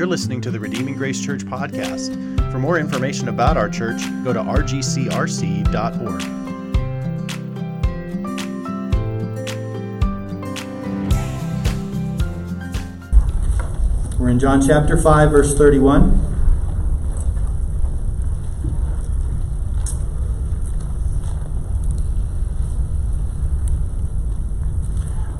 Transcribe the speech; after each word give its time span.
You're 0.00 0.08
listening 0.08 0.40
to 0.40 0.50
the 0.50 0.58
Redeeming 0.58 0.94
Grace 0.94 1.20
Church 1.22 1.44
podcast. 1.44 2.16
For 2.50 2.58
more 2.58 2.78
information 2.78 3.28
about 3.28 3.58
our 3.58 3.68
church, 3.68 4.00
go 4.24 4.32
to 4.32 4.40
rgcrc.org. 4.40 6.22
We're 14.18 14.30
in 14.30 14.38
John 14.38 14.66
chapter 14.66 14.96
5, 14.96 15.30
verse 15.30 15.54
31. 15.58 16.12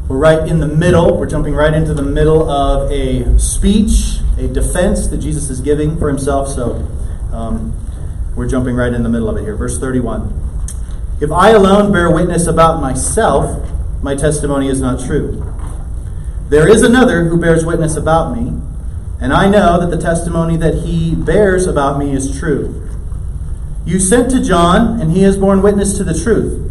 We're 0.07 0.19
right 0.19 0.47
in 0.47 0.61
the 0.61 0.69
middle. 0.69 1.19
We're 1.19 1.25
jumping 1.25 1.55
right 1.55 1.73
into 1.73 1.95
the 1.95 2.03
middle 2.03 2.51
of 2.51 2.93
a 2.93 3.39
speech, 3.39 4.20
a 4.45 4.49
defense 4.49 5.07
that 5.09 5.19
Jesus 5.19 5.51
is 5.51 5.61
giving 5.61 5.99
for 5.99 6.09
himself. 6.09 6.49
So 6.49 6.87
um, 7.33 7.77
we're 8.35 8.49
jumping 8.49 8.75
right 8.75 8.93
in 8.93 9.03
the 9.03 9.09
middle 9.09 9.29
of 9.29 9.37
it 9.37 9.43
here. 9.43 9.57
Verse 9.57 9.79
31. 9.79 10.37
If 11.21 11.31
I 11.31 11.51
alone 11.51 11.93
bear 11.93 12.11
witness 12.11 12.47
about 12.47 12.81
myself, 12.81 13.69
my 14.03 14.15
testimony 14.15 14.69
is 14.69 14.81
not 14.81 15.05
true. 15.05 15.45
There 16.49 16.67
is 16.67 16.83
another 16.83 17.25
who 17.25 17.39
bears 17.39 17.65
witness 17.65 17.97
about 17.97 18.37
me, 18.37 18.59
and 19.21 19.33
I 19.33 19.49
know 19.49 19.79
that 19.79 19.95
the 19.95 20.03
testimony 20.03 20.57
that 20.57 20.77
he 20.77 21.15
bears 21.15 21.67
about 21.67 21.99
me 21.99 22.13
is 22.13 22.39
true. 22.39 22.89
You 23.85 23.99
sent 23.99 24.31
to 24.31 24.43
John, 24.43 25.01
and 25.01 25.13
he 25.13 25.23
has 25.23 25.37
borne 25.37 25.63
witness 25.63 25.97
to 25.99 26.05
the 26.05 26.19
truth. 26.19 26.71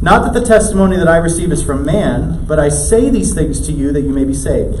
Not 0.00 0.22
that 0.22 0.38
the 0.38 0.46
testimony 0.46 0.96
that 0.96 1.08
I 1.08 1.16
receive 1.16 1.52
is 1.52 1.62
from 1.62 1.84
man, 1.84 2.46
but 2.46 2.58
I 2.58 2.68
say 2.68 3.10
these 3.10 3.34
things 3.34 3.66
to 3.66 3.72
you 3.72 3.92
that 3.92 4.02
you 4.02 4.10
may 4.10 4.24
be 4.24 4.34
saved. 4.34 4.80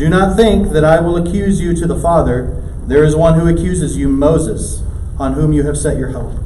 Do 0.00 0.08
not 0.08 0.34
think 0.34 0.72
that 0.72 0.82
I 0.82 0.98
will 0.98 1.18
accuse 1.18 1.60
you 1.60 1.74
to 1.74 1.86
the 1.86 1.94
Father. 1.94 2.56
There 2.86 3.04
is 3.04 3.14
one 3.14 3.38
who 3.38 3.46
accuses 3.46 3.98
you, 3.98 4.08
Moses, 4.08 4.82
on 5.18 5.34
whom 5.34 5.52
you 5.52 5.64
have 5.64 5.76
set 5.76 5.98
your 5.98 6.12
hope. 6.12 6.42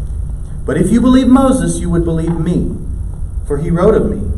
But 0.67 0.77
if 0.77 0.91
you 0.91 1.01
believe 1.01 1.29
Moses, 1.29 1.79
you 1.79 1.89
would 1.89 2.05
believe 2.05 2.37
me, 2.37 2.77
for 3.47 3.59
he 3.59 3.71
wrote 3.71 3.95
of 3.95 4.11
me. 4.11 4.29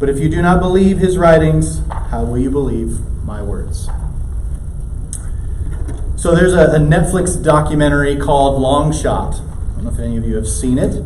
But 0.00 0.08
if 0.08 0.18
you 0.18 0.30
do 0.30 0.40
not 0.40 0.60
believe 0.60 0.96
his 0.96 1.18
writings, 1.18 1.86
how 1.90 2.24
will 2.24 2.38
you 2.38 2.50
believe 2.50 3.00
my 3.22 3.42
words? 3.42 3.90
So 6.16 6.34
there's 6.34 6.54
a, 6.54 6.76
a 6.76 6.78
Netflix 6.78 7.44
documentary 7.44 8.16
called 8.16 8.62
Long 8.62 8.94
Shot 8.94 9.34
I 9.34 9.74
don't 9.74 9.84
know 9.84 9.90
if 9.90 9.98
any 9.98 10.16
of 10.16 10.24
you 10.24 10.36
have 10.36 10.48
seen 10.48 10.78
it, 10.78 11.04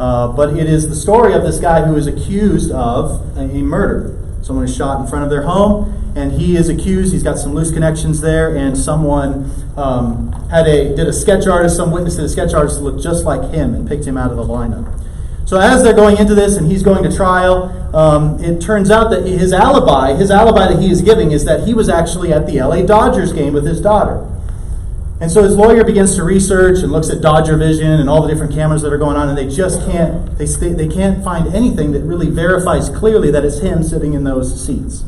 uh, 0.00 0.32
but 0.32 0.56
it 0.56 0.66
is 0.66 0.88
the 0.88 0.96
story 0.96 1.32
of 1.34 1.44
this 1.44 1.60
guy 1.60 1.86
who 1.86 1.94
is 1.94 2.08
accused 2.08 2.72
of 2.72 3.38
a, 3.38 3.42
a 3.42 3.62
murder. 3.62 4.18
Someone 4.42 4.64
is 4.64 4.74
shot 4.74 5.00
in 5.00 5.06
front 5.06 5.22
of 5.22 5.30
their 5.30 5.42
home, 5.42 5.94
and 6.18 6.32
he 6.32 6.56
is 6.56 6.68
accused. 6.68 7.12
He's 7.12 7.22
got 7.22 7.38
some 7.38 7.54
loose 7.54 7.70
connections 7.70 8.20
there, 8.20 8.56
and 8.56 8.76
someone 8.76 9.50
um, 9.76 10.32
had 10.50 10.66
a 10.66 10.94
did 10.96 11.06
a 11.06 11.12
sketch 11.12 11.46
artist. 11.46 11.76
Some 11.76 11.92
witness 11.92 12.16
did 12.16 12.24
a 12.24 12.28
sketch 12.28 12.54
artist 12.54 12.80
looked 12.80 13.02
just 13.02 13.24
like 13.24 13.52
him 13.52 13.74
and 13.74 13.88
picked 13.88 14.04
him 14.04 14.16
out 14.16 14.30
of 14.30 14.36
the 14.36 14.44
lineup. 14.44 15.04
So 15.46 15.58
as 15.58 15.82
they're 15.82 15.94
going 15.94 16.18
into 16.18 16.34
this, 16.34 16.56
and 16.56 16.70
he's 16.70 16.82
going 16.82 17.08
to 17.08 17.16
trial, 17.16 17.96
um, 17.96 18.42
it 18.42 18.60
turns 18.60 18.90
out 18.90 19.10
that 19.10 19.24
his 19.24 19.52
alibi, 19.52 20.14
his 20.14 20.30
alibi 20.30 20.72
that 20.72 20.82
he 20.82 20.90
is 20.90 21.00
giving, 21.00 21.30
is 21.30 21.44
that 21.46 21.66
he 21.66 21.72
was 21.72 21.88
actually 21.88 22.32
at 22.32 22.46
the 22.46 22.60
LA 22.60 22.82
Dodgers 22.82 23.32
game 23.32 23.54
with 23.54 23.64
his 23.64 23.80
daughter. 23.80 24.28
And 25.20 25.30
so 25.30 25.42
his 25.42 25.56
lawyer 25.56 25.84
begins 25.84 26.14
to 26.16 26.22
research 26.22 26.82
and 26.82 26.92
looks 26.92 27.10
at 27.10 27.20
Dodger 27.20 27.56
Vision 27.56 27.98
and 27.98 28.08
all 28.08 28.22
the 28.22 28.28
different 28.28 28.52
cameras 28.52 28.82
that 28.82 28.92
are 28.92 28.98
going 28.98 29.16
on, 29.16 29.28
and 29.28 29.38
they 29.38 29.48
just 29.48 29.80
can't 29.90 30.36
they 30.36 30.44
they 30.44 30.88
can't 30.88 31.24
find 31.24 31.54
anything 31.54 31.92
that 31.92 32.02
really 32.02 32.28
verifies 32.28 32.88
clearly 32.88 33.30
that 33.30 33.44
it's 33.44 33.60
him 33.60 33.82
sitting 33.82 34.14
in 34.14 34.24
those 34.24 34.64
seats. 34.64 35.04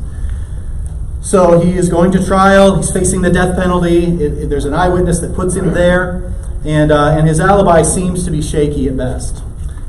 So 1.21 1.59
he 1.59 1.73
is 1.73 1.87
going 1.87 2.11
to 2.13 2.25
trial. 2.25 2.75
He's 2.75 2.91
facing 2.91 3.21
the 3.21 3.29
death 3.29 3.55
penalty. 3.55 4.05
It, 4.05 4.33
it, 4.33 4.49
there's 4.49 4.65
an 4.65 4.73
eyewitness 4.73 5.19
that 5.19 5.35
puts 5.35 5.55
him 5.55 5.73
there, 5.73 6.33
and 6.65 6.91
uh, 6.91 7.15
and 7.17 7.27
his 7.27 7.39
alibi 7.39 7.83
seems 7.83 8.25
to 8.25 8.31
be 8.31 8.41
shaky 8.41 8.87
at 8.87 8.97
best. 8.97 9.43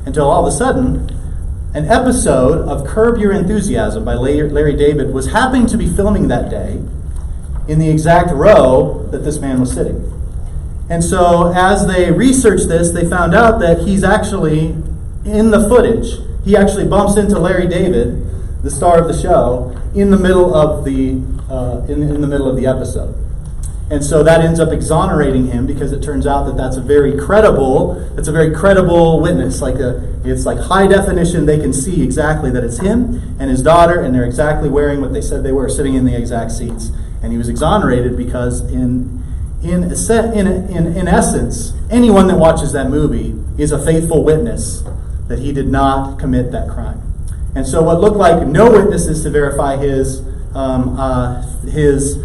Until 0.05 0.29
all 0.29 0.45
of 0.45 0.53
a 0.53 0.55
sudden, 0.55 1.09
an 1.73 1.87
episode 1.87 2.67
of 2.67 2.85
Curb 2.85 3.17
Your 3.17 3.31
Enthusiasm 3.31 4.05
by 4.05 4.13
Larry 4.13 4.75
David 4.75 5.11
was 5.11 5.31
happening 5.31 5.65
to 5.67 5.77
be 5.77 5.87
filming 5.87 6.27
that 6.27 6.51
day 6.51 6.79
in 7.67 7.79
the 7.79 7.89
exact 7.89 8.29
row 8.31 9.07
that 9.11 9.19
this 9.19 9.39
man 9.39 9.59
was 9.59 9.73
sitting. 9.73 10.09
And 10.89 11.03
so, 11.03 11.51
as 11.55 11.87
they 11.87 12.11
researched 12.11 12.67
this, 12.67 12.91
they 12.91 13.09
found 13.09 13.33
out 13.33 13.59
that 13.61 13.79
he's 13.79 14.03
actually 14.03 14.75
in 15.25 15.49
the 15.49 15.67
footage. 15.67 16.19
He 16.45 16.55
actually 16.55 16.87
bumps 16.87 17.17
into 17.17 17.39
Larry 17.39 17.67
David, 17.67 18.23
the 18.63 18.71
star 18.71 18.99
of 18.99 19.07
the 19.07 19.21
show, 19.21 19.77
in 19.93 20.09
the 20.09 20.17
middle 20.17 20.55
of 20.55 20.85
the 20.85 21.21
uh, 21.49 21.85
in, 21.87 22.01
in 22.01 22.21
the 22.21 22.27
middle 22.27 22.49
of 22.49 22.55
the 22.55 22.65
episode. 22.65 23.15
And 23.91 24.03
so 24.03 24.23
that 24.23 24.41
ends 24.41 24.59
up 24.59 24.71
exonerating 24.71 25.47
him 25.47 25.67
because 25.67 25.91
it 25.91 26.01
turns 26.01 26.25
out 26.25 26.45
that 26.45 26.55
that's 26.55 26.77
a 26.77 26.81
very 26.81 27.17
credible, 27.17 27.95
that's 28.15 28.29
a 28.29 28.31
very 28.31 28.55
credible 28.55 29.21
witness. 29.21 29.61
Like 29.61 29.75
a, 29.75 30.19
it's 30.23 30.45
like 30.45 30.57
high 30.57 30.87
definition. 30.87 31.45
They 31.45 31.59
can 31.59 31.73
see 31.73 32.01
exactly 32.01 32.49
that 32.51 32.63
it's 32.63 32.79
him 32.79 33.35
and 33.39 33.51
his 33.51 33.61
daughter, 33.61 33.99
and 33.99 34.15
they're 34.15 34.25
exactly 34.25 34.69
wearing 34.69 35.01
what 35.01 35.13
they 35.13 35.21
said 35.21 35.43
they 35.43 35.51
were, 35.51 35.69
sitting 35.69 35.95
in 35.95 36.05
the 36.05 36.17
exact 36.17 36.53
seats. 36.53 36.89
And 37.21 37.31
he 37.31 37.37
was 37.37 37.49
exonerated 37.49 38.17
because 38.17 38.61
in 38.71 39.21
in, 39.61 39.83
in, 39.83 40.47
in, 40.47 40.97
in 40.97 41.07
essence, 41.07 41.73
anyone 41.89 42.27
that 42.27 42.37
watches 42.37 42.73
that 42.73 42.89
movie 42.89 43.33
is 43.61 43.71
a 43.71 43.83
faithful 43.83 44.23
witness 44.23 44.83
that 45.27 45.39
he 45.39 45.53
did 45.53 45.67
not 45.67 46.19
commit 46.19 46.51
that 46.51 46.69
crime. 46.69 47.02
And 47.55 47.67
so, 47.67 47.83
what 47.83 48.01
looked 48.01 48.17
like 48.17 48.47
no 48.47 48.71
witnesses 48.71 49.23
to 49.23 49.29
verify 49.29 49.77
his, 49.77 50.21
um, 50.55 50.99
uh, 50.99 51.41
his, 51.61 52.17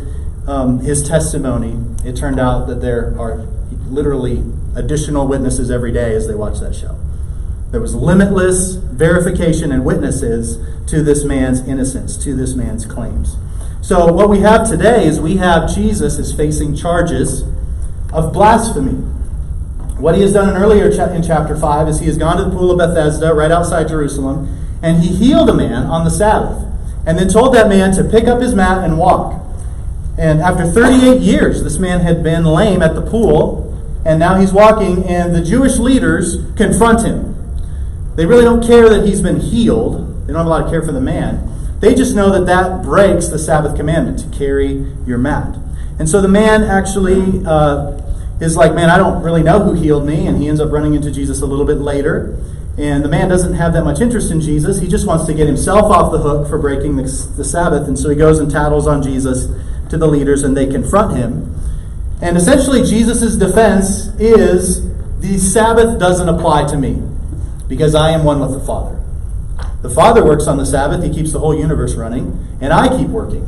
um, 0.47 0.78
his 0.78 1.06
testimony, 1.06 1.78
it 2.05 2.16
turned 2.16 2.41
out 2.41 2.66
that 2.69 2.81
there 2.81 3.19
are 3.19 3.47
literally 3.89 4.43
additional 4.75 5.27
witnesses 5.27 5.71
every 5.71 5.93
day 5.93 6.15
as 6.15 6.27
they 6.27 6.34
watch 6.34 6.61
that 6.61 6.75
show. 6.75 6.99
There 7.71 7.81
was 7.81 7.94
limitless 7.94 8.75
verification 8.77 9.71
and 9.71 9.84
witnesses 9.84 10.57
to 10.86 11.03
this 11.03 11.25
man's 11.25 11.60
innocence, 11.69 12.16
to 12.25 12.34
this 12.34 12.54
man's 12.54 12.86
claims. 12.86 13.36
So, 13.83 14.10
what 14.10 14.30
we 14.30 14.41
have 14.41 14.69
today 14.69 15.07
is 15.07 15.21
we 15.21 15.36
have 15.36 15.72
Jesus 15.75 16.19
is 16.19 16.33
facing 16.33 16.75
charges 16.75 17.42
of 18.15 18.33
blasphemy. 18.33 19.04
What 19.98 20.15
he 20.15 20.22
has 20.22 20.33
done 20.33 20.48
in 20.48 20.57
earlier 20.57 20.86
in 20.86 21.22
chapter 21.22 21.57
5 21.57 21.89
is 21.89 21.98
he 21.98 22.07
has 22.07 22.16
gone 22.16 22.39
to 22.39 22.45
the 22.45 22.51
pool 22.51 22.71
of 22.71 22.78
Bethesda 22.78 23.34
right 23.34 23.51
outside 23.51 23.89
Jerusalem 23.89 24.54
and 24.83 25.03
he 25.03 25.15
healed 25.15 25.48
a 25.48 25.54
man 25.54 25.84
on 25.86 26.04
the 26.04 26.10
Sabbath 26.10 26.65
and 27.07 27.19
then 27.19 27.28
told 27.28 27.54
that 27.54 27.69
man 27.69 27.92
to 27.95 28.04
pick 28.04 28.27
up 28.27 28.41
his 28.41 28.54
mat 28.54 28.84
and 28.84 28.98
walk. 28.98 29.42
And 30.19 30.41
after 30.41 30.71
38 30.71 31.21
years, 31.21 31.63
this 31.63 31.78
man 31.78 32.01
had 32.01 32.22
been 32.22 32.45
lame 32.45 32.83
at 32.83 32.95
the 32.95 33.03
pool 33.03 33.69
and 34.04 34.19
now 34.19 34.39
he's 34.39 34.54
walking, 34.54 35.04
and 35.04 35.34
the 35.34 35.42
Jewish 35.42 35.78
leaders 35.78 36.39
confront 36.57 37.04
him. 37.04 37.34
They 38.16 38.25
really 38.25 38.45
don't 38.45 38.66
care 38.66 38.89
that 38.89 39.07
he's 39.07 39.21
been 39.21 39.39
healed, 39.39 40.27
they 40.27 40.33
don't 40.33 40.36
have 40.36 40.47
a 40.47 40.48
lot 40.48 40.65
of 40.65 40.71
care 40.71 40.83
for 40.83 40.92
the 40.92 41.01
man. 41.01 41.45
They 41.80 41.95
just 41.95 42.15
know 42.15 42.30
that 42.33 42.47
that 42.47 42.83
breaks 42.83 43.28
the 43.28 43.39
Sabbath 43.39 43.77
commandment 43.77 44.19
to 44.21 44.39
carry 44.39 44.84
your 45.07 45.19
mat. 45.19 45.57
And 45.98 46.09
so 46.09 46.21
the 46.21 46.28
man 46.28 46.63
actually 46.65 47.45
uh, 47.45 48.01
is 48.41 48.57
like, 48.57 48.75
Man, 48.75 48.91
I 48.91 48.97
don't 48.97 49.22
really 49.22 49.42
know 49.42 49.63
who 49.63 49.75
healed 49.75 50.07
me. 50.07 50.27
And 50.27 50.41
he 50.41 50.48
ends 50.48 50.60
up 50.60 50.72
running 50.72 50.95
into 50.95 51.10
Jesus 51.10 51.41
a 51.41 51.47
little 51.47 51.65
bit 51.65 51.78
later. 51.78 52.36
And 52.78 53.04
the 53.04 53.09
man 53.09 53.28
doesn't 53.28 53.54
have 53.54 53.72
that 53.72 53.83
much 53.84 54.01
interest 54.01 54.30
in 54.30 54.41
Jesus. 54.41 54.80
He 54.80 54.86
just 54.86 55.04
wants 55.04 55.27
to 55.27 55.34
get 55.34 55.48
himself 55.48 55.91
off 55.91 56.13
the 56.13 56.19
hook 56.19 56.48
for 56.48 56.59
breaking 56.59 56.95
the, 56.95 57.03
the 57.36 57.45
Sabbath. 57.45 57.89
And 57.89 57.98
so 57.98 58.09
he 58.09 58.15
goes 58.15 58.39
and 58.39 58.48
tattles 58.48 58.86
on 58.86 59.03
Jesus 59.03 59.48
to 59.91 59.97
the 59.97 60.07
leaders 60.07 60.45
and 60.45 60.57
they 60.57 60.66
confront 60.66 61.16
him. 61.16 61.54
And 62.22 62.36
essentially, 62.36 62.83
Jesus' 62.83 63.34
defense 63.34 64.07
is 64.21 64.89
the 65.19 65.39
Sabbath 65.39 65.98
doesn't 65.98 66.28
apply 66.28 66.69
to 66.69 66.77
me 66.77 67.03
because 67.66 67.97
I 67.97 68.10
am 68.10 68.22
one 68.22 68.41
with 68.41 68.53
the 68.53 68.60
Father. 68.60 69.03
The 69.83 69.91
Father 69.91 70.25
works 70.25 70.47
on 70.47 70.57
the 70.57 70.66
Sabbath, 70.66 71.03
He 71.03 71.10
keeps 71.10 71.33
the 71.33 71.39
whole 71.39 71.57
universe 71.57 71.95
running, 71.95 72.59
and 72.60 72.72
I 72.72 72.97
keep 72.97 73.09
working. 73.09 73.45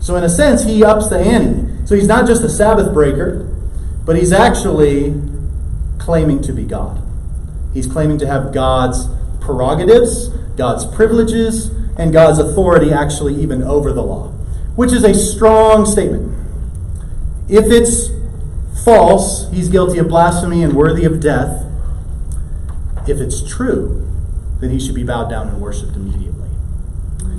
So, 0.00 0.16
in 0.16 0.24
a 0.24 0.28
sense, 0.28 0.64
He 0.64 0.84
ups 0.84 1.08
the 1.08 1.18
ante. 1.18 1.86
So, 1.86 1.94
He's 1.94 2.06
not 2.06 2.26
just 2.26 2.42
a 2.42 2.48
Sabbath 2.48 2.92
breaker, 2.92 3.48
but 4.04 4.16
He's 4.16 4.32
actually 4.32 5.20
claiming 5.98 6.42
to 6.42 6.52
be 6.52 6.64
God. 6.64 7.02
He's 7.72 7.86
claiming 7.86 8.18
to 8.18 8.26
have 8.26 8.52
God's 8.52 9.06
prerogatives, 9.40 10.28
God's 10.56 10.84
privileges, 10.84 11.68
and 11.98 12.12
God's 12.12 12.38
authority 12.38 12.92
actually 12.92 13.34
even 13.36 13.62
over 13.62 13.92
the 13.92 14.02
law, 14.02 14.28
which 14.76 14.92
is 14.92 15.04
a 15.04 15.14
strong 15.14 15.84
statement. 15.84 16.32
If 17.48 17.66
it's 17.66 18.10
false, 18.84 19.50
he's 19.50 19.68
guilty 19.68 19.98
of 19.98 20.08
blasphemy 20.08 20.62
and 20.62 20.74
worthy 20.74 21.04
of 21.04 21.20
death. 21.20 21.66
If 23.06 23.18
it's 23.18 23.46
true, 23.48 24.08
then 24.60 24.70
he 24.70 24.78
should 24.78 24.94
be 24.94 25.04
bowed 25.04 25.28
down 25.28 25.48
and 25.48 25.60
worshipped 25.60 25.96
immediately. 25.96 26.48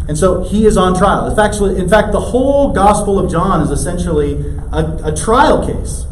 And 0.08 0.18
so 0.18 0.44
he 0.44 0.66
is 0.66 0.76
on 0.76 0.96
trial. 0.98 1.28
In 1.28 1.36
fact, 1.36 1.56
in 1.56 1.88
fact 1.88 2.12
the 2.12 2.20
whole 2.20 2.74
Gospel 2.74 3.18
of 3.18 3.32
John 3.32 3.62
is 3.62 3.70
essentially 3.70 4.34
a, 4.72 5.00
a 5.06 5.16
trial 5.16 5.66
case 5.66 6.06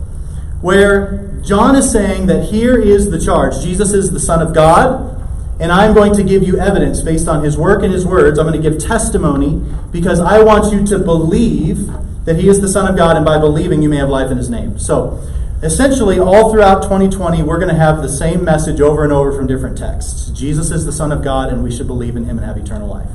where 0.62 1.31
John 1.44 1.76
is 1.76 1.92
saying 1.92 2.28
that 2.28 2.46
here 2.46 2.80
is 2.80 3.10
the 3.10 3.20
charge 3.20 3.62
Jesus 3.64 3.94
is 3.94 4.12
the 4.12 4.20
Son 4.20 4.42
of 4.42 4.54
God, 4.54 5.20
and 5.60 5.72
I'm 5.72 5.94
going 5.94 6.14
to 6.14 6.24
give 6.24 6.44
you 6.44 6.60
evidence 6.60 7.02
based 7.02 7.28
on 7.28 7.44
his 7.44 7.58
work 7.58 7.84
and 7.84 7.92
his 7.92 8.06
words. 8.06 8.38
I'm 8.38 8.48
going 8.48 8.62
to 8.62 8.70
give 8.70 8.80
testimony 8.80 9.62
because 9.92 10.20
I 10.20 10.42
want 10.44 10.74
you 10.74 10.86
to 10.88 11.00
believe 11.00 11.88
that 12.26 12.38
he 12.38 12.48
is 12.48 12.62
the 12.62 12.68
Son 12.68 12.88
of 12.88 12.96
God, 12.96 13.16
and 13.16 13.26
by 13.26 13.40
believing, 13.40 13.82
you 13.82 13.90
may 13.90 13.98
have 13.98 14.10
life 14.10 14.30
in 14.30 14.38
his 14.38 14.50
name. 14.50 14.78
So, 14.78 15.20
essentially, 15.64 16.20
all 16.20 16.52
throughout 16.52 16.84
2020, 16.84 17.42
we're 17.44 17.58
going 17.58 17.74
to 17.74 17.80
have 17.80 18.02
the 18.02 18.10
same 18.10 18.44
message 18.44 18.80
over 18.80 19.04
and 19.04 19.12
over 19.12 19.32
from 19.32 19.48
different 19.48 19.78
texts 19.78 20.30
Jesus 20.30 20.72
is 20.72 20.86
the 20.86 20.92
Son 20.92 21.12
of 21.12 21.24
God, 21.24 21.50
and 21.50 21.64
we 21.64 21.72
should 21.72 21.88
believe 21.88 22.16
in 22.16 22.26
him 22.26 22.38
and 22.38 22.46
have 22.46 22.58
eternal 22.58 22.88
life. 22.88 23.10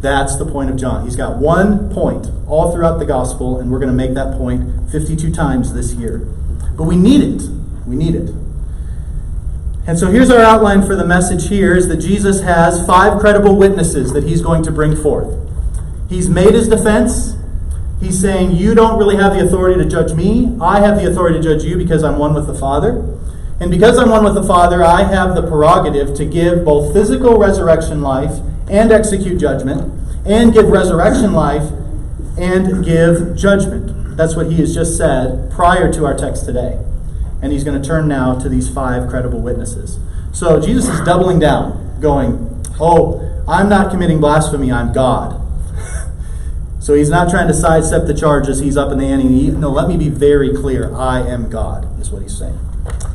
That's 0.00 0.36
the 0.36 0.46
point 0.46 0.70
of 0.70 0.76
John. 0.76 1.04
He's 1.04 1.16
got 1.16 1.36
one 1.36 1.92
point 1.92 2.30
all 2.46 2.72
throughout 2.72 2.98
the 2.98 3.04
gospel, 3.04 3.58
and 3.58 3.70
we're 3.70 3.80
going 3.80 3.90
to 3.90 3.94
make 3.94 4.14
that 4.14 4.38
point 4.38 4.90
52 4.90 5.32
times 5.32 5.74
this 5.74 5.92
year. 5.94 6.26
But 6.78 6.84
we 6.84 6.96
need 6.96 7.20
it. 7.22 7.42
We 7.86 7.96
need 7.96 8.14
it. 8.14 8.32
And 9.88 9.98
so 9.98 10.10
here's 10.12 10.30
our 10.30 10.38
outline 10.38 10.86
for 10.86 10.94
the 10.94 11.04
message 11.04 11.48
here 11.48 11.74
is 11.74 11.88
that 11.88 11.96
Jesus 11.96 12.40
has 12.42 12.86
five 12.86 13.18
credible 13.18 13.56
witnesses 13.56 14.12
that 14.12 14.22
he's 14.22 14.40
going 14.40 14.62
to 14.62 14.70
bring 14.70 14.94
forth. 14.94 15.34
He's 16.08 16.28
made 16.28 16.54
his 16.54 16.68
defense. 16.68 17.34
He's 18.00 18.20
saying, 18.20 18.52
You 18.52 18.76
don't 18.76 18.96
really 18.96 19.16
have 19.16 19.34
the 19.34 19.44
authority 19.44 19.82
to 19.82 19.88
judge 19.88 20.12
me. 20.12 20.56
I 20.60 20.80
have 20.80 20.96
the 20.96 21.10
authority 21.10 21.38
to 21.38 21.42
judge 21.42 21.64
you 21.64 21.76
because 21.76 22.04
I'm 22.04 22.16
one 22.16 22.32
with 22.32 22.46
the 22.46 22.54
Father. 22.54 23.18
And 23.60 23.72
because 23.72 23.98
I'm 23.98 24.10
one 24.10 24.22
with 24.22 24.34
the 24.34 24.44
Father, 24.44 24.84
I 24.84 25.02
have 25.02 25.34
the 25.34 25.42
prerogative 25.42 26.14
to 26.16 26.24
give 26.24 26.64
both 26.64 26.92
physical 26.92 27.38
resurrection 27.38 28.02
life 28.02 28.38
and 28.70 28.92
execute 28.92 29.40
judgment, 29.40 29.80
and 30.26 30.52
give 30.52 30.68
resurrection 30.68 31.32
life 31.32 31.72
and 32.38 32.84
give 32.84 33.34
judgment. 33.36 33.97
That's 34.18 34.34
what 34.34 34.50
he 34.50 34.58
has 34.58 34.74
just 34.74 34.96
said 34.96 35.48
prior 35.48 35.92
to 35.92 36.04
our 36.04 36.12
text 36.12 36.44
today. 36.44 36.76
And 37.40 37.52
he's 37.52 37.62
going 37.62 37.80
to 37.80 37.88
turn 37.88 38.08
now 38.08 38.36
to 38.40 38.48
these 38.48 38.68
five 38.68 39.08
credible 39.08 39.40
witnesses. 39.40 40.00
So 40.32 40.60
Jesus 40.60 40.88
is 40.88 41.00
doubling 41.06 41.38
down, 41.38 42.00
going, 42.00 42.64
Oh, 42.80 43.44
I'm 43.46 43.68
not 43.68 43.92
committing 43.92 44.18
blasphemy, 44.18 44.70
I'm 44.72 44.92
God. 44.92 45.40
So 46.80 46.94
he's 46.94 47.10
not 47.10 47.28
trying 47.28 47.48
to 47.48 47.54
sidestep 47.54 48.06
the 48.06 48.14
charges. 48.14 48.60
He's 48.60 48.78
up 48.78 48.90
in 48.90 48.96
the 48.96 49.04
ante. 49.04 49.50
No, 49.50 49.68
let 49.68 49.88
me 49.88 49.98
be 49.98 50.08
very 50.08 50.54
clear. 50.54 50.94
I 50.94 51.20
am 51.20 51.50
God, 51.50 52.00
is 52.00 52.10
what 52.10 52.22
he's 52.22 52.38
saying. 52.38 52.58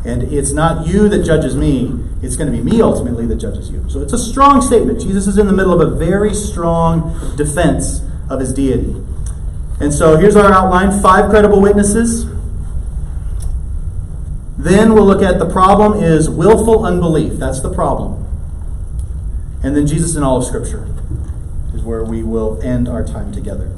And 0.06 0.22
it's 0.22 0.52
not 0.52 0.86
you 0.86 1.10
that 1.10 1.24
judges 1.24 1.56
me, 1.56 1.92
it's 2.22 2.36
going 2.36 2.52
to 2.52 2.56
be 2.56 2.62
me 2.62 2.84
ultimately 2.84 3.26
that 3.26 3.38
judges 3.38 3.72
you. 3.72 3.84
So 3.90 4.02
it's 4.02 4.14
a 4.14 4.18
strong 4.20 4.62
statement. 4.62 5.02
Jesus 5.02 5.26
is 5.26 5.40
in 5.40 5.48
the 5.48 5.54
middle 5.54 5.74
of 5.74 5.82
a 5.82 5.96
very 5.96 6.36
strong 6.36 7.36
defense 7.36 8.02
of 8.30 8.42
his 8.42 8.54
deity. 8.54 9.04
And 9.84 9.94
so 9.94 10.16
here's 10.16 10.38
our 10.38 10.50
outline 10.50 11.02
five 11.02 11.30
credible 11.30 11.60
witnesses. 11.62 12.26
Then 14.58 14.94
we'll 14.94 15.06
look 15.06 15.22
at 15.22 15.40
the 15.40 15.50
problem 15.50 16.02
is 16.02 16.30
willful 16.30 16.86
unbelief. 16.86 17.34
That's 17.34 17.60
the 17.60 17.74
problem. 17.74 18.26
And 19.62 19.76
then 19.76 19.86
Jesus 19.86 20.16
in 20.16 20.24
all 20.24 20.38
of 20.38 20.46
Scripture 20.46 20.88
is 21.76 21.82
where 21.82 22.02
we 22.02 22.24
will 22.24 22.62
end 22.62 22.88
our 22.88 23.04
time 23.04 23.34
together. 23.34 23.78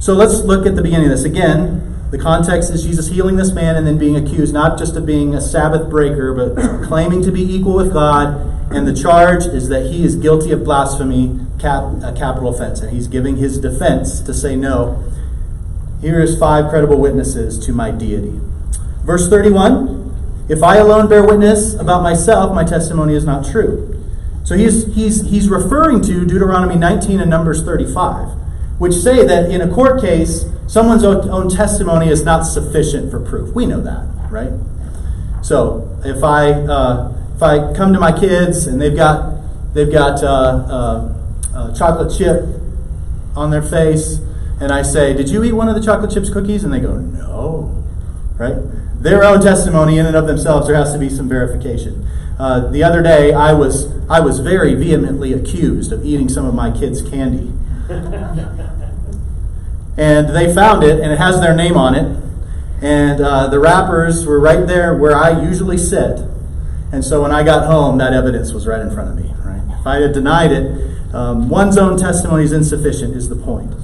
So 0.00 0.12
let's 0.12 0.40
look 0.40 0.66
at 0.66 0.74
the 0.74 0.82
beginning 0.82 1.06
of 1.06 1.12
this. 1.12 1.22
Again, 1.22 2.08
the 2.10 2.18
context 2.18 2.70
is 2.70 2.82
Jesus 2.82 3.06
healing 3.06 3.36
this 3.36 3.52
man 3.52 3.76
and 3.76 3.86
then 3.86 3.98
being 3.98 4.16
accused 4.16 4.52
not 4.52 4.76
just 4.76 4.96
of 4.96 5.06
being 5.06 5.36
a 5.36 5.40
Sabbath 5.40 5.88
breaker, 5.88 6.34
but 6.34 6.82
claiming 6.82 7.22
to 7.22 7.30
be 7.30 7.42
equal 7.42 7.76
with 7.76 7.92
God. 7.92 8.72
And 8.72 8.88
the 8.88 8.94
charge 8.94 9.46
is 9.46 9.68
that 9.68 9.86
he 9.86 10.04
is 10.04 10.16
guilty 10.16 10.50
of 10.50 10.64
blasphemy, 10.64 11.45
cap, 11.58 11.84
a 12.02 12.12
capital 12.16 12.54
offense. 12.54 12.80
And 12.80 12.92
he's 12.92 13.08
giving 13.08 13.36
his 13.36 13.58
defense 13.58 14.20
to 14.20 14.34
say, 14.34 14.56
no, 14.56 15.04
here 16.00 16.20
is 16.20 16.38
five 16.38 16.68
credible 16.70 16.98
witnesses 16.98 17.58
to 17.66 17.72
my 17.72 17.90
deity. 17.90 18.38
Verse 19.04 19.28
31 19.28 20.46
If 20.48 20.62
I 20.62 20.76
alone 20.76 21.08
bear 21.08 21.24
witness 21.24 21.74
about 21.74 22.02
myself, 22.02 22.54
my 22.54 22.64
testimony 22.64 23.14
is 23.14 23.24
not 23.24 23.46
true. 23.50 23.92
So 24.44 24.56
he's, 24.56 24.94
he's, 24.94 25.28
he's 25.28 25.48
referring 25.48 26.02
to 26.02 26.24
Deuteronomy 26.24 26.76
19 26.76 27.20
and 27.20 27.28
Numbers 27.28 27.64
35, 27.64 28.28
which 28.78 28.94
say 28.94 29.26
that 29.26 29.50
in 29.50 29.60
a 29.60 29.74
court 29.74 30.00
case, 30.00 30.44
someone's 30.68 31.02
own, 31.02 31.48
testimony 31.48 32.08
is 32.08 32.24
not 32.24 32.42
sufficient 32.42 33.10
for 33.10 33.18
proof. 33.18 33.54
We 33.54 33.66
know 33.66 33.80
that, 33.80 34.06
right? 34.30 34.52
So 35.42 35.98
if 36.04 36.22
I, 36.22 36.52
uh, 36.52 37.12
if 37.34 37.42
I 37.42 37.72
come 37.74 37.92
to 37.92 37.98
my 37.98 38.16
kids 38.16 38.68
and 38.68 38.80
they've 38.80 38.96
got, 38.96 39.34
they've 39.74 39.90
got 39.90 40.22
uh, 40.22 40.28
uh, 40.28 41.15
uh 41.56 41.74
chocolate 41.74 42.16
chip 42.16 42.44
on 43.34 43.50
their 43.50 43.62
face, 43.62 44.18
and 44.60 44.72
I 44.72 44.82
say, 44.82 45.12
Did 45.12 45.28
you 45.28 45.42
eat 45.44 45.52
one 45.52 45.68
of 45.68 45.74
the 45.74 45.82
chocolate 45.82 46.10
chips 46.10 46.30
cookies? 46.30 46.64
And 46.64 46.72
they 46.72 46.80
go, 46.80 46.96
No, 46.98 47.84
right? 48.38 48.56
Their 49.00 49.22
own 49.24 49.40
testimony 49.40 49.98
in 49.98 50.06
and 50.06 50.16
of 50.16 50.26
themselves, 50.26 50.66
there 50.66 50.76
has 50.76 50.92
to 50.92 50.98
be 50.98 51.08
some 51.08 51.28
verification. 51.28 52.06
Uh, 52.38 52.68
the 52.70 52.82
other 52.82 53.02
day, 53.02 53.32
I 53.32 53.52
was 53.52 53.92
I 54.08 54.20
was 54.20 54.40
very 54.40 54.74
vehemently 54.74 55.32
accused 55.32 55.92
of 55.92 56.04
eating 56.04 56.28
some 56.28 56.44
of 56.44 56.54
my 56.54 56.70
kids' 56.70 57.02
candy, 57.02 57.52
and 59.96 60.28
they 60.36 60.52
found 60.54 60.84
it, 60.84 61.00
and 61.00 61.12
it 61.12 61.18
has 61.18 61.40
their 61.40 61.54
name 61.54 61.76
on 61.76 61.94
it, 61.94 62.22
and 62.82 63.20
uh, 63.20 63.48
the 63.48 63.58
wrappers 63.58 64.26
were 64.26 64.38
right 64.38 64.66
there 64.66 64.96
where 64.96 65.16
I 65.16 65.42
usually 65.42 65.78
sit, 65.78 66.20
and 66.92 67.02
so 67.04 67.22
when 67.22 67.32
I 67.32 67.42
got 67.42 67.66
home, 67.66 67.96
that 67.98 68.12
evidence 68.12 68.52
was 68.52 68.66
right 68.66 68.80
in 68.80 68.90
front 68.92 69.10
of 69.10 69.16
me. 69.16 69.32
Right? 69.42 69.62
If 69.78 69.86
I 69.86 69.96
had 70.00 70.12
denied 70.12 70.52
it, 70.52 70.95
um, 71.12 71.48
one's 71.48 71.78
own 71.78 71.98
testimony 71.98 72.44
is 72.44 72.52
insufficient. 72.52 73.16
Is 73.16 73.28
the 73.28 73.36
point? 73.36 73.74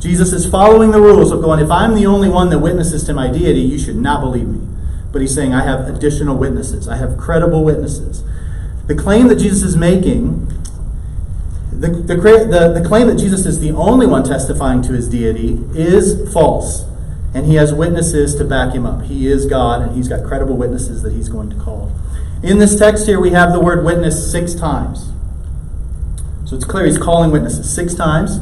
Jesus 0.00 0.32
is 0.32 0.48
following 0.48 0.92
the 0.92 1.00
rules 1.00 1.30
of 1.30 1.42
going. 1.42 1.60
If 1.60 1.70
I'm 1.70 1.94
the 1.94 2.06
only 2.06 2.28
one 2.28 2.48
that 2.50 2.58
witnesses 2.58 3.04
to 3.04 3.12
my 3.12 3.30
deity, 3.30 3.60
you 3.60 3.78
should 3.78 3.96
not 3.96 4.20
believe 4.20 4.48
me. 4.48 4.66
But 5.12 5.20
he's 5.20 5.34
saying, 5.34 5.52
I 5.52 5.64
have 5.64 5.88
additional 5.88 6.36
witnesses. 6.36 6.88
I 6.88 6.96
have 6.96 7.18
credible 7.18 7.64
witnesses. 7.64 8.22
The 8.86 8.94
claim 8.94 9.28
that 9.28 9.38
Jesus 9.38 9.62
is 9.62 9.76
making, 9.76 10.46
the, 11.72 11.88
the, 11.88 12.16
the, 12.16 12.80
the 12.80 12.84
claim 12.86 13.08
that 13.08 13.18
Jesus 13.18 13.44
is 13.44 13.60
the 13.60 13.72
only 13.72 14.06
one 14.06 14.24
testifying 14.24 14.82
to 14.82 14.92
his 14.92 15.08
deity, 15.08 15.62
is 15.74 16.32
false. 16.32 16.84
And 17.34 17.46
he 17.46 17.56
has 17.56 17.72
witnesses 17.74 18.34
to 18.36 18.44
back 18.44 18.74
him 18.74 18.86
up. 18.86 19.02
He 19.04 19.28
is 19.28 19.46
God, 19.46 19.82
and 19.82 19.94
he's 19.94 20.08
got 20.08 20.26
credible 20.26 20.56
witnesses 20.56 21.02
that 21.02 21.12
he's 21.12 21.28
going 21.28 21.50
to 21.50 21.56
call. 21.56 21.92
In 22.42 22.58
this 22.58 22.78
text 22.78 23.06
here, 23.06 23.20
we 23.20 23.30
have 23.30 23.52
the 23.52 23.60
word 23.60 23.84
witness 23.84 24.32
six 24.32 24.54
times. 24.54 25.12
So 26.50 26.56
it's 26.56 26.64
clear 26.64 26.84
he's 26.84 26.98
calling 26.98 27.30
witnesses 27.30 27.72
six 27.72 27.94
times. 27.94 28.40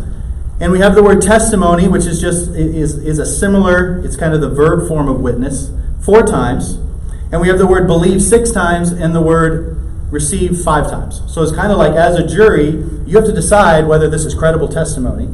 And 0.61 0.73
we 0.73 0.79
have 0.79 0.95
the 0.95 1.03
word 1.03 1.21
testimony, 1.21 1.89
which 1.89 2.07
is 2.07 2.23
just 2.23 2.49
is, 2.53 2.97
is 2.97 3.19
a 3.19 3.27
similar, 3.27 4.03
it's 4.03 4.17
kind 4.17 4.33
of 4.33 4.41
the 4.41 4.49
verb 4.49 4.89
form 4.89 5.09
of 5.09 5.21
witness 5.21 5.71
four 6.01 6.23
times, 6.23 6.77
and 7.31 7.39
we 7.39 7.49
have 7.49 7.59
the 7.59 7.67
word 7.67 7.87
believe 7.87 8.23
six 8.23 8.51
times 8.51 8.93
and 8.93 9.15
the 9.15 9.21
word 9.21 9.77
receive 10.11 10.59
five 10.59 10.91
times. 10.91 11.21
So 11.27 11.43
it's 11.43 11.53
kind 11.53 11.71
of 11.71 11.77
like 11.77 11.93
as 11.93 12.17
a 12.17 12.27
jury, 12.27 12.71
you 13.07 13.15
have 13.15 13.27
to 13.27 13.33
decide 13.33 13.87
whether 13.87 14.09
this 14.09 14.25
is 14.25 14.35
credible 14.35 14.69
testimony, 14.69 15.27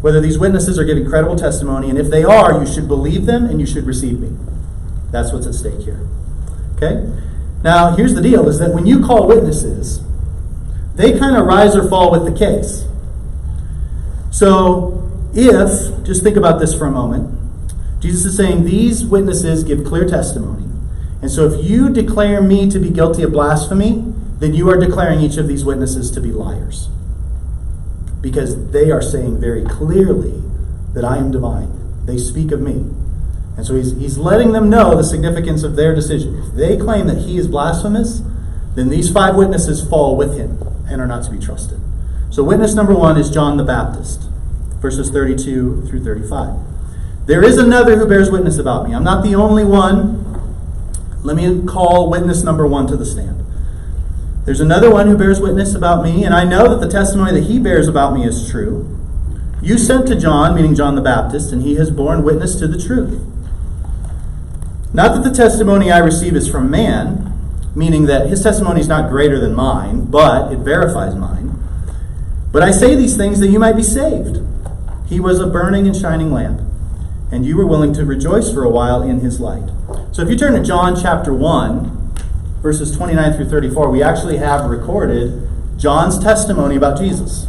whether 0.00 0.18
these 0.18 0.38
witnesses 0.38 0.78
are 0.78 0.84
giving 0.84 1.06
credible 1.06 1.36
testimony, 1.36 1.90
and 1.90 1.98
if 1.98 2.08
they 2.08 2.24
are, 2.24 2.58
you 2.58 2.66
should 2.66 2.88
believe 2.88 3.26
them 3.26 3.44
and 3.44 3.60
you 3.60 3.66
should 3.66 3.84
receive 3.84 4.18
me. 4.18 4.34
That's 5.10 5.30
what's 5.30 5.46
at 5.46 5.52
stake 5.52 5.80
here. 5.80 6.00
Okay? 6.76 7.06
Now, 7.62 7.94
here's 7.94 8.14
the 8.14 8.22
deal 8.22 8.48
is 8.48 8.58
that 8.60 8.72
when 8.72 8.86
you 8.86 9.04
call 9.04 9.28
witnesses, 9.28 10.03
they 10.94 11.18
kind 11.18 11.36
of 11.36 11.46
rise 11.46 11.74
or 11.74 11.88
fall 11.88 12.10
with 12.10 12.24
the 12.24 12.38
case. 12.38 12.84
So, 14.30 15.04
if, 15.34 16.04
just 16.04 16.22
think 16.22 16.36
about 16.36 16.60
this 16.60 16.74
for 16.74 16.86
a 16.86 16.90
moment, 16.90 17.34
Jesus 18.00 18.26
is 18.26 18.36
saying 18.36 18.64
these 18.64 19.04
witnesses 19.04 19.64
give 19.64 19.84
clear 19.84 20.06
testimony. 20.06 20.64
And 21.22 21.30
so 21.30 21.46
if 21.46 21.64
you 21.64 21.88
declare 21.88 22.42
me 22.42 22.68
to 22.70 22.78
be 22.78 22.90
guilty 22.90 23.22
of 23.22 23.32
blasphemy, 23.32 24.04
then 24.38 24.52
you 24.52 24.68
are 24.68 24.78
declaring 24.78 25.20
each 25.20 25.38
of 25.38 25.48
these 25.48 25.64
witnesses 25.64 26.10
to 26.10 26.20
be 26.20 26.30
liars. 26.30 26.88
Because 28.20 28.72
they 28.72 28.90
are 28.90 29.00
saying 29.00 29.40
very 29.40 29.64
clearly 29.64 30.42
that 30.92 31.04
I 31.04 31.16
am 31.16 31.30
divine 31.30 32.04
They 32.04 32.18
speak 32.18 32.52
of 32.52 32.60
me. 32.60 32.90
And 33.56 33.64
so 33.64 33.74
he's, 33.74 33.96
he's 33.96 34.18
letting 34.18 34.52
them 34.52 34.68
know 34.68 34.94
the 34.94 35.04
significance 35.04 35.62
of 35.62 35.76
their 35.76 35.94
decision. 35.94 36.36
If 36.36 36.54
they 36.54 36.76
claim 36.76 37.06
that 37.06 37.18
he 37.18 37.38
is 37.38 37.48
blasphemous, 37.48 38.20
then 38.74 38.90
these 38.90 39.10
five 39.10 39.34
witnesses 39.34 39.88
fall 39.88 40.16
with 40.16 40.36
him 40.36 40.58
and 40.88 41.00
are 41.00 41.06
not 41.06 41.24
to 41.24 41.30
be 41.30 41.38
trusted. 41.38 41.80
So, 42.30 42.42
witness 42.42 42.74
number 42.74 42.94
one 42.94 43.16
is 43.16 43.30
John 43.30 43.56
the 43.56 43.64
Baptist, 43.64 44.28
verses 44.80 45.10
32 45.10 45.86
through 45.86 46.04
35. 46.04 46.58
There 47.26 47.42
is 47.42 47.56
another 47.56 47.96
who 47.96 48.06
bears 48.06 48.30
witness 48.30 48.58
about 48.58 48.86
me. 48.86 48.94
I'm 48.94 49.04
not 49.04 49.22
the 49.22 49.34
only 49.34 49.64
one. 49.64 50.20
Let 51.22 51.36
me 51.36 51.64
call 51.64 52.10
witness 52.10 52.42
number 52.42 52.66
one 52.66 52.86
to 52.88 52.96
the 52.96 53.06
stand. 53.06 53.44
There's 54.44 54.60
another 54.60 54.90
one 54.90 55.06
who 55.06 55.16
bears 55.16 55.40
witness 55.40 55.74
about 55.74 56.04
me, 56.04 56.24
and 56.24 56.34
I 56.34 56.44
know 56.44 56.68
that 56.68 56.84
the 56.84 56.92
testimony 56.92 57.32
that 57.32 57.48
he 57.48 57.58
bears 57.58 57.88
about 57.88 58.12
me 58.12 58.26
is 58.26 58.50
true. 58.50 58.90
You 59.62 59.78
sent 59.78 60.06
to 60.08 60.20
John, 60.20 60.54
meaning 60.54 60.74
John 60.74 60.96
the 60.96 61.00
Baptist, 61.00 61.50
and 61.50 61.62
he 61.62 61.76
has 61.76 61.90
borne 61.90 62.22
witness 62.22 62.56
to 62.56 62.68
the 62.68 62.78
truth. 62.78 63.22
Not 64.92 65.14
that 65.14 65.28
the 65.28 65.34
testimony 65.34 65.90
I 65.90 65.98
receive 65.98 66.36
is 66.36 66.46
from 66.46 66.70
man, 66.70 67.33
meaning 67.74 68.06
that 68.06 68.28
his 68.28 68.42
testimony 68.42 68.80
is 68.80 68.88
not 68.88 69.10
greater 69.10 69.40
than 69.40 69.54
mine, 69.54 70.06
but 70.06 70.52
it 70.52 70.58
verifies 70.58 71.14
mine. 71.14 71.52
But 72.52 72.62
I 72.62 72.70
say 72.70 72.94
these 72.94 73.16
things 73.16 73.40
that 73.40 73.48
you 73.48 73.58
might 73.58 73.76
be 73.76 73.82
saved. 73.82 74.40
He 75.06 75.18
was 75.18 75.40
a 75.40 75.46
burning 75.46 75.86
and 75.86 75.96
shining 75.96 76.32
lamp, 76.32 76.60
and 77.32 77.44
you 77.44 77.56
were 77.56 77.66
willing 77.66 77.92
to 77.94 78.04
rejoice 78.04 78.52
for 78.52 78.64
a 78.64 78.70
while 78.70 79.02
in 79.02 79.20
his 79.20 79.40
light. 79.40 79.68
So 80.12 80.22
if 80.22 80.28
you 80.28 80.36
turn 80.36 80.54
to 80.54 80.62
John 80.62 80.94
chapter 81.00 81.34
1, 81.34 82.14
verses 82.62 82.96
29 82.96 83.32
through 83.32 83.50
34, 83.50 83.90
we 83.90 84.02
actually 84.02 84.36
have 84.36 84.70
recorded 84.70 85.48
John's 85.76 86.18
testimony 86.18 86.76
about 86.76 86.98
Jesus. 86.98 87.48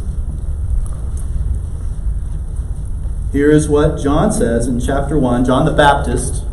Here 3.32 3.50
is 3.50 3.68
what 3.68 4.02
John 4.02 4.32
says 4.32 4.66
in 4.66 4.80
chapter 4.80 5.18
1, 5.18 5.44
John 5.44 5.66
the 5.66 5.72
Baptist. 5.72 6.45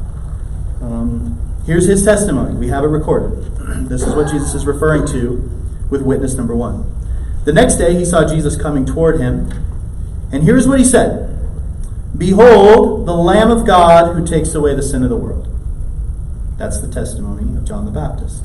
Here's 1.66 1.88
his 1.88 2.04
testimony. 2.04 2.56
We 2.56 2.68
have 2.68 2.84
it 2.84 2.88
recorded. 2.88 3.50
This 3.90 4.04
is 4.04 4.16
what 4.16 4.30
Jesus 4.30 4.54
is 4.54 4.66
referring 4.66 5.06
to 5.08 5.50
with 5.90 6.02
witness 6.02 6.36
number 6.36 6.56
1. 6.56 7.44
The 7.46 7.54
next 7.54 7.76
day 7.76 7.94
he 7.96 8.06
saw 8.06 8.28
Jesus 8.28 8.56
coming 8.56 8.86
toward 8.86 9.20
him, 9.20 9.52
and 10.32 10.44
here's 10.44 10.68
what 10.68 10.80
he 10.80 10.86
said 10.86 11.30
Behold, 12.18 13.08
the 13.08 13.14
Lamb 13.14 13.52
of 13.52 13.66
God 13.66 14.16
who 14.16 14.26
takes 14.26 14.54
away 14.54 14.76
the 14.76 14.84
sin 14.84 15.04
of 15.04 15.10
the 15.10 15.18
world. 15.18 15.48
That's 16.58 16.80
the 16.80 16.92
testimony 16.92 17.58
of 17.58 17.66
John 17.66 17.86
the 17.86 17.92
Baptist. 17.92 18.44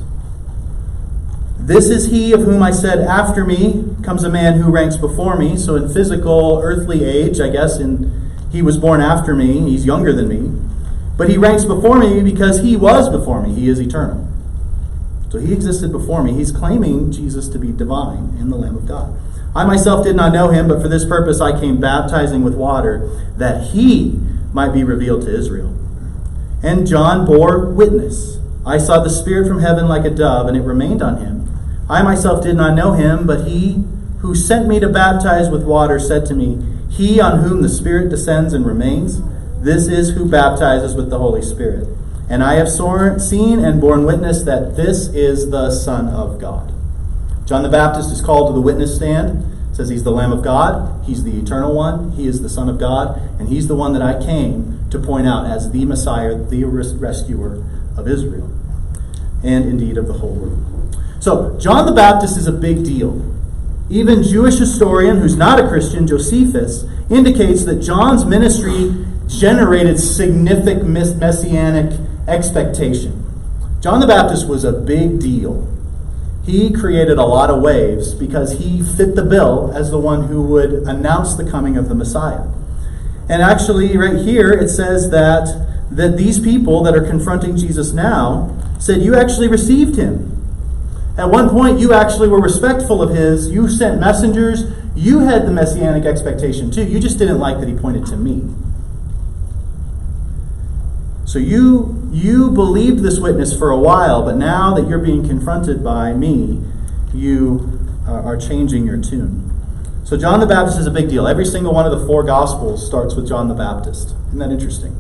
This 1.59 1.91
is 1.91 2.11
he 2.11 2.33
of 2.33 2.41
whom 2.41 2.63
I 2.63 2.71
said, 2.71 3.01
After 3.01 3.45
me 3.45 3.95
comes 4.03 4.25
a 4.25 4.31
man 4.31 4.59
who 4.59 4.71
ranks 4.71 4.97
before 4.97 5.37
me. 5.37 5.57
So, 5.57 5.77
in 5.77 5.93
physical, 5.93 6.61
earthly 6.63 7.05
age, 7.05 7.41
I 7.41 7.51
guess, 7.51 7.79
in, 7.79 8.33
he 8.51 8.63
was 8.63 8.79
born 8.79 9.01
after 9.01 9.35
me. 9.35 9.61
He's 9.69 9.85
younger 9.85 10.13
than 10.13 10.29
me. 10.29 10.68
But 11.19 11.29
he 11.29 11.37
ranks 11.37 11.65
before 11.65 11.99
me 11.99 12.23
because 12.23 12.61
he 12.61 12.77
was 12.77 13.11
before 13.11 13.43
me. 13.43 13.53
He 13.53 13.69
is 13.69 13.81
eternal. 13.81 14.27
So 15.31 15.39
he 15.39 15.53
existed 15.53 15.93
before 15.93 16.23
me. 16.23 16.33
He's 16.33 16.53
claiming 16.53 17.13
Jesus 17.13 17.49
to 17.49 17.59
be 17.59 17.73
divine 17.73 18.37
and 18.39 18.51
the 18.51 18.57
Lamb 18.57 18.77
of 18.77 18.87
God. 18.87 19.19
I 19.55 19.65
myself 19.65 20.05
did 20.05 20.15
not 20.15 20.33
know 20.33 20.51
him, 20.51 20.69
but 20.69 20.81
for 20.81 20.89
this 20.89 21.05
purpose 21.05 21.41
I 21.41 21.59
came 21.59 21.81
baptizing 21.81 22.45
with 22.45 22.55
water, 22.55 23.11
that 23.37 23.73
he 23.73 24.19
might 24.53 24.73
be 24.73 24.85
revealed 24.85 25.23
to 25.23 25.37
Israel. 25.37 25.77
And 26.63 26.87
John 26.87 27.27
bore 27.27 27.67
witness. 27.67 28.39
I 28.65 28.79
saw 28.79 29.03
the 29.03 29.11
Spirit 29.11 29.49
from 29.49 29.61
heaven 29.61 29.89
like 29.89 30.05
a 30.05 30.11
dove, 30.11 30.47
and 30.47 30.57
it 30.57 30.63
remained 30.63 31.03
on 31.03 31.19
him. 31.19 31.49
I 31.91 32.03
myself 32.03 32.45
did 32.45 32.57
not 32.57 32.77
know 32.77 32.93
him, 32.93 33.27
but 33.27 33.49
he 33.49 33.85
who 34.21 34.35
sent 34.35 34.69
me 34.69 34.79
to 34.79 34.89
baptize 34.89 35.49
with 35.51 35.65
water 35.65 35.99
said 35.99 36.27
to 36.27 36.35
me, 36.35 36.65
He 36.91 37.21
on 37.21 37.41
whom 37.41 37.63
the 37.63 37.69
Spirit 37.69 38.11
descends 38.11 38.53
and 38.53 38.65
remains, 38.65 39.21
this 39.61 39.89
is 39.89 40.11
who 40.11 40.29
baptizes 40.29 40.95
with 40.95 41.11
the 41.11 41.19
Holy 41.19 41.43
Spirit. 41.43 41.89
And 42.31 42.43
I 42.45 42.55
have 42.55 42.69
seen 42.69 43.59
and 43.59 43.81
borne 43.81 44.05
witness 44.05 44.43
that 44.43 44.77
this 44.77 45.09
is 45.09 45.51
the 45.51 45.71
Son 45.71 46.09
of 46.09 46.39
God. 46.41 46.73
John 47.47 47.63
the 47.63 47.71
Baptist 47.71 48.13
is 48.13 48.21
called 48.21 48.51
to 48.51 48.55
the 48.55 48.61
witness 48.61 48.97
stand. 48.97 49.45
says 49.73 49.89
he's 49.89 50.05
the 50.05 50.13
Lamb 50.13 50.33
of 50.33 50.43
God, 50.43 51.05
he's 51.07 51.25
the 51.25 51.39
eternal 51.39 51.75
one, 51.75 52.13
he 52.13 52.27
is 52.27 52.43
the 52.43 52.51
Son 52.51 52.69
of 52.69 52.79
God, 52.79 53.19
and 53.41 53.49
he's 53.49 53.69
the 53.69 53.75
one 53.75 53.95
that 53.95 54.03
I 54.03 54.23
came 54.23 54.85
to 54.91 54.99
point 54.99 55.27
out 55.27 55.47
as 55.47 55.71
the 55.71 55.85
Messiah, 55.87 56.37
the 56.37 56.65
rescuer 56.65 57.65
of 57.97 58.07
Israel, 58.07 58.53
and 59.43 59.65
indeed 59.65 59.97
of 59.97 60.07
the 60.07 60.15
whole 60.15 60.35
world. 60.35 60.97
So, 61.21 61.59
John 61.59 61.87
the 61.87 61.93
Baptist 61.93 62.37
is 62.37 62.47
a 62.47 62.53
big 62.53 62.85
deal. 62.85 63.25
Even 63.91 64.23
Jewish 64.23 64.59
historian 64.59 65.17
who's 65.17 65.37
not 65.37 65.59
a 65.59 65.67
Christian, 65.67 66.07
Josephus, 66.07 66.85
indicates 67.11 67.65
that 67.65 67.81
John's 67.81 68.27
ministry 68.27 69.07
generated 69.29 70.01
significant 70.01 70.89
messianic 70.89 71.99
expectation. 72.27 73.25
John 73.81 74.01
the 74.01 74.07
Baptist 74.07 74.49
was 74.49 74.65
a 74.65 74.73
big 74.73 75.21
deal. 75.21 75.69
He 76.45 76.73
created 76.73 77.19
a 77.19 77.27
lot 77.27 77.51
of 77.51 77.63
waves 77.63 78.15
because 78.15 78.59
he 78.59 78.83
fit 78.83 79.15
the 79.15 79.23
bill 79.23 79.71
as 79.75 79.91
the 79.91 79.99
one 79.99 80.25
who 80.25 80.43
would 80.43 80.73
announce 80.89 81.35
the 81.35 81.49
coming 81.49 81.77
of 81.77 81.89
the 81.89 81.95
Messiah. 81.95 82.49
And 83.29 83.43
actually, 83.43 83.97
right 83.99 84.17
here, 84.17 84.51
it 84.51 84.71
says 84.71 85.11
that, 85.11 85.87
that 85.91 86.17
these 86.17 86.41
people 86.41 86.83
that 86.85 86.97
are 86.97 87.07
confronting 87.07 87.57
Jesus 87.57 87.93
now 87.93 88.57
said, 88.81 89.03
You 89.03 89.15
actually 89.15 89.49
received 89.49 89.97
him. 89.97 90.35
At 91.19 91.29
one 91.31 91.51
point, 91.51 91.79
you 91.79 91.93
actually 91.93 92.29
were 92.29 92.41
respectful 92.41 93.03
of 93.03 93.15
his. 93.15 93.51
You 93.51 93.69
sent 93.69 94.01
messengers. 94.01 94.65
You 94.95 95.21
had 95.21 95.47
the 95.47 95.51
messianic 95.51 96.07
expectation 96.07 96.71
too. 96.71 96.85
You 96.85 96.99
just 96.99 97.19
didn't 97.19 97.39
like 97.39 97.61
that 97.61 97.69
he 97.69 97.75
pointed 97.75 98.07
to 98.07 98.17
me. 98.17 98.43
So 101.29 101.39
you 101.39 102.09
you 102.11 102.51
believed 102.51 103.01
this 103.01 103.21
witness 103.21 103.55
for 103.55 103.69
a 103.71 103.79
while, 103.79 104.23
but 104.23 104.37
now 104.37 104.75
that 104.75 104.89
you're 104.89 104.99
being 104.99 105.29
confronted 105.29 105.85
by 105.85 106.15
me, 106.15 106.65
you 107.13 107.87
uh, 108.09 108.23
are 108.23 108.39
changing 108.39 108.87
your 108.87 108.97
tune. 108.97 109.45
So 110.05 110.17
John 110.17 110.41
the 110.41 110.47
Baptist 110.47 110.79
is 110.79 110.87
a 110.87 110.91
big 110.91 111.11
deal. 111.11 111.29
Every 111.29 111.45
single 111.45 111.75
one 111.75 111.85
of 111.85 111.93
the 111.93 112.07
four 112.07 112.23
gospels 112.23 112.87
starts 112.87 113.15
with 113.15 113.29
John 113.29 113.49
the 113.49 113.55
Baptist. 113.55 114.15
Isn't 114.29 114.39
that 114.39 114.51
interesting? 114.51 114.97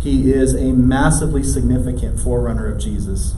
He 0.00 0.30
is 0.30 0.52
a 0.52 0.74
massively 0.74 1.42
significant 1.42 2.20
forerunner 2.20 2.70
of 2.70 2.78
Jesus 2.78 3.36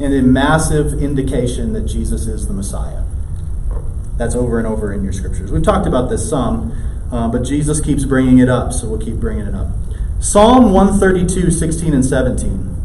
and 0.00 0.12
a 0.12 0.22
massive 0.22 1.00
indication 1.00 1.72
that 1.72 1.82
Jesus 1.82 2.26
is 2.26 2.48
the 2.48 2.52
Messiah. 2.52 3.04
That's 4.16 4.34
over 4.34 4.58
and 4.58 4.66
over 4.66 4.92
in 4.92 5.04
your 5.04 5.12
scriptures. 5.12 5.52
We've 5.52 5.62
talked 5.62 5.86
about 5.86 6.10
this 6.10 6.28
some, 6.28 6.72
uh, 7.12 7.28
but 7.28 7.44
Jesus 7.44 7.80
keeps 7.80 8.04
bringing 8.04 8.38
it 8.38 8.48
up, 8.48 8.72
so 8.72 8.88
we'll 8.88 8.98
keep 8.98 9.20
bringing 9.20 9.46
it 9.46 9.54
up. 9.54 9.68
Psalm 10.20 10.72
132, 10.74 11.50
16 11.50 11.94
and 11.94 12.04
17 12.04 12.76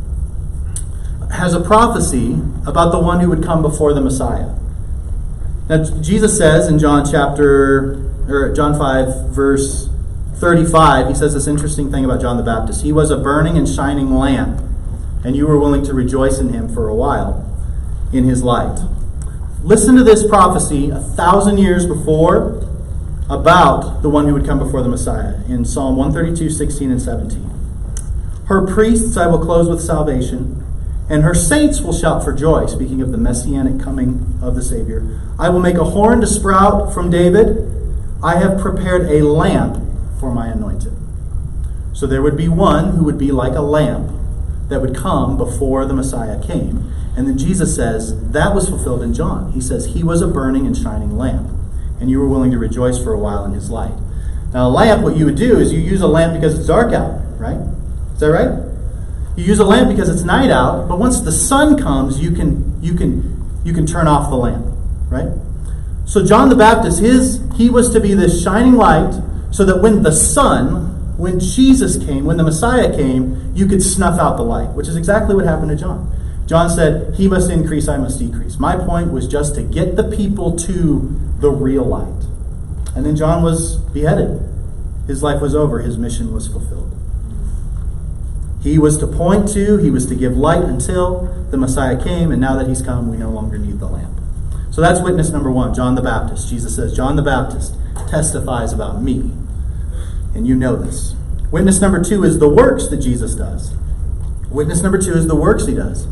has 1.34 1.54
a 1.54 1.60
prophecy 1.60 2.42
about 2.66 2.94
the 2.94 3.00
one 3.00 3.20
who 3.20 3.30
would 3.30 3.44
come 3.44 3.62
before 3.62 3.94
the 3.94 4.00
Messiah. 4.00 4.56
Now, 5.68 5.84
Jesus 6.00 6.38
says 6.38 6.70
in 6.70 6.80
John 6.80 7.06
chapter, 7.06 8.10
or 8.30 8.54
John 8.56 8.78
5, 8.78 9.32
verse 9.32 9.90
35, 10.36 11.10
he 11.10 11.14
says 11.14 11.34
this 11.34 11.46
interesting 11.46 11.92
thing 11.92 12.06
about 12.06 12.22
John 12.22 12.38
the 12.38 12.44
Baptist. 12.44 12.84
He 12.84 12.94
was 12.94 13.12
a 13.12 13.18
burning 13.18 13.58
and 13.58 13.68
shining 13.68 14.16
lamp, 14.16 14.62
and 15.26 15.36
you 15.36 15.46
were 15.46 15.60
willing 15.60 15.84
to 15.84 15.94
rejoice 15.94 16.40
in 16.40 16.54
him 16.54 16.74
for 16.74 16.88
a 16.88 16.96
while 16.96 17.44
in 18.14 18.24
his 18.24 18.44
light. 18.44 18.80
Listen 19.62 19.96
to 19.98 20.04
this 20.06 20.26
prophecy 20.26 20.90
a 20.90 21.02
thousand 21.02 21.58
years 21.58 21.86
before 21.86 22.55
about 23.30 24.04
the 24.04 24.10
one 24.10 24.28
who 24.28 24.34
would 24.34 24.46
come 24.46 24.60
before 24.60 24.84
the 24.84 24.90
Messiah 24.90 25.42
in 25.50 25.66
Psalm 25.66 25.98
132, 25.98 26.50
16, 26.50 26.92
and 26.92 27.02
17. 27.02 27.50
Her 28.46 28.66
priests 28.68 29.18
I 29.18 29.26
will 29.28 29.40
close 29.40 29.68
with 29.68 29.82
salvation, 29.82 30.64
and 31.10 31.24
her 31.24 31.34
saints 31.34 31.82
will 31.82 31.94
shout 31.94 32.24
for 32.24 32.34
joy, 32.34 32.68
speaking 32.68 33.02
of 33.02 33.12
the 33.12 33.18
messianic 33.18 33.82
coming 33.82 34.38
of 34.42 34.56
the 34.56 34.62
Savior. 34.62 35.20
I 35.40 35.50
will 35.50 35.60
make 35.60 35.78
a 35.78 35.84
horn 35.84 36.22
to 36.22 36.28
sprout 36.28 36.94
from 36.94 37.10
David. 37.10 37.72
I 38.24 38.38
have 38.38 38.60
prepared 38.60 39.10
a 39.10 39.26
lamp 39.26 39.84
for 40.20 40.32
my 40.32 40.48
anointed. 40.48 40.94
So 41.94 42.06
there 42.06 42.22
would 42.22 42.38
be 42.38 42.48
one 42.48 42.98
who 42.98 43.04
would 43.06 43.18
be 43.18 43.32
like 43.32 43.54
a 43.54 43.62
lamp 43.62 44.12
that 44.70 44.82
would 44.82 44.96
come 44.96 45.38
before 45.38 45.86
the 45.86 45.94
Messiah 45.94 46.42
came. 46.46 46.92
And 47.18 47.28
then 47.28 47.38
Jesus 47.38 47.76
says 47.76 48.32
that 48.32 48.54
was 48.54 48.68
fulfilled 48.68 49.02
in 49.02 49.14
John. 49.14 49.52
He 49.54 49.62
says 49.62 49.88
he 49.88 50.04
was 50.04 50.22
a 50.22 50.28
burning 50.28 50.68
and 50.68 50.78
shining 50.78 51.18
lamp 51.18 51.55
and 52.00 52.10
you 52.10 52.20
were 52.20 52.28
willing 52.28 52.52
to 52.52 52.58
rejoice 52.58 53.02
for 53.02 53.14
a 53.14 53.20
while 53.20 53.46
in 53.46 53.54
his 53.54 53.70
light. 53.70 53.94
Now, 54.54 54.68
a 54.68 54.70
lamp, 54.70 55.04
what 55.04 55.18
you 55.18 55.26
would 55.26 55.36
do 55.36 55.60
is 55.60 55.74
you 55.74 55.80
use 55.80 56.02
a 56.02 56.08
lamp 56.08 56.34
because 56.34 56.58
it's 56.58 56.68
dark 56.68 56.94
out, 56.94 57.22
right? 57.40 57.60
Is 58.14 58.20
that 58.20 58.32
right? 58.32 58.66
You 59.36 59.44
use 59.44 59.60
a 59.60 59.66
lamp 59.66 59.90
because 59.90 60.08
it's 60.08 60.24
night 60.24 60.50
out, 60.50 60.88
but 60.88 60.98
once 60.98 61.20
the 61.20 61.32
sun 61.32 61.78
comes, 61.78 62.20
you 62.20 62.32
can 62.32 62.82
you 62.82 62.94
can 62.94 63.62
you 63.66 63.74
can 63.74 63.86
turn 63.86 64.08
off 64.08 64.30
the 64.30 64.38
lamp, 64.38 64.66
right? 65.10 65.30
So 66.06 66.26
John 66.26 66.48
the 66.48 66.56
Baptist, 66.56 67.00
his 67.00 67.42
he 67.56 67.70
was 67.70 67.92
to 67.92 68.00
be 68.00 68.14
this 68.14 68.42
shining 68.42 68.76
light, 68.76 69.22
so 69.52 69.66
that 69.66 69.82
when 69.82 70.04
the 70.04 70.12
sun, 70.12 71.18
when 71.18 71.40
Jesus 71.40 71.98
came, 71.98 72.24
when 72.24 72.38
the 72.38 72.44
Messiah 72.44 72.96
came, 72.96 73.52
you 73.54 73.66
could 73.66 73.84
snuff 73.84 74.20
out 74.20 74.38
the 74.38 74.44
light, 74.44 74.70
which 74.70 74.88
is 74.88 74.96
exactly 74.96 75.36
what 75.36 75.46
happened 75.46 75.70
to 75.70 75.76
John. 75.76 76.12
John 76.46 76.70
said, 76.70 77.16
He 77.16 77.28
must 77.28 77.50
increase, 77.50 77.88
I 77.88 77.98
must 77.98 78.20
decrease. 78.20 78.60
My 78.60 78.76
point 78.76 79.12
was 79.12 79.28
just 79.28 79.56
to 79.56 79.64
get 79.64 79.96
the 79.96 80.04
people 80.04 80.56
to 80.58 81.25
the 81.40 81.50
real 81.50 81.84
light. 81.84 82.26
And 82.96 83.06
then 83.06 83.16
John 83.16 83.44
was 83.44 83.78
beheaded. 83.78 84.42
his 85.08 85.22
life 85.22 85.42
was 85.42 85.54
over, 85.54 85.80
his 85.82 85.98
mission 85.98 86.34
was 86.34 86.48
fulfilled. 86.48 86.92
He 88.62 88.80
was 88.80 88.98
to 88.98 89.08
point 89.08 89.48
to, 89.50 89.78
he 89.78 89.92
was 89.92 90.08
to 90.08 90.16
give 90.16 90.36
light 90.36 90.64
until 90.64 91.46
the 91.52 91.58
Messiah 91.58 92.02
came, 92.02 92.32
and 92.32 92.42
now 92.42 92.56
that 92.56 92.68
he's 92.68 92.82
come, 92.82 93.12
we 93.12 93.18
no 93.18 93.30
longer 93.30 93.60
need 93.60 93.80
the 93.80 93.88
lamp. 93.88 94.18
So 94.72 94.82
that's 94.82 95.02
witness 95.02 95.30
number 95.30 95.52
one, 95.52 95.74
John 95.74 95.94
the 95.94 96.02
Baptist. 96.02 96.50
Jesus 96.50 96.76
says, 96.76 96.96
John 96.96 97.16
the 97.16 97.22
Baptist 97.22 97.76
testifies 98.10 98.74
about 98.74 99.02
me. 99.02 99.32
And 100.34 100.48
you 100.48 100.56
know 100.56 100.76
this. 100.76 101.16
Witness 101.52 101.80
number 101.80 102.04
two 102.04 102.24
is 102.24 102.40
the 102.40 102.50
works 102.50 102.88
that 102.88 102.98
Jesus 102.98 103.36
does. 103.36 103.74
Witness 104.50 104.82
number 104.82 104.98
two 104.98 105.14
is 105.14 105.28
the 105.28 105.36
works 105.36 105.68
he 105.68 105.76
does. 105.76 106.08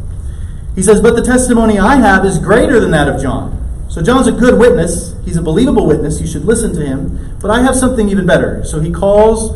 He 0.75 0.81
says, 0.83 1.01
But 1.01 1.15
the 1.15 1.23
testimony 1.23 1.79
I 1.79 1.95
have 1.95 2.23
is 2.23 2.39
greater 2.39 2.79
than 2.79 2.91
that 2.91 3.07
of 3.07 3.21
John. 3.21 3.62
So 3.93 4.01
John's 4.01 4.25
a 4.25 4.31
good 4.31 4.57
witness. 4.57 5.13
He's 5.23 5.37
a 5.37 5.41
believable 5.43 5.85
witness. 5.85 6.19
You 6.19 6.25
should 6.25 6.45
listen 6.45 6.73
to 6.73 6.83
him. 6.83 7.37
But 7.39 7.51
I 7.51 7.61
have 7.61 7.75
something 7.75 8.09
even 8.09 8.25
better. 8.25 8.65
So 8.65 8.79
he 8.79 8.91
calls 8.91 9.55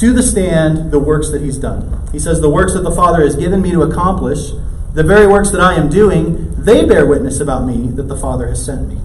to 0.00 0.12
the 0.12 0.20
stand 0.20 0.90
the 0.90 0.98
works 0.98 1.30
that 1.30 1.42
he's 1.42 1.58
done. 1.58 2.08
He 2.10 2.18
says, 2.18 2.40
The 2.40 2.50
works 2.50 2.74
that 2.74 2.80
the 2.80 2.90
Father 2.90 3.22
has 3.22 3.36
given 3.36 3.62
me 3.62 3.70
to 3.70 3.82
accomplish, 3.82 4.50
the 4.94 5.04
very 5.04 5.28
works 5.28 5.52
that 5.52 5.60
I 5.60 5.74
am 5.74 5.88
doing, 5.88 6.56
they 6.56 6.86
bear 6.86 7.06
witness 7.06 7.38
about 7.38 7.66
me 7.66 7.86
that 7.92 8.08
the 8.08 8.16
Father 8.16 8.48
has 8.48 8.64
sent 8.64 8.88
me. 8.88 8.98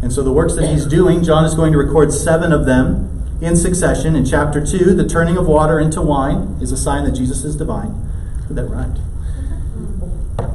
And 0.00 0.10
so 0.10 0.22
the 0.22 0.32
works 0.32 0.56
that 0.56 0.70
he's 0.70 0.86
doing, 0.86 1.22
John 1.22 1.44
is 1.44 1.54
going 1.54 1.72
to 1.72 1.78
record 1.78 2.10
seven 2.10 2.52
of 2.52 2.64
them 2.64 3.36
in 3.42 3.54
succession. 3.54 4.16
In 4.16 4.24
chapter 4.24 4.64
2, 4.66 4.94
the 4.94 5.06
turning 5.06 5.36
of 5.36 5.46
water 5.46 5.78
into 5.78 6.00
wine 6.00 6.56
is 6.62 6.72
a 6.72 6.76
sign 6.78 7.04
that 7.04 7.12
Jesus 7.12 7.44
is 7.44 7.54
divine. 7.54 7.98
That 8.48 8.64
right? 8.64 8.98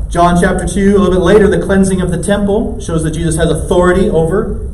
John 0.09 0.39
chapter 0.39 0.65
2, 0.65 0.95
a 0.95 0.99
little 0.99 1.11
bit 1.11 1.19
later, 1.19 1.49
the 1.49 1.61
cleansing 1.61 1.99
of 1.99 2.11
the 2.11 2.23
temple 2.23 2.79
shows 2.79 3.03
that 3.03 3.11
Jesus 3.11 3.35
has 3.35 3.49
authority 3.49 4.09
over 4.09 4.69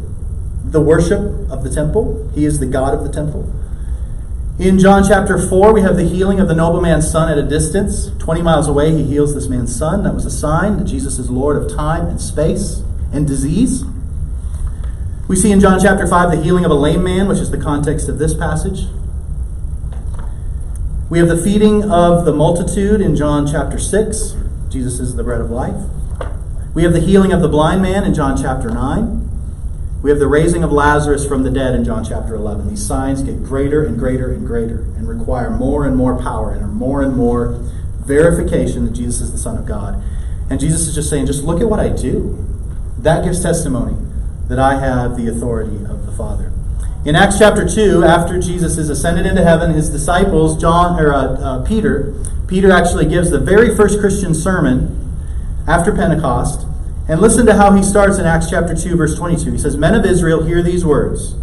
the 0.64 0.80
worship 0.80 1.20
of 1.50 1.64
the 1.64 1.74
temple. 1.74 2.30
He 2.36 2.46
is 2.46 2.60
the 2.60 2.68
God 2.68 2.94
of 2.94 3.04
the 3.04 3.12
temple. 3.12 3.52
In 4.60 4.78
John 4.78 5.04
chapter 5.04 5.40
4, 5.40 5.74
we 5.74 5.82
have 5.82 5.96
the 5.96 6.04
healing 6.04 6.40
of 6.40 6.48
the 6.48 6.54
nobleman's 6.54 7.10
son 7.10 7.32
at 7.32 7.40
a 7.40 7.50
distance. 7.50 8.12
20 8.20 8.44
miles 8.44 8.68
away, 8.68 8.92
he 8.92 9.04
heals 9.04 9.34
this 9.34 9.48
man's 9.48 9.76
son. 9.76 10.04
That 10.04 10.14
was 10.14 10.26
a 10.28 10.32
sign 10.32 10.78
that 10.78 10.84
Jesus 10.84 11.18
is 11.18 11.32
Lord 11.32 11.58
of 11.58 11.76
time 11.76 12.06
and 12.06 12.22
space 12.22 12.84
and 13.12 13.26
disease. 13.26 13.84
We 15.28 15.36
see 15.36 15.52
in 15.52 15.60
John 15.60 15.80
chapter 15.82 16.06
5 16.06 16.30
the 16.30 16.44
healing 16.44 16.64
of 16.64 16.70
a 16.70 16.76
lame 16.76 17.04
man, 17.04 17.28
which 17.28 17.40
is 17.40 17.50
the 17.50 17.58
context 17.58 18.08
of 18.08 18.20
this 18.20 18.36
passage. 18.36 18.88
We 21.10 21.18
have 21.18 21.28
the 21.28 21.42
feeding 21.42 21.90
of 21.90 22.26
the 22.26 22.34
multitude 22.34 23.02
in 23.02 23.16
John 23.16 23.48
chapter 23.48 23.80
6. 23.80 24.36
Jesus 24.74 25.00
is 25.00 25.16
the 25.16 25.24
bread 25.24 25.40
of 25.40 25.52
life. 25.52 25.76
We 26.74 26.82
have 26.82 26.94
the 26.94 27.00
healing 27.00 27.32
of 27.32 27.44
the 27.44 27.48
blind 27.48 27.84
man 27.84 28.04
in 28.04 28.16
John 28.16 28.36
chapter 28.36 28.72
9. 28.72 29.30
We 30.02 30.10
have 30.10 30.18
the 30.18 30.28
raising 30.28 30.64
of 30.64 30.72
Lazarus 30.72 31.28
from 31.28 31.44
the 31.44 31.52
dead 31.52 31.76
in 31.76 31.86
John 31.86 32.04
chapter 32.04 32.34
11. 32.34 32.70
These 32.70 32.84
signs 32.84 33.22
get 33.22 33.44
greater 33.44 33.86
and 33.86 34.00
greater 34.00 34.34
and 34.34 34.48
greater 34.48 34.80
and 34.98 35.08
require 35.08 35.52
more 35.52 35.86
and 35.86 35.96
more 35.96 36.20
power 36.20 36.52
and 36.54 36.64
are 36.64 36.68
more 36.68 37.04
and 37.04 37.16
more 37.16 37.60
verification 38.04 38.86
that 38.86 38.94
Jesus 38.94 39.22
is 39.22 39.32
the 39.32 39.38
Son 39.38 39.58
of 39.58 39.68
God. 39.68 40.04
And 40.50 40.60
Jesus 40.60 40.88
is 40.88 40.96
just 40.96 41.08
saying, 41.08 41.28
just 41.28 41.44
look 41.44 41.62
at 41.62 41.70
what 41.70 41.80
I 41.80 41.90
do. 41.90 42.44
That 42.98 43.24
gives 43.24 43.44
testimony 43.44 43.96
that 44.50 44.58
I 44.58 44.80
have 44.80 45.18
the 45.18 45.28
authority 45.28 45.86
of 45.86 46.08
the 46.08 46.12
Father. 46.14 46.52
In 47.06 47.16
Acts 47.16 47.38
chapter 47.38 47.68
2, 47.68 48.04
after 48.04 48.40
Jesus 48.40 48.78
is 48.78 48.90
ascended 48.90 49.26
into 49.26 49.44
heaven, 49.44 49.74
his 49.74 49.90
disciples, 49.90 50.60
John 50.60 51.00
or 51.00 51.14
uh, 51.14 51.20
uh, 51.20 51.66
Peter, 51.66 52.14
Peter 52.48 52.72
actually 52.72 53.06
gives 53.06 53.30
the 53.30 53.40
very 53.40 53.76
first 53.76 54.00
Christian 54.00 54.34
sermon 54.34 55.00
after 55.68 55.94
Pentecost. 55.94 56.66
And 57.10 57.20
listen 57.20 57.46
to 57.48 57.56
how 57.56 57.74
he 57.74 57.84
starts 57.84 58.18
in 58.18 58.26
Acts 58.26 58.50
chapter 58.50 58.74
2, 58.74 58.96
verse 58.96 59.18
22. 59.18 59.52
He 59.52 59.58
says, 59.58 59.76
Men 59.76 59.96
of 59.96 60.06
Israel, 60.06 60.44
hear 60.44 60.62
these 60.62 60.86
words 60.86 61.36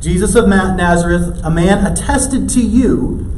Jesus 0.00 0.34
of 0.34 0.48
Nazareth, 0.48 1.40
a 1.42 1.50
man 1.50 1.84
attested 1.84 2.48
to 2.50 2.60
you 2.60 3.30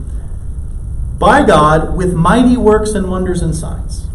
by 1.18 1.46
God 1.46 1.96
with 1.96 2.12
mighty 2.12 2.56
works 2.56 2.90
and 2.90 3.08
wonders 3.08 3.40
and 3.40 3.54
signs 3.54 4.06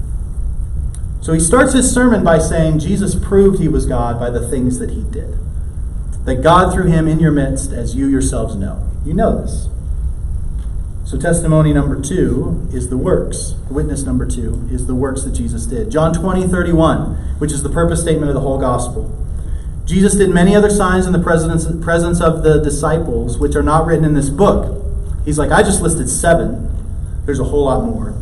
so 1.21 1.33
he 1.33 1.39
starts 1.39 1.73
his 1.73 1.93
sermon 1.93 2.23
by 2.23 2.39
saying 2.39 2.79
Jesus 2.79 3.13
proved 3.13 3.59
he 3.59 3.67
was 3.67 3.85
God 3.85 4.19
by 4.19 4.31
the 4.31 4.49
things 4.49 4.79
that 4.79 4.89
he 4.89 5.03
did. 5.03 5.37
That 6.25 6.43
God 6.43 6.73
threw 6.73 6.85
him 6.85 7.07
in 7.07 7.19
your 7.19 7.31
midst, 7.31 7.71
as 7.71 7.95
you 7.95 8.07
yourselves 8.07 8.55
know. 8.55 8.87
You 9.05 9.13
know 9.13 9.41
this. 9.41 9.67
So, 11.05 11.19
testimony 11.19 11.73
number 11.73 11.99
two 11.99 12.69
is 12.71 12.89
the 12.89 12.97
works. 12.97 13.55
Witness 13.69 14.03
number 14.03 14.25
two 14.25 14.67
is 14.71 14.87
the 14.87 14.95
works 14.95 15.23
that 15.23 15.31
Jesus 15.31 15.65
did. 15.65 15.91
John 15.91 16.13
20, 16.13 16.47
31, 16.47 17.15
which 17.39 17.51
is 17.51 17.63
the 17.63 17.69
purpose 17.69 18.01
statement 18.01 18.29
of 18.29 18.35
the 18.35 18.41
whole 18.41 18.59
gospel. 18.59 19.17
Jesus 19.85 20.15
did 20.15 20.29
many 20.29 20.55
other 20.55 20.69
signs 20.69 21.05
in 21.05 21.11
the 21.11 21.19
presence 21.19 22.21
of 22.21 22.43
the 22.43 22.61
disciples, 22.63 23.37
which 23.37 23.55
are 23.55 23.63
not 23.63 23.85
written 23.85 24.05
in 24.05 24.13
this 24.13 24.29
book. 24.29 24.81
He's 25.25 25.37
like, 25.37 25.51
I 25.51 25.63
just 25.63 25.81
listed 25.81 26.07
seven. 26.07 26.69
There's 27.25 27.39
a 27.39 27.43
whole 27.43 27.65
lot 27.65 27.83
more. 27.83 28.15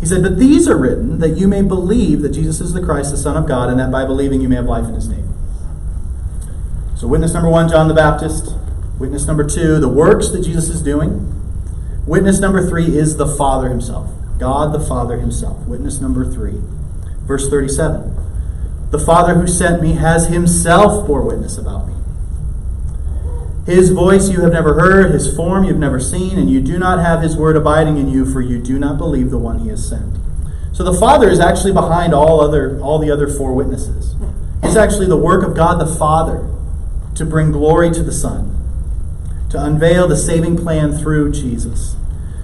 He 0.00 0.06
said, 0.06 0.22
But 0.22 0.38
these 0.38 0.68
are 0.68 0.78
written 0.78 1.18
that 1.18 1.30
you 1.30 1.48
may 1.48 1.62
believe 1.62 2.22
that 2.22 2.30
Jesus 2.30 2.60
is 2.60 2.72
the 2.72 2.80
Christ, 2.80 3.10
the 3.10 3.16
Son 3.16 3.36
of 3.36 3.48
God, 3.48 3.68
and 3.68 3.80
that 3.80 3.90
by 3.90 4.04
believing 4.04 4.40
you 4.40 4.48
may 4.48 4.56
have 4.56 4.66
life 4.66 4.84
in 4.84 4.94
his 4.94 5.08
name. 5.08 5.27
So, 6.98 7.06
witness 7.06 7.32
number 7.32 7.48
one, 7.48 7.68
John 7.68 7.86
the 7.86 7.94
Baptist. 7.94 8.52
Witness 8.98 9.24
number 9.24 9.48
two, 9.48 9.78
the 9.78 9.88
works 9.88 10.30
that 10.30 10.42
Jesus 10.42 10.68
is 10.68 10.82
doing. 10.82 11.32
Witness 12.08 12.40
number 12.40 12.68
three 12.68 12.86
is 12.86 13.16
the 13.16 13.36
Father 13.36 13.68
himself, 13.68 14.10
God 14.36 14.74
the 14.74 14.84
Father 14.84 15.16
himself. 15.16 15.64
Witness 15.68 16.00
number 16.00 16.28
three, 16.28 16.60
verse 17.22 17.48
37. 17.48 18.16
The 18.90 18.98
Father 18.98 19.34
who 19.34 19.46
sent 19.46 19.80
me 19.80 19.92
has 19.92 20.26
himself 20.26 21.06
bore 21.06 21.22
witness 21.22 21.56
about 21.56 21.86
me. 21.86 21.94
His 23.72 23.90
voice 23.90 24.28
you 24.28 24.40
have 24.40 24.52
never 24.52 24.74
heard, 24.74 25.12
his 25.12 25.32
form 25.36 25.62
you've 25.62 25.78
never 25.78 26.00
seen, 26.00 26.36
and 26.36 26.50
you 26.50 26.60
do 26.60 26.80
not 26.80 26.98
have 26.98 27.22
his 27.22 27.36
word 27.36 27.54
abiding 27.54 27.98
in 27.98 28.08
you, 28.08 28.26
for 28.26 28.40
you 28.40 28.58
do 28.60 28.76
not 28.76 28.98
believe 28.98 29.30
the 29.30 29.38
one 29.38 29.60
he 29.60 29.68
has 29.68 29.88
sent. 29.88 30.18
So 30.72 30.82
the 30.82 30.98
Father 30.98 31.30
is 31.30 31.38
actually 31.38 31.74
behind 31.74 32.12
all 32.12 32.40
other 32.40 32.80
all 32.80 32.98
the 32.98 33.12
other 33.12 33.28
four 33.28 33.54
witnesses. 33.54 34.16
It's 34.64 34.74
actually 34.74 35.06
the 35.06 35.16
work 35.16 35.46
of 35.46 35.54
God 35.54 35.80
the 35.80 35.86
Father 35.86 36.57
to 37.18 37.26
bring 37.26 37.52
glory 37.52 37.90
to 37.90 38.02
the 38.02 38.12
Son, 38.12 38.56
to 39.50 39.62
unveil 39.62 40.08
the 40.08 40.16
saving 40.16 40.56
plan 40.56 40.92
through 40.96 41.32
Jesus. 41.32 41.96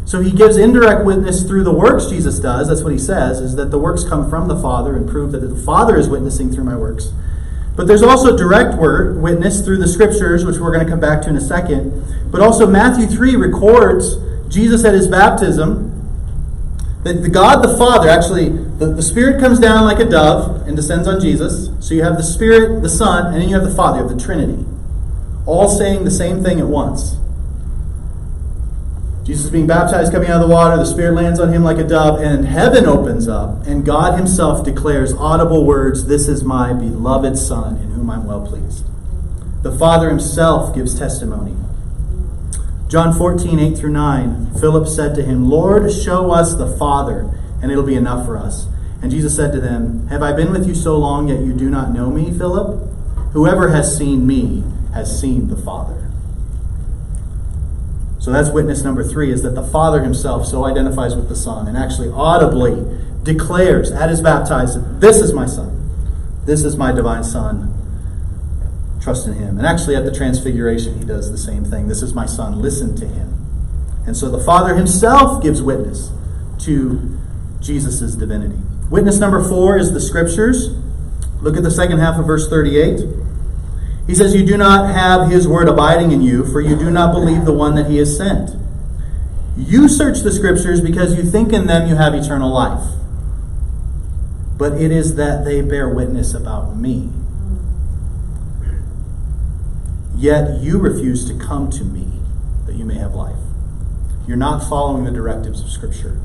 So 0.05 0.21
he 0.21 0.31
gives 0.31 0.57
indirect 0.57 1.05
witness 1.05 1.45
through 1.45 1.65
the 1.65 1.73
works 1.73 2.07
Jesus 2.07 2.39
does. 2.39 2.69
That's 2.69 2.83
what 2.83 2.93
he 2.93 2.99
says, 2.99 3.41
is 3.41 3.57
that 3.57 3.71
the 3.71 3.79
works 3.79 4.05
come 4.05 4.29
from 4.29 4.49
the 4.49 4.61
Father 4.61 4.97
and 4.97 5.09
prove 5.09 5.33
that 5.33 5.39
the 5.39 5.57
Father 5.57 5.97
is 5.97 6.09
witnessing 6.09 6.53
through 6.53 6.65
my 6.65 6.77
works. 6.77 7.13
But 7.77 7.87
there's 7.87 8.03
also 8.03 8.37
direct 8.37 8.77
word, 8.77 9.23
witness 9.23 9.65
through 9.65 9.79
the 9.79 9.89
scriptures, 9.89 10.45
which 10.45 10.59
we're 10.59 10.73
going 10.73 10.85
to 10.85 10.91
come 10.91 11.01
back 11.01 11.23
to 11.23 11.31
in 11.31 11.37
a 11.37 11.41
second. 11.41 12.31
But 12.31 12.41
also, 12.41 12.67
Matthew 12.67 13.07
3 13.07 13.37
records 13.37 14.17
Jesus 14.49 14.85
at 14.85 14.95
his 14.95 15.09
baptism. 15.09 15.94
The 17.05 17.29
God 17.29 17.63
the 17.63 17.77
Father, 17.77 18.09
actually, 18.09 18.49
the, 18.49 18.87
the 18.87 19.03
Spirit 19.03 19.39
comes 19.39 19.61
down 19.61 19.85
like 19.85 19.99
a 19.99 20.09
dove 20.09 20.67
and 20.67 20.75
descends 20.75 21.07
on 21.07 21.21
Jesus. 21.21 21.69
So 21.87 21.93
you 21.93 22.03
have 22.03 22.17
the 22.17 22.23
Spirit, 22.23 22.81
the 22.81 22.89
Son, 22.89 23.27
and 23.27 23.43
then 23.43 23.49
you 23.49 23.55
have 23.55 23.65
the 23.65 23.75
Father, 23.75 23.99
you 23.99 24.09
have 24.09 24.17
the 24.17 24.25
Trinity. 24.25 24.65
All 25.45 25.69
saying 25.69 26.05
the 26.05 26.11
same 26.11 26.43
thing 26.43 26.61
at 26.61 26.67
once. 26.67 27.17
Jesus 29.25 29.51
being 29.51 29.67
baptized, 29.67 30.13
coming 30.13 30.29
out 30.29 30.43
of 30.43 30.49
the 30.49 30.55
water, 30.55 30.77
the 30.77 30.87
Spirit 30.87 31.13
lands 31.13 31.41
on 31.41 31.53
him 31.53 31.63
like 31.63 31.77
a 31.77 31.85
dove, 31.85 32.21
and 32.21 32.47
heaven 32.47 32.87
opens 32.87 33.29
up, 33.29 33.67
and 33.67 33.85
God 33.85 34.19
Himself 34.19 34.65
declares 34.65 35.13
audible 35.13 35.67
words 35.67 36.07
This 36.07 36.27
is 36.27 36.43
my 36.43 36.73
beloved 36.73 37.37
Son, 37.37 37.77
in 37.79 37.91
whom 37.93 38.11
I'm 38.11 38.27
well 38.27 38.47
pleased. 38.47 38.85
The 39.63 39.77
Father 39.77 40.09
Himself 40.09 40.75
gives 40.75 40.99
testimony. 40.99 41.57
John 42.95 43.13
14, 43.13 43.59
8 43.59 43.77
through 43.77 43.91
9, 43.91 44.55
Philip 44.61 44.87
said 44.87 45.17
to 45.17 45.25
him, 45.25 45.51
Lord, 45.51 45.93
show 45.93 46.31
us 46.31 46.55
the 46.55 46.77
Father, 46.77 47.29
and 47.61 47.73
it'll 47.73 47.83
be 47.83 47.97
enough 47.97 48.25
for 48.25 48.39
us. 48.39 48.69
And 49.03 49.11
Jesus 49.11 49.35
said 49.35 49.51
to 49.51 49.61
them, 49.61 50.07
Have 50.07 50.23
I 50.23 50.33
been 50.33 50.53
with 50.53 50.65
you 50.69 50.77
so 50.77 50.97
long, 50.97 51.27
yet 51.27 51.41
you 51.41 51.53
do 51.55 51.69
not 51.69 51.93
know 51.93 52.09
me, 52.09 52.31
Philip? 52.31 52.89
Whoever 53.33 53.71
has 53.71 53.99
seen 53.99 54.29
me 54.29 54.63
has 54.93 55.21
seen 55.21 55.49
the 55.49 55.57
Father. 55.57 56.09
So 58.21 58.31
that's 58.31 58.51
witness 58.51 58.85
number 58.85 59.03
three 59.03 59.33
is 59.33 59.43
that 59.43 59.57
the 59.57 59.67
Father 59.67 60.05
himself 60.05 60.47
so 60.47 60.65
identifies 60.65 61.17
with 61.17 61.29
the 61.29 61.35
Son 61.35 61.67
and 61.67 61.77
actually 61.77 62.11
audibly 62.11 62.97
declares 63.25 63.91
at 63.91 64.09
his 64.09 64.21
baptism, 64.21 65.01
This 65.01 65.17
is 65.17 65.33
my 65.33 65.47
Son. 65.47 65.91
This 66.45 66.63
is 66.63 66.77
my 66.77 66.93
divine 66.93 67.25
Son. 67.25 67.74
Trust 69.05 69.27
in 69.27 69.35
him. 69.35 69.59
And 69.59 69.67
actually 69.67 69.97
at 69.97 70.07
the 70.07 70.11
transfiguration, 70.11 70.99
he 70.99 71.05
does 71.05 71.31
the 71.31 71.37
same 71.37 71.63
thing. 71.63 71.89
This 71.89 72.01
is 72.01 72.15
my 72.15 72.25
Son. 72.25 72.63
Listen 72.63 72.97
to 72.97 73.07
him. 73.07 73.35
And 74.07 74.17
so 74.17 74.31
the 74.31 74.43
Father 74.43 74.75
himself 74.75 75.43
gives 75.43 75.61
witness 75.61 76.11
to 76.61 77.19
Jesus' 77.61 78.15
divinity. 78.15 78.57
Witness 78.89 79.19
number 79.19 79.47
four 79.47 79.77
is 79.77 79.93
the 79.93 80.01
Scriptures. 80.01 80.71
Look 81.43 81.55
at 81.59 81.63
the 81.63 81.71
second 81.71 81.99
half 81.99 82.19
of 82.19 82.27
verse 82.27 82.49
38. 82.49 83.07
He 84.07 84.15
says, 84.15 84.35
You 84.35 84.47
do 84.47 84.57
not 84.57 84.95
have 84.95 85.31
his 85.31 85.47
word 85.47 85.69
abiding 85.69 86.11
in 86.11 86.23
you, 86.23 86.47
for 86.47 86.63
you 86.63 86.75
do 86.75 86.91
not 86.91 87.13
believe 87.13 87.45
the 87.45 87.53
one 87.53 87.75
that 87.75 87.91
he 87.91 87.99
has 87.99 88.17
sent. 88.17 88.53
You 89.55 89.87
search 89.87 90.21
the 90.21 90.33
scriptures 90.33 90.81
because 90.81 91.15
you 91.15 91.25
think 91.25 91.53
in 91.53 91.67
them 91.67 91.87
you 91.87 91.97
have 91.97 92.15
eternal 92.15 92.51
life. 92.51 92.95
But 94.57 94.81
it 94.81 94.91
is 94.91 95.17
that 95.17 95.45
they 95.45 95.61
bear 95.61 95.91
witness 95.91 96.33
about 96.33 96.75
me. 96.75 97.11
Yet 100.17 100.61
you 100.61 100.79
refuse 100.79 101.25
to 101.27 101.39
come 101.39 101.71
to 101.71 101.85
me 101.85 102.21
that 102.67 102.77
you 102.77 102.85
may 102.85 102.95
have 102.95 103.15
life. 103.15 103.37
You're 104.27 104.37
not 104.37 104.69
following 104.69 105.05
the 105.05 105.11
directives 105.11 105.61
of 105.61 105.71
Scripture. 105.71 106.21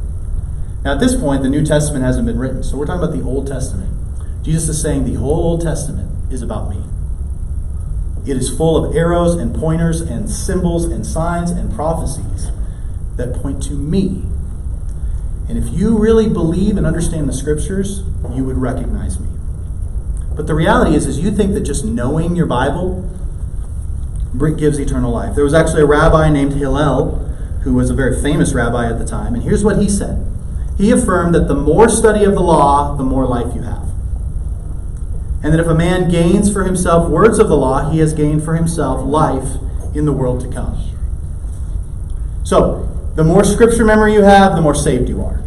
Now, 0.83 0.93
at 0.93 0.99
this 0.99 1.15
point, 1.15 1.43
the 1.43 1.49
New 1.49 1.65
Testament 1.65 2.05
hasn't 2.05 2.25
been 2.25 2.39
written, 2.39 2.63
so 2.63 2.77
we're 2.77 2.85
talking 2.85 3.03
about 3.03 3.17
the 3.17 3.23
Old 3.23 3.47
Testament. 3.47 3.93
Jesus 4.43 4.69
is 4.69 4.81
saying 4.81 5.03
the 5.03 5.15
whole 5.15 5.43
Old 5.43 5.61
Testament 5.61 6.09
is 6.31 6.41
about 6.41 6.69
me. 6.69 6.81
It 8.25 8.37
is 8.37 8.55
full 8.55 8.85
of 8.85 8.95
arrows 8.95 9.35
and 9.35 9.53
pointers 9.53 10.01
and 10.01 10.29
symbols 10.29 10.85
and 10.85 11.05
signs 11.05 11.51
and 11.51 11.73
prophecies 11.73 12.51
that 13.17 13.33
point 13.33 13.61
to 13.63 13.73
me. 13.73 14.23
And 15.49 15.57
if 15.57 15.67
you 15.73 15.97
really 15.97 16.29
believe 16.29 16.77
and 16.77 16.85
understand 16.85 17.27
the 17.27 17.33
scriptures, 17.33 18.03
you 18.31 18.43
would 18.45 18.57
recognize 18.57 19.19
me. 19.19 19.29
But 20.35 20.47
the 20.47 20.53
reality 20.53 20.95
is, 20.95 21.05
is 21.05 21.19
you 21.19 21.31
think 21.31 21.53
that 21.53 21.61
just 21.61 21.83
knowing 21.83 22.35
your 22.35 22.45
Bible 22.45 23.09
gives 24.37 24.79
eternal 24.79 25.11
life. 25.11 25.35
There 25.35 25.43
was 25.43 25.53
actually 25.53 25.81
a 25.81 25.85
rabbi 25.85 26.29
named 26.29 26.53
Hillel, 26.53 27.15
who 27.63 27.73
was 27.73 27.89
a 27.89 27.93
very 27.93 28.21
famous 28.21 28.53
rabbi 28.53 28.89
at 28.89 28.99
the 28.99 29.05
time, 29.05 29.33
and 29.33 29.43
here's 29.43 29.63
what 29.63 29.81
he 29.81 29.89
said. 29.89 30.25
He 30.77 30.91
affirmed 30.91 31.35
that 31.35 31.47
the 31.47 31.55
more 31.55 31.89
study 31.89 32.23
of 32.23 32.33
the 32.33 32.41
law, 32.41 32.95
the 32.95 33.03
more 33.03 33.25
life 33.25 33.53
you 33.53 33.63
have. 33.63 33.89
And 35.43 35.53
that 35.53 35.59
if 35.59 35.67
a 35.67 35.75
man 35.75 36.09
gains 36.09 36.51
for 36.51 36.63
himself 36.63 37.09
words 37.09 37.39
of 37.39 37.49
the 37.49 37.57
law, 37.57 37.89
he 37.89 37.99
has 37.99 38.13
gained 38.13 38.43
for 38.43 38.55
himself 38.55 39.05
life 39.05 39.57
in 39.93 40.05
the 40.05 40.13
world 40.13 40.41
to 40.41 40.47
come. 40.47 40.77
So, 42.43 42.85
the 43.15 43.23
more 43.23 43.43
scripture 43.43 43.83
memory 43.83 44.13
you 44.13 44.21
have, 44.21 44.55
the 44.55 44.61
more 44.61 44.75
saved 44.75 45.09
you 45.09 45.21
are. 45.23 45.43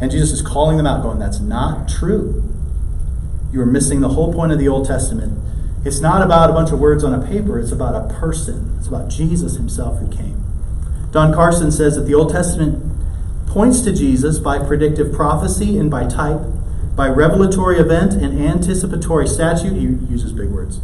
And 0.00 0.10
Jesus 0.10 0.32
is 0.32 0.42
calling 0.42 0.76
them 0.76 0.86
out, 0.86 1.02
going, 1.02 1.18
That's 1.18 1.40
not 1.40 1.88
true. 1.88 2.42
You 3.52 3.60
are 3.60 3.66
missing 3.66 4.00
the 4.00 4.10
whole 4.10 4.32
point 4.32 4.50
of 4.50 4.58
the 4.58 4.66
Old 4.66 4.86
Testament. 4.86 5.38
It's 5.84 6.00
not 6.00 6.22
about 6.22 6.50
a 6.50 6.52
bunch 6.52 6.72
of 6.72 6.80
words 6.80 7.04
on 7.04 7.12
a 7.14 7.26
paper, 7.26 7.58
it's 7.58 7.72
about 7.72 7.94
a 7.94 8.12
person. 8.14 8.76
It's 8.78 8.88
about 8.88 9.08
Jesus 9.08 9.56
himself 9.56 9.98
who 10.00 10.08
came. 10.08 10.42
Don 11.10 11.32
Carson 11.32 11.70
says 11.70 11.96
that 11.96 12.02
the 12.02 12.14
Old 12.14 12.30
Testament 12.32 12.82
points 13.46 13.82
to 13.82 13.92
Jesus 13.94 14.38
by 14.38 14.58
predictive 14.58 15.12
prophecy 15.12 15.78
and 15.78 15.90
by 15.90 16.06
type, 16.06 16.40
by 16.96 17.08
revelatory 17.08 17.78
event 17.78 18.14
and 18.14 18.40
anticipatory 18.40 19.28
statute. 19.28 19.74
He 19.74 19.82
uses 19.82 20.32
big 20.32 20.48
words. 20.48 20.80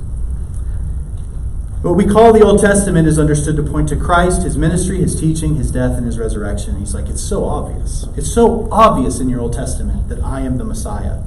What 1.83 1.97
we 1.97 2.05
call 2.05 2.35
the 2.35 2.43
Old 2.43 2.61
Testament 2.61 3.09
is 3.09 3.19
understood 3.19 3.57
to 3.57 3.63
point 3.63 3.89
to 3.89 3.97
Christ, 3.97 4.43
his 4.43 4.59
ministry, 4.59 4.99
his 4.99 5.19
teaching, 5.19 5.57
his 5.57 5.73
death, 5.73 5.97
and 5.97 6.05
his 6.05 6.19
resurrection. 6.19 6.79
He's 6.79 6.95
like, 6.95 7.09
it's 7.09 7.23
so 7.23 7.47
obvious. 7.47 8.05
It's 8.19 8.31
so 8.31 8.69
obvious 8.71 9.19
in 9.19 9.31
your 9.31 9.41
Old 9.41 9.55
Testament 9.55 10.11
that 10.11 10.23
I 10.23 10.43
am 10.43 10.59
the 10.59 10.65
Messiah. 10.65 11.23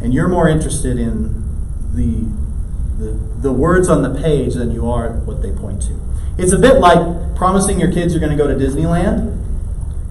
And 0.00 0.14
you're 0.14 0.28
more 0.28 0.48
interested 0.48 0.96
in 0.96 1.42
the, 1.92 2.24
the, 3.02 3.48
the 3.48 3.52
words 3.52 3.88
on 3.88 4.02
the 4.02 4.20
page 4.22 4.54
than 4.54 4.70
you 4.70 4.88
are 4.88 5.10
what 5.10 5.42
they 5.42 5.50
point 5.50 5.82
to. 5.82 6.00
It's 6.38 6.52
a 6.52 6.58
bit 6.58 6.78
like 6.78 7.36
promising 7.36 7.80
your 7.80 7.92
kids 7.92 8.14
you're 8.14 8.20
going 8.20 8.36
to 8.36 8.42
go 8.42 8.46
to 8.46 8.54
Disneyland 8.54 9.38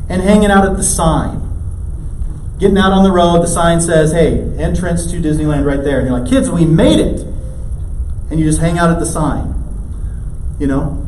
and 0.09 0.21
hanging 0.21 0.51
out 0.51 0.65
at 0.65 0.77
the 0.77 0.83
sign. 0.83 1.47
Getting 2.59 2.77
out 2.77 2.91
on 2.91 3.03
the 3.03 3.11
road, 3.11 3.41
the 3.41 3.47
sign 3.47 3.81
says, 3.81 4.11
hey, 4.11 4.41
entrance 4.59 5.09
to 5.11 5.17
Disneyland 5.17 5.65
right 5.65 5.83
there. 5.83 5.99
And 5.99 6.07
you're 6.07 6.19
like, 6.19 6.29
kids, 6.29 6.51
we 6.51 6.65
made 6.65 6.99
it 6.99 7.25
and 8.29 8.39
you 8.39 8.45
just 8.45 8.59
hang 8.59 8.77
out 8.77 8.89
at 8.89 8.99
the 8.99 9.05
sign. 9.05 9.55
You 10.59 10.67
know? 10.67 11.07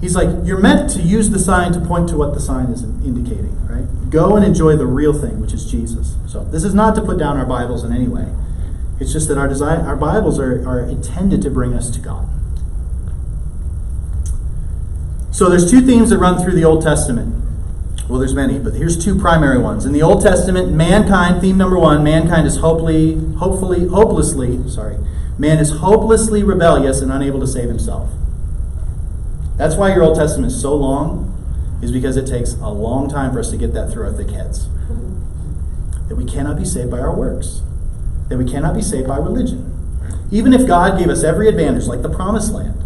He's 0.00 0.14
like, 0.14 0.28
you're 0.44 0.60
meant 0.60 0.90
to 0.90 1.02
use 1.02 1.30
the 1.30 1.38
sign 1.38 1.72
to 1.72 1.80
point 1.80 2.08
to 2.10 2.16
what 2.16 2.34
the 2.34 2.40
sign 2.40 2.66
is 2.66 2.84
indicating, 2.84 3.66
right? 3.66 4.10
Go 4.10 4.36
and 4.36 4.44
enjoy 4.44 4.76
the 4.76 4.86
real 4.86 5.12
thing, 5.12 5.40
which 5.40 5.52
is 5.52 5.68
Jesus. 5.68 6.14
So 6.28 6.44
this 6.44 6.62
is 6.62 6.74
not 6.74 6.94
to 6.94 7.02
put 7.02 7.18
down 7.18 7.36
our 7.36 7.46
Bibles 7.46 7.82
in 7.82 7.92
any 7.92 8.06
way. 8.06 8.28
It's 9.00 9.12
just 9.12 9.28
that 9.28 9.38
our 9.38 9.48
desire, 9.48 9.80
our 9.80 9.96
Bibles 9.96 10.38
are, 10.38 10.66
are 10.68 10.80
intended 10.80 11.42
to 11.42 11.50
bring 11.50 11.74
us 11.74 11.90
to 11.90 12.00
God. 12.00 12.28
So 15.30 15.48
there's 15.48 15.70
two 15.70 15.80
themes 15.80 16.10
that 16.10 16.18
run 16.18 16.42
through 16.42 16.54
the 16.54 16.64
Old 16.64 16.82
Testament. 16.82 17.34
Well, 18.08 18.18
there's 18.18 18.34
many, 18.34 18.58
but 18.58 18.74
here's 18.74 19.02
two 19.02 19.18
primary 19.18 19.58
ones. 19.58 19.84
In 19.84 19.92
the 19.92 20.02
Old 20.02 20.22
Testament, 20.22 20.72
mankind, 20.72 21.40
theme 21.40 21.58
number 21.58 21.78
one, 21.78 22.02
mankind 22.02 22.46
is 22.46 22.56
hopefully, 22.56 23.16
hopefully, 23.36 23.86
hopelessly, 23.86 24.68
sorry, 24.68 24.96
Man 25.38 25.58
is 25.58 25.70
hopelessly 25.78 26.42
rebellious 26.42 27.00
and 27.00 27.12
unable 27.12 27.38
to 27.38 27.46
save 27.46 27.68
himself. 27.68 28.10
That's 29.56 29.76
why 29.76 29.94
your 29.94 30.02
Old 30.02 30.16
Testament 30.16 30.52
is 30.52 30.60
so 30.60 30.74
long, 30.74 31.78
is 31.80 31.92
because 31.92 32.16
it 32.16 32.26
takes 32.26 32.54
a 32.54 32.68
long 32.68 33.08
time 33.08 33.32
for 33.32 33.38
us 33.38 33.50
to 33.50 33.56
get 33.56 33.72
that 33.74 33.92
through 33.92 34.06
our 34.06 34.12
thick 34.12 34.30
heads. 34.30 34.68
That 36.08 36.16
we 36.16 36.24
cannot 36.24 36.56
be 36.56 36.64
saved 36.64 36.90
by 36.90 36.98
our 36.98 37.14
works, 37.14 37.62
that 38.28 38.38
we 38.38 38.44
cannot 38.44 38.74
be 38.74 38.82
saved 38.82 39.08
by 39.08 39.16
religion. 39.16 39.74
Even 40.30 40.52
if 40.52 40.66
God 40.66 40.98
gave 40.98 41.08
us 41.08 41.24
every 41.24 41.48
advantage, 41.48 41.86
like 41.86 42.02
the 42.02 42.08
promised 42.08 42.52
land, 42.52 42.82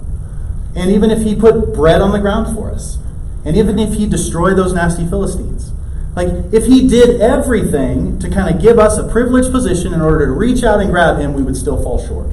and 0.75 0.91
even 0.91 1.11
if 1.11 1.23
He 1.23 1.35
put 1.35 1.75
bread 1.75 2.01
on 2.01 2.13
the 2.13 2.19
ground 2.19 2.55
for 2.55 2.71
us, 2.71 2.99
and 3.45 3.57
even 3.57 3.79
if 3.79 3.95
He 3.95 4.07
destroyed 4.07 4.57
those 4.57 4.73
nasty 4.73 5.07
Philistines, 5.07 5.73
like, 6.15 6.29
if 6.53 6.67
he 6.67 6.87
did 6.87 7.23
everything 7.23 8.19
to 8.19 8.29
kind 8.29 8.55
of 8.55 8.61
give 8.61 8.79
us 8.79 8.99
a 8.99 9.09
privileged 9.09 9.51
position 9.51 9.95
in 9.95 10.03
order 10.03 10.27
to 10.27 10.33
reach 10.33 10.63
out 10.63 10.81
and 10.81 10.91
grab 10.91 11.19
him, 11.19 11.33
we 11.33 11.43
would 11.43 11.57
still 11.57 11.83
fall 11.83 12.07
short. 12.07 12.31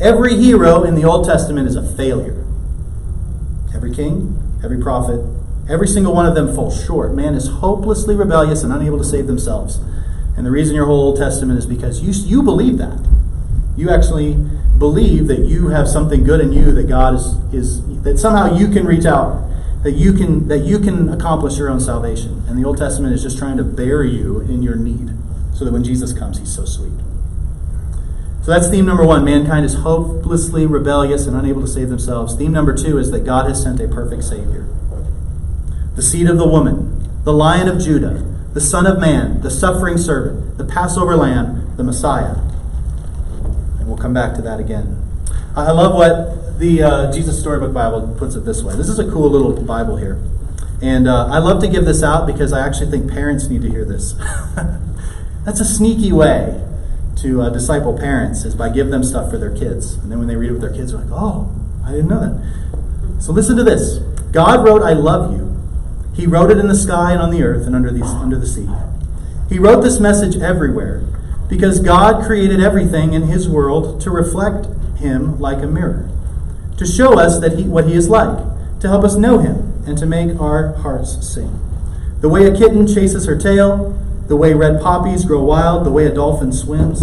Every 0.00 0.36
hero 0.36 0.84
in 0.84 0.94
the 0.94 1.04
Old 1.04 1.26
Testament 1.26 1.66
is 1.66 1.74
a 1.74 1.82
failure. 1.96 2.44
Every 3.74 3.92
king, 3.92 4.40
every 4.62 4.78
prophet, 4.78 5.24
every 5.68 5.88
single 5.88 6.14
one 6.14 6.26
of 6.26 6.36
them 6.36 6.54
falls 6.54 6.84
short. 6.84 7.14
Man 7.14 7.34
is 7.34 7.48
hopelessly 7.48 8.14
rebellious 8.14 8.62
and 8.62 8.72
unable 8.72 8.98
to 8.98 9.04
save 9.04 9.26
themselves. 9.26 9.80
And 10.36 10.44
the 10.44 10.50
reason 10.50 10.74
your 10.74 10.86
whole 10.86 11.00
Old 11.00 11.16
Testament 11.16 11.58
is 11.58 11.66
because 11.66 12.02
you, 12.02 12.12
you 12.26 12.42
believe 12.42 12.78
that. 12.78 13.06
You 13.76 13.90
actually 13.90 14.34
believe 14.78 15.26
that 15.28 15.40
you 15.40 15.68
have 15.68 15.88
something 15.88 16.24
good 16.24 16.40
in 16.40 16.52
you 16.52 16.72
that 16.72 16.88
God 16.88 17.14
is, 17.14 17.26
is 17.52 18.02
that 18.02 18.18
somehow 18.18 18.56
you 18.56 18.68
can 18.68 18.86
reach 18.86 19.06
out 19.06 19.46
that 19.86 19.92
you 19.92 20.12
can 20.12 20.48
that 20.48 20.64
you 20.64 20.80
can 20.80 21.08
accomplish 21.10 21.58
your 21.58 21.70
own 21.70 21.78
salvation. 21.78 22.42
And 22.48 22.58
the 22.58 22.66
Old 22.66 22.76
Testament 22.76 23.14
is 23.14 23.22
just 23.22 23.38
trying 23.38 23.56
to 23.56 23.62
bury 23.62 24.10
you 24.10 24.40
in 24.40 24.60
your 24.60 24.74
need 24.74 25.10
so 25.54 25.64
that 25.64 25.72
when 25.72 25.84
Jesus 25.84 26.12
comes, 26.12 26.38
he's 26.38 26.52
so 26.52 26.64
sweet. 26.64 26.92
So 28.42 28.50
that's 28.50 28.68
theme 28.68 28.84
number 28.84 29.04
one. 29.04 29.24
Mankind 29.24 29.64
is 29.64 29.74
hopelessly 29.74 30.66
rebellious 30.66 31.26
and 31.26 31.36
unable 31.36 31.60
to 31.60 31.68
save 31.68 31.88
themselves. 31.88 32.34
Theme 32.34 32.50
number 32.50 32.74
two 32.74 32.98
is 32.98 33.12
that 33.12 33.20
God 33.24 33.48
has 33.48 33.62
sent 33.62 33.80
a 33.80 33.86
perfect 33.86 34.24
Savior. 34.24 34.66
The 35.94 36.02
seed 36.02 36.28
of 36.28 36.36
the 36.36 36.48
woman, 36.48 37.22
the 37.22 37.32
lion 37.32 37.68
of 37.68 37.80
Judah, 37.80 38.35
the 38.56 38.60
Son 38.62 38.86
of 38.86 38.98
Man, 38.98 39.42
the 39.42 39.50
suffering 39.50 39.98
servant, 39.98 40.56
the 40.56 40.64
Passover 40.64 41.14
lamb, 41.14 41.76
the 41.76 41.84
Messiah. 41.84 42.36
And 43.78 43.86
we'll 43.86 43.98
come 43.98 44.14
back 44.14 44.34
to 44.36 44.40
that 44.40 44.58
again. 44.58 44.96
I 45.54 45.72
love 45.72 45.94
what 45.94 46.58
the 46.58 46.82
uh, 46.82 47.12
Jesus 47.12 47.38
Storybook 47.38 47.74
Bible 47.74 48.16
puts 48.18 48.34
it 48.34 48.46
this 48.46 48.62
way. 48.62 48.74
This 48.74 48.88
is 48.88 48.98
a 48.98 49.12
cool 49.12 49.28
little 49.28 49.62
Bible 49.62 49.98
here. 49.98 50.18
And 50.80 51.06
uh, 51.06 51.26
I 51.26 51.36
love 51.36 51.60
to 51.64 51.68
give 51.68 51.84
this 51.84 52.02
out 52.02 52.26
because 52.26 52.54
I 52.54 52.66
actually 52.66 52.90
think 52.90 53.10
parents 53.10 53.46
need 53.48 53.60
to 53.60 53.68
hear 53.68 53.84
this. 53.84 54.14
That's 55.44 55.60
a 55.60 55.64
sneaky 55.66 56.12
way 56.12 56.58
to 57.16 57.42
uh, 57.42 57.50
disciple 57.50 57.98
parents 57.98 58.46
is 58.46 58.54
by 58.54 58.70
give 58.70 58.88
them 58.88 59.04
stuff 59.04 59.30
for 59.30 59.36
their 59.36 59.54
kids. 59.54 59.96
And 59.96 60.10
then 60.10 60.18
when 60.18 60.28
they 60.28 60.36
read 60.36 60.48
it 60.48 60.52
with 60.52 60.62
their 60.62 60.72
kids, 60.72 60.92
they're 60.92 61.02
like, 61.02 61.12
oh, 61.12 61.54
I 61.84 61.90
didn't 61.90 62.08
know 62.08 62.20
that. 62.20 63.22
So 63.22 63.34
listen 63.34 63.54
to 63.58 63.64
this. 63.64 63.98
God 64.32 64.64
wrote, 64.64 64.80
I 64.80 64.94
love 64.94 65.36
you. 65.36 65.55
He 66.16 66.26
wrote 66.26 66.50
it 66.50 66.58
in 66.58 66.66
the 66.66 66.74
sky 66.74 67.12
and 67.12 67.20
on 67.20 67.30
the 67.30 67.42
earth 67.42 67.66
and 67.66 67.76
under 67.76 67.92
the, 67.92 68.02
under 68.04 68.38
the 68.38 68.46
sea. 68.46 68.68
He 69.48 69.58
wrote 69.58 69.82
this 69.82 70.00
message 70.00 70.36
everywhere 70.36 71.04
because 71.48 71.78
God 71.78 72.24
created 72.26 72.60
everything 72.60 73.12
in 73.12 73.24
His 73.24 73.48
world 73.48 74.00
to 74.00 74.10
reflect 74.10 74.66
Him 74.98 75.38
like 75.38 75.62
a 75.62 75.66
mirror 75.66 76.10
to 76.76 76.86
show 76.86 77.18
us 77.18 77.38
that 77.40 77.58
he, 77.58 77.64
what 77.64 77.86
he 77.86 77.94
is 77.94 78.08
like, 78.08 78.38
to 78.80 78.88
help 78.88 79.04
us 79.04 79.16
know 79.16 79.38
him, 79.38 79.82
and 79.86 79.96
to 79.98 80.06
make 80.06 80.38
our 80.40 80.74
hearts 80.74 81.26
sing. 81.26 81.60
The 82.20 82.28
way 82.28 82.46
a 82.46 82.56
kitten 82.56 82.86
chases 82.86 83.26
her 83.26 83.38
tail, 83.38 83.92
the 84.28 84.36
way 84.36 84.52
red 84.52 84.80
poppies 84.80 85.24
grow 85.24 85.42
wild, 85.42 85.86
the 85.86 85.92
way 85.92 86.06
a 86.06 86.14
dolphin 86.14 86.52
swims. 86.52 87.00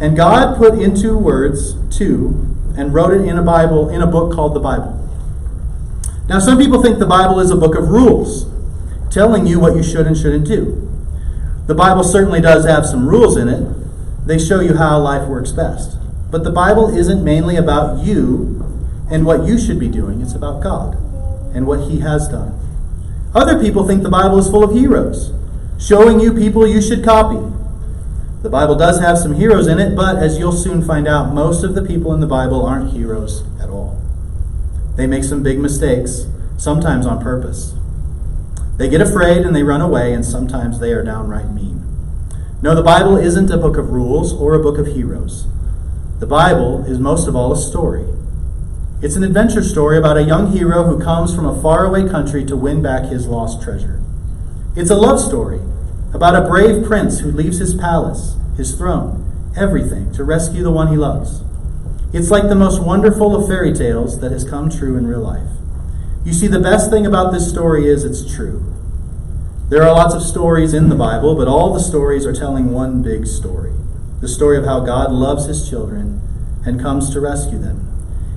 And 0.00 0.16
God 0.16 0.56
put 0.56 0.78
into 0.78 1.16
words 1.16 1.74
too, 1.96 2.56
and 2.76 2.92
wrote 2.92 3.12
it 3.12 3.24
in 3.28 3.38
a 3.38 3.42
Bible, 3.42 3.88
in 3.88 4.00
a 4.00 4.06
book 4.06 4.34
called 4.34 4.54
the 4.54 4.60
Bible. 4.60 5.00
Now, 6.28 6.38
some 6.38 6.58
people 6.58 6.82
think 6.82 6.98
the 6.98 7.06
Bible 7.06 7.40
is 7.40 7.50
a 7.50 7.56
book 7.56 7.74
of 7.74 7.88
rules, 7.88 8.46
telling 9.10 9.46
you 9.46 9.60
what 9.60 9.76
you 9.76 9.82
should 9.82 10.06
and 10.06 10.16
shouldn't 10.16 10.46
do. 10.46 10.80
The 11.66 11.74
Bible 11.74 12.02
certainly 12.02 12.40
does 12.40 12.64
have 12.64 12.86
some 12.86 13.08
rules 13.08 13.36
in 13.36 13.48
it. 13.48 14.26
They 14.26 14.38
show 14.38 14.60
you 14.60 14.76
how 14.76 14.98
life 15.00 15.28
works 15.28 15.50
best. 15.50 15.98
But 16.30 16.44
the 16.44 16.50
Bible 16.50 16.94
isn't 16.96 17.22
mainly 17.22 17.56
about 17.56 18.04
you 18.04 18.60
and 19.10 19.24
what 19.24 19.44
you 19.46 19.58
should 19.58 19.78
be 19.78 19.88
doing. 19.88 20.20
It's 20.20 20.34
about 20.34 20.62
God 20.62 20.96
and 21.54 21.66
what 21.66 21.90
He 21.90 22.00
has 22.00 22.26
done. 22.28 22.58
Other 23.34 23.60
people 23.60 23.86
think 23.86 24.02
the 24.02 24.08
Bible 24.08 24.38
is 24.38 24.48
full 24.48 24.64
of 24.64 24.72
heroes, 24.72 25.32
showing 25.78 26.20
you 26.20 26.32
people 26.32 26.66
you 26.66 26.80
should 26.80 27.04
copy. 27.04 27.38
The 28.42 28.50
Bible 28.50 28.76
does 28.76 29.00
have 29.00 29.18
some 29.18 29.34
heroes 29.34 29.66
in 29.66 29.78
it, 29.78 29.94
but 29.96 30.16
as 30.16 30.38
you'll 30.38 30.52
soon 30.52 30.82
find 30.82 31.06
out, 31.08 31.34
most 31.34 31.64
of 31.64 31.74
the 31.74 31.82
people 31.82 32.12
in 32.14 32.20
the 32.20 32.26
Bible 32.26 32.64
aren't 32.64 32.92
heroes. 32.92 33.42
They 34.96 35.06
make 35.06 35.24
some 35.24 35.42
big 35.42 35.58
mistakes, 35.58 36.26
sometimes 36.56 37.06
on 37.06 37.22
purpose. 37.22 37.74
They 38.76 38.88
get 38.88 39.00
afraid 39.00 39.38
and 39.46 39.54
they 39.54 39.62
run 39.62 39.80
away, 39.80 40.12
and 40.14 40.24
sometimes 40.24 40.78
they 40.80 40.92
are 40.92 41.02
downright 41.04 41.50
mean. 41.50 41.82
No, 42.62 42.74
the 42.74 42.82
Bible 42.82 43.16
isn't 43.16 43.50
a 43.50 43.58
book 43.58 43.76
of 43.76 43.90
rules 43.90 44.32
or 44.32 44.54
a 44.54 44.62
book 44.62 44.78
of 44.78 44.86
heroes. 44.86 45.46
The 46.20 46.26
Bible 46.26 46.84
is 46.86 46.98
most 46.98 47.28
of 47.28 47.36
all 47.36 47.52
a 47.52 47.56
story 47.56 48.06
It's 49.02 49.16
an 49.16 49.24
adventure 49.24 49.62
story 49.62 49.98
about 49.98 50.16
a 50.16 50.22
young 50.22 50.52
hero 50.52 50.84
who 50.84 50.98
comes 50.98 51.34
from 51.34 51.44
a 51.44 51.60
faraway 51.60 52.08
country 52.08 52.44
to 52.46 52.56
win 52.56 52.80
back 52.80 53.10
his 53.10 53.26
lost 53.26 53.60
treasure. 53.62 54.00
It's 54.74 54.90
a 54.90 54.96
love 54.96 55.20
story 55.20 55.60
about 56.14 56.34
a 56.34 56.48
brave 56.48 56.84
prince 56.86 57.18
who 57.18 57.30
leaves 57.30 57.58
his 57.58 57.74
palace, 57.74 58.36
his 58.56 58.74
throne, 58.74 59.52
everything 59.56 60.10
to 60.14 60.24
rescue 60.24 60.62
the 60.62 60.70
one 60.70 60.88
he 60.88 60.96
loves. 60.96 61.42
It's 62.14 62.30
like 62.30 62.44
the 62.44 62.54
most 62.54 62.80
wonderful 62.80 63.34
of 63.34 63.48
fairy 63.48 63.72
tales 63.72 64.20
that 64.20 64.30
has 64.30 64.48
come 64.48 64.70
true 64.70 64.96
in 64.96 65.04
real 65.04 65.18
life. 65.18 65.48
You 66.24 66.32
see, 66.32 66.46
the 66.46 66.60
best 66.60 66.88
thing 66.88 67.04
about 67.04 67.32
this 67.32 67.50
story 67.50 67.88
is 67.88 68.04
it's 68.04 68.32
true. 68.32 68.72
There 69.68 69.82
are 69.82 69.92
lots 69.92 70.14
of 70.14 70.22
stories 70.22 70.74
in 70.74 70.90
the 70.90 70.94
Bible, 70.94 71.34
but 71.34 71.48
all 71.48 71.74
the 71.74 71.80
stories 71.80 72.24
are 72.24 72.32
telling 72.32 72.70
one 72.70 73.02
big 73.02 73.26
story 73.26 73.72
the 74.20 74.28
story 74.28 74.56
of 74.56 74.64
how 74.64 74.78
God 74.78 75.10
loves 75.10 75.46
his 75.46 75.68
children 75.68 76.22
and 76.64 76.80
comes 76.80 77.10
to 77.10 77.20
rescue 77.20 77.58
them. 77.58 77.90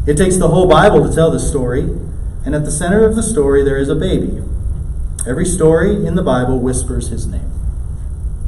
It 0.08 0.18
takes 0.18 0.38
the 0.38 0.48
whole 0.48 0.68
Bible 0.68 1.08
to 1.08 1.16
tell 1.16 1.30
this 1.30 1.48
story, 1.48 1.84
and 2.44 2.56
at 2.56 2.66
the 2.66 2.72
center 2.72 3.06
of 3.06 3.16
the 3.16 3.22
story, 3.22 3.64
there 3.64 3.78
is 3.78 3.90
a 3.90 3.96
baby. 3.96 4.42
Every 5.28 5.46
story 5.46 6.04
in 6.04 6.16
the 6.16 6.24
Bible 6.24 6.60
whispers 6.60 7.10
his 7.10 7.28
name. 7.28 7.52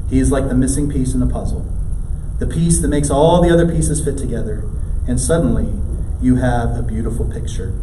He 0.09 0.17
is 0.17 0.31
like 0.31 0.49
the 0.49 0.55
missing 0.55 0.89
piece 0.89 1.13
in 1.13 1.19
the 1.19 1.31
puzzle, 1.31 1.71
the 2.39 2.47
piece 2.47 2.81
that 2.81 2.87
makes 2.87 3.11
all 3.11 3.43
the 3.43 3.53
other 3.53 3.71
pieces 3.71 4.03
fit 4.03 4.17
together, 4.17 4.63
and 5.09 5.19
suddenly 5.19 5.73
you 6.21 6.35
have 6.35 6.77
a 6.77 6.83
beautiful 6.83 7.25
picture. 7.25 7.73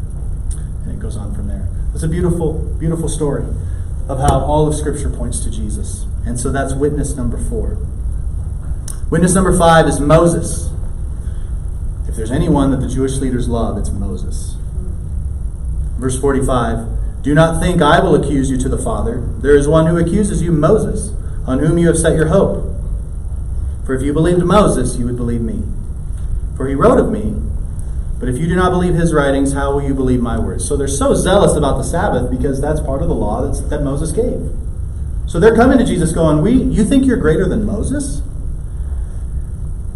And 0.85 0.93
it 0.93 1.01
goes 1.01 1.17
on 1.17 1.35
from 1.35 1.49
there. 1.49 1.69
It's 1.93 2.05
a 2.05 2.09
beautiful, 2.09 2.61
beautiful 2.79 3.09
story 3.09 3.45
of 4.09 4.21
how 4.21 4.41
all 4.41 4.69
of 4.69 4.77
Scripture 4.77 5.11
points 5.11 5.41
to 5.41 5.51
Jesus. 5.51 6.07
And 6.25 6.39
so 6.39 6.53
that's 6.53 6.73
witness 6.73 7.17
number 7.17 7.37
four. 7.37 7.79
Witness 9.11 9.35
number 9.35 9.57
five 9.59 9.87
is 9.87 9.99
Moses. 9.99 10.71
If 12.09 12.15
there's 12.15 12.31
anyone 12.31 12.71
that 12.71 12.77
the 12.77 12.89
Jewish 12.89 13.17
leaders 13.19 13.49
love, 13.49 13.77
it's 13.77 13.91
Moses. 13.91 14.55
Verse 15.99 16.21
45 16.21 17.23
Do 17.23 17.35
not 17.35 17.61
think 17.61 17.83
I 17.83 17.99
will 17.99 18.15
accuse 18.15 18.53
you 18.53 18.57
to 18.59 18.69
the 18.69 18.79
Father. 18.79 19.21
There 19.39 19.57
is 19.57 19.67
one 19.67 19.87
who 19.87 19.99
accuses 19.99 20.43
you, 20.43 20.53
Moses, 20.53 21.13
on 21.45 21.59
whom 21.59 21.77
you 21.77 21.89
have 21.89 21.99
set 21.99 22.15
your 22.15 22.29
hope. 22.29 22.73
For 23.85 23.95
if 23.95 24.03
you 24.03 24.13
believed 24.13 24.45
Moses, 24.45 24.97
you 24.97 25.07
would 25.07 25.17
believe 25.17 25.41
me. 25.41 25.65
For 26.57 26.67
he 26.69 26.75
wrote 26.75 26.99
of 26.99 27.11
me. 27.11 27.35
But 28.19 28.29
if 28.29 28.39
you 28.39 28.47
do 28.47 28.57
not 28.57 28.71
believe 28.71 28.95
his 28.95 29.13
writings, 29.13 29.53
how 29.53 29.75
will 29.75 29.83
you 29.83 29.95
believe 29.95 30.21
my 30.21 30.39
words? 30.39 30.67
So 30.67 30.77
they're 30.77 30.89
so 30.89 31.15
zealous 31.15 31.55
about 31.55 31.77
the 31.77 31.85
Sabbath 31.85 32.31
because 32.31 32.61
that's 32.61 32.81
part 32.81 33.03
of 33.03 33.09
the 33.09 33.15
law 33.15 33.47
that 33.47 33.83
Moses 33.83 34.11
gave. 34.13 34.51
So 35.27 35.39
they're 35.39 35.57
coming 35.57 35.77
to 35.79 35.85
Jesus 35.85 36.13
going, 36.13 36.41
"We, 36.41 36.53
you 36.53 36.85
think 36.85 37.05
you're 37.05 37.19
greater 37.19 37.47
than 37.47 37.65
Moses?" 37.65 38.23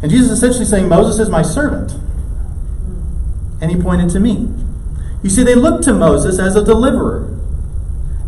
And 0.03 0.11
Jesus 0.11 0.31
is 0.31 0.39
essentially 0.39 0.65
saying, 0.65 0.89
Moses 0.89 1.19
is 1.21 1.29
my 1.29 1.43
servant. 1.43 1.93
And 3.61 3.71
he 3.71 3.77
pointed 3.81 4.11
to 4.11 4.21
me. 4.21 4.49
You 5.23 5.29
see, 5.29 5.43
they 5.43 5.55
looked 5.55 5.85
to 5.85 5.93
Moses 5.93 6.39
as 6.39 6.57
a 6.57 6.65
deliverer, 6.65 7.39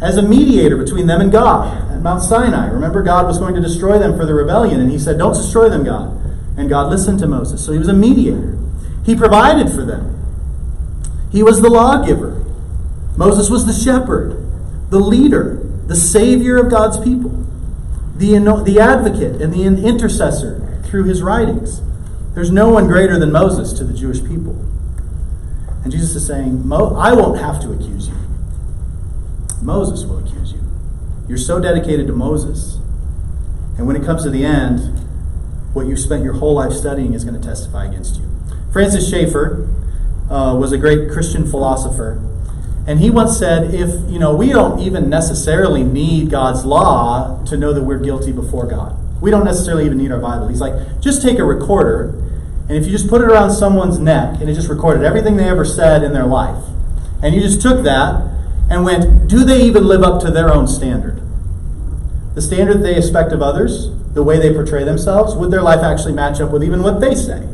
as 0.02 0.18
a 0.18 0.22
mediator 0.22 0.76
between 0.76 1.06
them 1.06 1.22
and 1.22 1.32
God 1.32 1.90
at 1.90 2.02
Mount 2.02 2.22
Sinai. 2.22 2.68
Remember, 2.68 3.02
God 3.02 3.26
was 3.26 3.38
going 3.38 3.54
to 3.54 3.60
destroy 3.62 3.98
them 3.98 4.16
for 4.18 4.26
the 4.26 4.34
rebellion, 4.34 4.80
and 4.80 4.90
he 4.90 4.98
said, 4.98 5.16
Don't 5.16 5.32
destroy 5.32 5.70
them, 5.70 5.84
God. 5.84 6.18
And 6.56 6.68
God 6.68 6.90
listened 6.90 7.18
to 7.20 7.26
Moses. 7.26 7.64
So 7.64 7.72
he 7.72 7.78
was 7.78 7.88
a 7.88 7.94
mediator. 7.94 8.58
He 9.04 9.16
provided 9.16 9.70
for 9.70 9.84
them. 9.84 10.18
He 11.30 11.42
was 11.42 11.60
the 11.60 11.70
lawgiver. 11.70 12.44
Moses 13.16 13.50
was 13.50 13.66
the 13.66 13.72
shepherd, 13.72 14.46
the 14.90 14.98
leader, 14.98 15.60
the 15.86 15.96
savior 15.96 16.58
of 16.58 16.70
God's 16.70 16.98
people, 16.98 17.30
the, 18.16 18.38
the 18.64 18.78
advocate, 18.80 19.40
and 19.40 19.52
the 19.52 19.64
intercessor 19.64 20.82
through 20.84 21.04
his 21.04 21.22
writings. 21.22 21.80
There's 22.34 22.50
no 22.50 22.68
one 22.70 22.86
greater 22.86 23.18
than 23.18 23.32
Moses 23.32 23.72
to 23.74 23.84
the 23.84 23.92
Jewish 23.92 24.22
people. 24.22 24.54
And 25.82 25.90
Jesus 25.90 26.14
is 26.14 26.26
saying, 26.26 26.70
I 26.72 27.12
won't 27.12 27.38
have 27.40 27.60
to 27.62 27.72
accuse 27.72 28.08
you. 28.08 28.14
Moses 29.60 30.04
will 30.04 30.18
accuse 30.18 30.52
you. 30.52 30.60
You're 31.28 31.38
so 31.38 31.60
dedicated 31.60 32.06
to 32.06 32.12
Moses. 32.12 32.78
And 33.78 33.86
when 33.86 33.96
it 33.96 34.04
comes 34.04 34.22
to 34.24 34.30
the 34.30 34.44
end, 34.44 35.01
what 35.72 35.86
you 35.86 35.96
spent 35.96 36.22
your 36.22 36.34
whole 36.34 36.54
life 36.54 36.72
studying 36.72 37.14
is 37.14 37.24
going 37.24 37.40
to 37.40 37.46
testify 37.46 37.86
against 37.86 38.16
you. 38.16 38.28
Francis 38.72 39.08
Schaeffer 39.08 39.68
uh, 40.30 40.56
was 40.58 40.72
a 40.72 40.78
great 40.78 41.10
Christian 41.10 41.46
philosopher. 41.46 42.22
And 42.86 42.98
he 42.98 43.10
once 43.10 43.38
said, 43.38 43.74
if, 43.74 43.90
you 44.10 44.18
know, 44.18 44.34
we 44.34 44.48
don't 44.48 44.80
even 44.80 45.08
necessarily 45.08 45.84
need 45.84 46.30
God's 46.30 46.64
law 46.64 47.44
to 47.44 47.56
know 47.56 47.72
that 47.72 47.82
we're 47.82 48.00
guilty 48.00 48.32
before 48.32 48.66
God. 48.66 48.98
We 49.22 49.30
don't 49.30 49.44
necessarily 49.44 49.86
even 49.86 49.98
need 49.98 50.10
our 50.10 50.18
Bible. 50.18 50.48
He's 50.48 50.60
like, 50.60 51.00
just 51.00 51.22
take 51.22 51.38
a 51.38 51.44
recorder, 51.44 52.08
and 52.68 52.72
if 52.72 52.86
you 52.86 52.90
just 52.90 53.08
put 53.08 53.20
it 53.20 53.28
around 53.28 53.52
someone's 53.52 53.98
neck 53.98 54.40
and 54.40 54.50
it 54.50 54.54
just 54.54 54.68
recorded 54.68 55.04
everything 55.04 55.36
they 55.36 55.48
ever 55.48 55.64
said 55.64 56.02
in 56.02 56.12
their 56.12 56.26
life, 56.26 56.64
and 57.22 57.34
you 57.34 57.40
just 57.40 57.62
took 57.62 57.84
that 57.84 58.28
and 58.68 58.84
went, 58.84 59.28
do 59.28 59.44
they 59.44 59.62
even 59.62 59.84
live 59.84 60.02
up 60.02 60.20
to 60.22 60.30
their 60.32 60.52
own 60.52 60.66
standard? 60.66 61.21
The 62.34 62.42
standard 62.42 62.82
they 62.82 62.96
expect 62.96 63.32
of 63.32 63.42
others, 63.42 63.90
the 64.14 64.22
way 64.22 64.38
they 64.38 64.52
portray 64.52 64.84
themselves, 64.84 65.34
would 65.34 65.50
their 65.50 65.62
life 65.62 65.80
actually 65.80 66.14
match 66.14 66.40
up 66.40 66.50
with 66.50 66.64
even 66.64 66.82
what 66.82 67.00
they 67.00 67.14
say? 67.14 67.46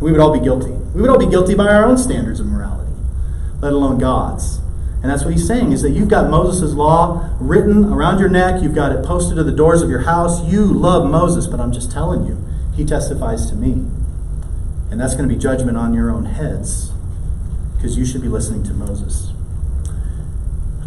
We 0.00 0.12
would 0.12 0.20
all 0.20 0.32
be 0.32 0.44
guilty. 0.44 0.72
We 0.94 1.00
would 1.00 1.10
all 1.10 1.18
be 1.18 1.26
guilty 1.26 1.54
by 1.54 1.66
our 1.66 1.84
own 1.84 1.96
standards 1.96 2.40
of 2.40 2.46
morality, 2.46 2.92
let 3.60 3.72
alone 3.72 3.98
God's. 3.98 4.60
And 5.02 5.10
that's 5.10 5.24
what 5.24 5.32
he's 5.32 5.46
saying 5.46 5.72
is 5.72 5.82
that 5.82 5.90
you've 5.90 6.08
got 6.08 6.30
Moses' 6.30 6.72
law 6.74 7.30
written 7.38 7.84
around 7.84 8.18
your 8.18 8.28
neck, 8.28 8.62
you've 8.62 8.74
got 8.74 8.92
it 8.92 9.04
posted 9.04 9.36
to 9.36 9.44
the 9.44 9.52
doors 9.52 9.80
of 9.82 9.88
your 9.88 10.00
house. 10.00 10.42
You 10.44 10.64
love 10.64 11.08
Moses, 11.08 11.46
but 11.46 11.60
I'm 11.60 11.72
just 11.72 11.92
telling 11.92 12.26
you, 12.26 12.42
he 12.74 12.84
testifies 12.84 13.48
to 13.50 13.56
me. 13.56 13.72
And 14.90 15.00
that's 15.00 15.14
going 15.14 15.28
to 15.28 15.34
be 15.34 15.40
judgment 15.40 15.76
on 15.76 15.94
your 15.94 16.10
own 16.10 16.26
heads 16.26 16.92
because 17.76 17.96
you 17.96 18.04
should 18.04 18.22
be 18.22 18.28
listening 18.28 18.64
to 18.64 18.74
Moses. 18.74 19.32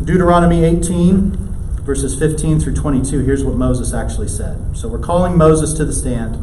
Deuteronomy 0.04 0.64
18, 0.64 1.49
verses 1.90 2.20
15 2.20 2.60
through 2.60 2.76
22, 2.76 3.22
here's 3.22 3.44
what 3.44 3.56
Moses 3.56 3.96
actually 3.96 4.28
said. 4.28 4.78
So 4.78 4.88
we're 4.88 5.00
calling 5.00 5.36
Moses 5.36 5.74
to 5.74 5.84
the 5.84 5.92
stand. 5.92 6.36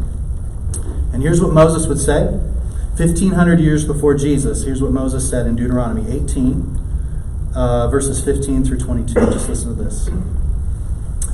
And 1.12 1.22
here's 1.22 1.40
what 1.40 1.52
Moses 1.52 1.86
would 1.86 2.00
say 2.00 2.24
1,500 2.98 3.60
years 3.60 3.84
before 3.84 4.14
Jesus. 4.14 4.64
Here's 4.64 4.82
what 4.82 4.90
Moses 4.90 5.30
said 5.30 5.46
in 5.46 5.54
Deuteronomy 5.54 6.10
18, 6.10 7.52
uh, 7.54 7.86
verses 7.88 8.24
15 8.24 8.64
through 8.64 8.78
22. 8.78 9.14
Just 9.14 9.48
listen 9.48 9.76
to 9.76 9.84
this. 9.84 10.10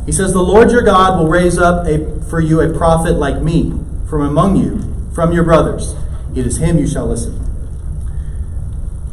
He 0.05 0.13
says, 0.13 0.35
The 0.35 0.43
Lord 0.43 0.71
your 0.71 0.83
God 0.83 1.19
will 1.19 1.31
raise 1.31 1.57
up 1.57 1.87
a, 1.87 2.21
for 2.29 2.39
you 2.39 2.61
a 2.61 2.71
prophet 2.71 3.13
like 3.13 3.41
me 3.41 3.73
from 4.11 4.21
among 4.21 4.57
you, 4.57 5.11
from 5.15 5.33
your 5.33 5.45
brothers. 5.45 5.95
It 6.37 6.47
is 6.47 6.59
him 6.59 6.77
you 6.77 6.87
shall 6.87 7.07
listen. 7.07 7.41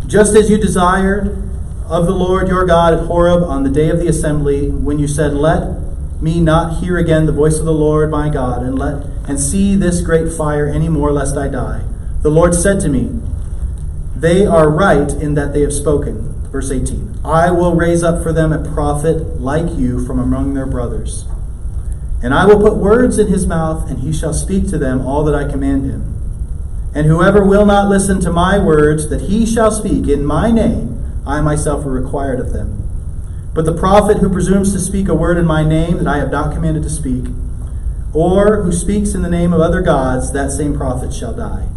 Just 0.08 0.36
as 0.36 0.50
you 0.50 0.58
desired 0.58 1.49
of 1.90 2.06
the 2.06 2.14
Lord 2.14 2.48
your 2.48 2.66
God 2.66 2.94
at 2.94 3.08
Horeb 3.08 3.44
on 3.44 3.64
the 3.64 3.70
day 3.70 3.90
of 3.90 4.00
the 4.00 4.08
assembly, 4.08 4.70
when 4.70 5.00
you 5.00 5.08
said, 5.08 5.34
Let 5.34 5.80
me 6.22 6.40
not 6.40 6.84
hear 6.84 6.98
again 6.98 7.26
the 7.26 7.32
voice 7.32 7.58
of 7.58 7.66
the 7.66 7.74
Lord 7.74 8.12
my 8.12 8.30
God, 8.30 8.62
and 8.62 8.78
let 8.78 9.06
and 9.28 9.40
see 9.40 9.76
this 9.76 10.02
great 10.02 10.32
fire 10.32 10.68
any 10.68 10.88
more, 10.88 11.12
lest 11.12 11.36
I 11.36 11.48
die. 11.48 11.84
The 12.22 12.30
Lord 12.30 12.54
said 12.54 12.80
to 12.82 12.90
me, 12.90 13.20
They 14.16 14.46
are 14.46 14.70
right 14.70 15.10
in 15.12 15.34
that 15.34 15.54
they 15.54 15.62
have 15.62 15.74
spoken. 15.74 16.30
Verse 16.52 16.72
18 16.72 17.22
I 17.26 17.52
will 17.52 17.76
raise 17.76 18.04
up 18.04 18.22
for 18.22 18.34
them 18.34 18.54
a 18.54 18.72
prophet 18.72 19.42
like 19.42 19.78
you 19.78 20.06
from 20.06 20.20
among 20.20 20.54
their 20.54 20.66
brothers. 20.66 21.26
And 22.22 22.34
I 22.34 22.46
will 22.46 22.60
put 22.60 22.78
words 22.78 23.18
in 23.18 23.28
his 23.28 23.48
mouth, 23.48 23.90
and 23.90 24.00
he 24.00 24.14
shall 24.14 24.34
speak 24.34 24.68
to 24.70 24.78
them 24.78 25.02
all 25.02 25.24
that 25.24 25.36
I 25.36 25.50
command 25.50 25.86
him. 25.86 26.16
And 26.94 27.08
whoever 27.08 27.44
will 27.46 27.66
not 27.66 27.88
listen 27.88 28.20
to 28.22 28.32
my 28.32 28.60
words 28.60 29.10
that 29.10 29.22
he 29.22 29.46
shall 29.46 29.72
speak 29.72 30.08
in 30.08 30.26
my 30.26 30.52
name, 30.52 30.89
I 31.30 31.42
myself 31.42 31.86
will 31.86 31.92
require 31.92 32.34
of 32.34 32.54
them. 32.54 32.84
But 33.54 33.66
the 33.66 33.78
prophet 33.78 34.18
who 34.18 34.30
presumes 34.30 34.74
to 34.74 34.80
speak 34.80 35.08
a 35.08 35.14
word 35.14 35.38
in 35.38 35.46
my 35.46 35.64
name 35.64 35.98
that 36.00 36.08
I 36.08 36.18
have 36.18 36.32
not 36.32 36.54
commanded 36.54 36.82
to 36.84 36.90
speak, 36.90 37.26
or 38.14 38.64
who 38.64 38.72
speaks 38.72 39.14
in 39.14 39.22
the 39.22 39.30
name 39.30 39.54
of 39.54 39.62
other 39.62 39.82
gods, 39.82 40.32
that 40.34 40.52
same 40.52 40.76
prophet 40.76 41.14
shall 41.14 41.34
die. 41.34 41.68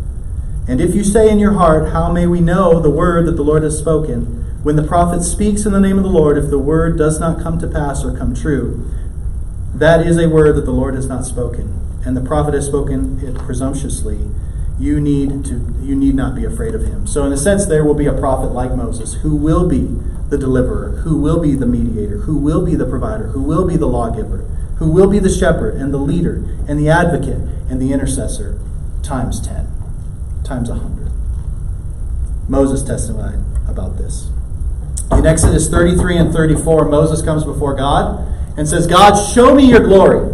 And 0.67 0.81
if 0.81 0.95
you 0.95 1.05
say 1.05 1.29
in 1.29 1.39
your 1.39 1.53
heart, 1.53 1.93
How 1.93 2.11
may 2.11 2.27
we 2.27 2.41
know 2.41 2.81
the 2.81 2.89
word 2.89 3.27
that 3.27 3.37
the 3.37 3.45
Lord 3.45 3.63
has 3.63 3.79
spoken? 3.79 4.39
When 4.63 4.77
the 4.77 4.83
prophet 4.83 5.23
speaks 5.23 5.67
in 5.67 5.73
the 5.73 5.81
name 5.81 5.99
of 5.99 6.05
the 6.05 6.11
Lord, 6.11 6.39
if 6.39 6.49
the 6.49 6.59
word 6.59 6.97
does 6.97 7.21
not 7.21 7.43
come 7.43 7.59
to 7.59 7.67
pass 7.67 8.05
or 8.05 8.17
come 8.17 8.35
true, 8.35 8.89
that 9.75 10.07
is 10.07 10.17
a 10.17 10.29
word 10.29 10.57
that 10.57 10.65
the 10.65 10.73
Lord 10.73 10.95
has 10.95 11.07
not 11.07 11.27
spoken, 11.27 11.79
and 12.07 12.17
the 12.17 12.21
prophet 12.21 12.55
has 12.55 12.67
spoken 12.67 13.21
it 13.21 13.37
presumptuously. 13.37 14.19
You 14.83 15.01
need 15.01 15.45
to 15.45 15.55
you 15.81 15.95
need 15.95 16.17
not 16.17 16.35
be 16.35 16.45
afraid 16.45 16.75
of 16.75 16.83
him. 16.83 17.07
So 17.07 17.25
in 17.25 17.33
a 17.33 17.37
sense 17.37 17.67
there 17.67 17.85
will 17.85 17.95
be 17.95 18.07
a 18.07 18.13
prophet 18.13 18.53
like 18.53 18.73
Moses 18.73 19.15
who 19.15 19.37
will 19.37 19.69
be 19.69 19.87
the 20.29 20.37
deliverer, 20.37 21.03
who 21.03 21.21
will 21.21 21.41
be 21.41 21.55
the 21.55 21.67
mediator, 21.67 22.19
who 22.19 22.37
will 22.37 22.67
be 22.67 22.75
the 22.75 22.85
provider, 22.85 23.29
who 23.29 23.43
will 23.43 23.65
be 23.65 23.77
the 23.77 23.87
lawgiver, 23.87 24.39
who 24.79 24.91
will 24.91 25.09
be 25.09 25.21
the 25.21 25.29
shepherd 25.29 25.77
and 25.77 25.95
the 25.95 25.99
leader 25.99 26.45
and 26.67 26.81
the 26.81 26.89
advocate 26.89 27.39
and 27.71 27.81
the 27.81 27.93
intercessor 27.93 28.59
times 29.05 29.41
10, 29.47 29.69
times 30.43 30.69
a 30.69 30.73
100. 30.73 31.13
Moses 32.49 32.83
testified 32.83 33.39
about 33.69 33.99
this. 33.99 34.31
In 35.13 35.25
Exodus 35.25 35.69
33 35.69 36.17
and 36.17 36.33
34, 36.33 36.87
Moses 36.87 37.23
comes 37.23 37.45
before 37.45 37.77
God 37.77 38.27
and 38.59 38.69
says, 38.69 38.89
God, 38.89 39.15
show 39.33 39.55
me 39.55 39.69
your 39.69 39.81
glory. 39.81 40.29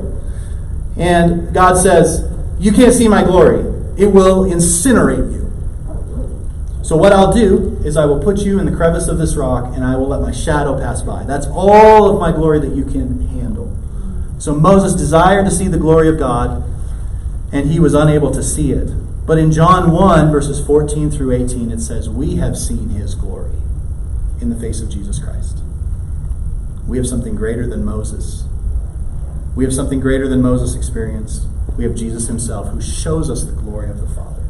And 0.97 1.53
God 1.53 1.77
says, 1.77 2.31
You 2.59 2.73
can't 2.73 2.95
see 2.95 3.09
my 3.09 3.23
glory, 3.23 3.78
it 3.99 4.07
will 4.07 4.45
incinerate 4.45 5.33
you. 5.33 5.45
So 6.85 6.97
what 6.97 7.13
I'll 7.13 7.33
do 7.33 7.77
is 7.85 7.97
I 7.97 8.07
will 8.07 8.23
put 8.23 8.39
you 8.39 8.59
in 8.59 8.65
the 8.65 8.75
crevice 8.75 9.09
of 9.09 9.19
this 9.19 9.37
rock 9.37 9.75
and 9.75 9.85
I 9.85 9.97
will 9.97 10.09
let 10.09 10.23
my 10.23 10.33
shadow 10.33 10.79
pass 10.79 11.03
by. 11.03 11.25
That's 11.25 11.47
all 11.47 12.09
of 12.09 12.19
my 12.19 12.33
glory 12.33 12.61
that 12.61 12.75
you 12.75 12.85
can 12.85 13.29
handle. 13.29 13.77
So 14.39 14.55
Moses 14.55 14.95
desired 14.95 15.45
to 15.45 15.51
see 15.51 15.69
the 15.69 15.77
glory 15.77 16.09
of 16.09 16.19
God 16.19 16.65
and 17.53 17.71
he 17.71 17.81
was 17.81 17.93
unable 17.93 18.31
to 18.31 18.43
see 18.43 18.73
it. 18.73 18.89
But 19.27 19.37
in 19.37 19.53
John 19.53 19.91
1, 19.91 20.31
verses 20.31 20.65
14 20.65 21.11
through 21.11 21.33
18, 21.33 21.71
it 21.71 21.81
says, 21.81 22.09
We 22.09 22.37
have 22.37 22.57
seen 22.57 22.91
his 22.91 23.15
glory 23.15 23.57
in 24.41 24.49
the 24.49 24.57
face 24.57 24.81
of 24.81 24.89
Jesus 24.89 25.19
Christ. 25.19 25.59
We 26.87 26.97
have 26.97 27.07
something 27.07 27.35
greater 27.35 27.67
than 27.67 27.85
Moses. 27.85 28.45
We 29.55 29.65
have 29.65 29.75
something 29.75 30.01
greater 30.01 30.29
than 30.29 30.41
Moses 30.41 30.75
experienced. 30.75 31.47
We 31.79 31.85
have 31.85 31.95
Jesus 31.95 32.27
himself 32.27 32.69
who 32.71 32.83
shows 32.83 33.31
us 33.31 33.45
the 33.45 33.53
glory 33.53 33.88
of 33.88 34.01
the 34.01 34.09
Father. 34.09 34.43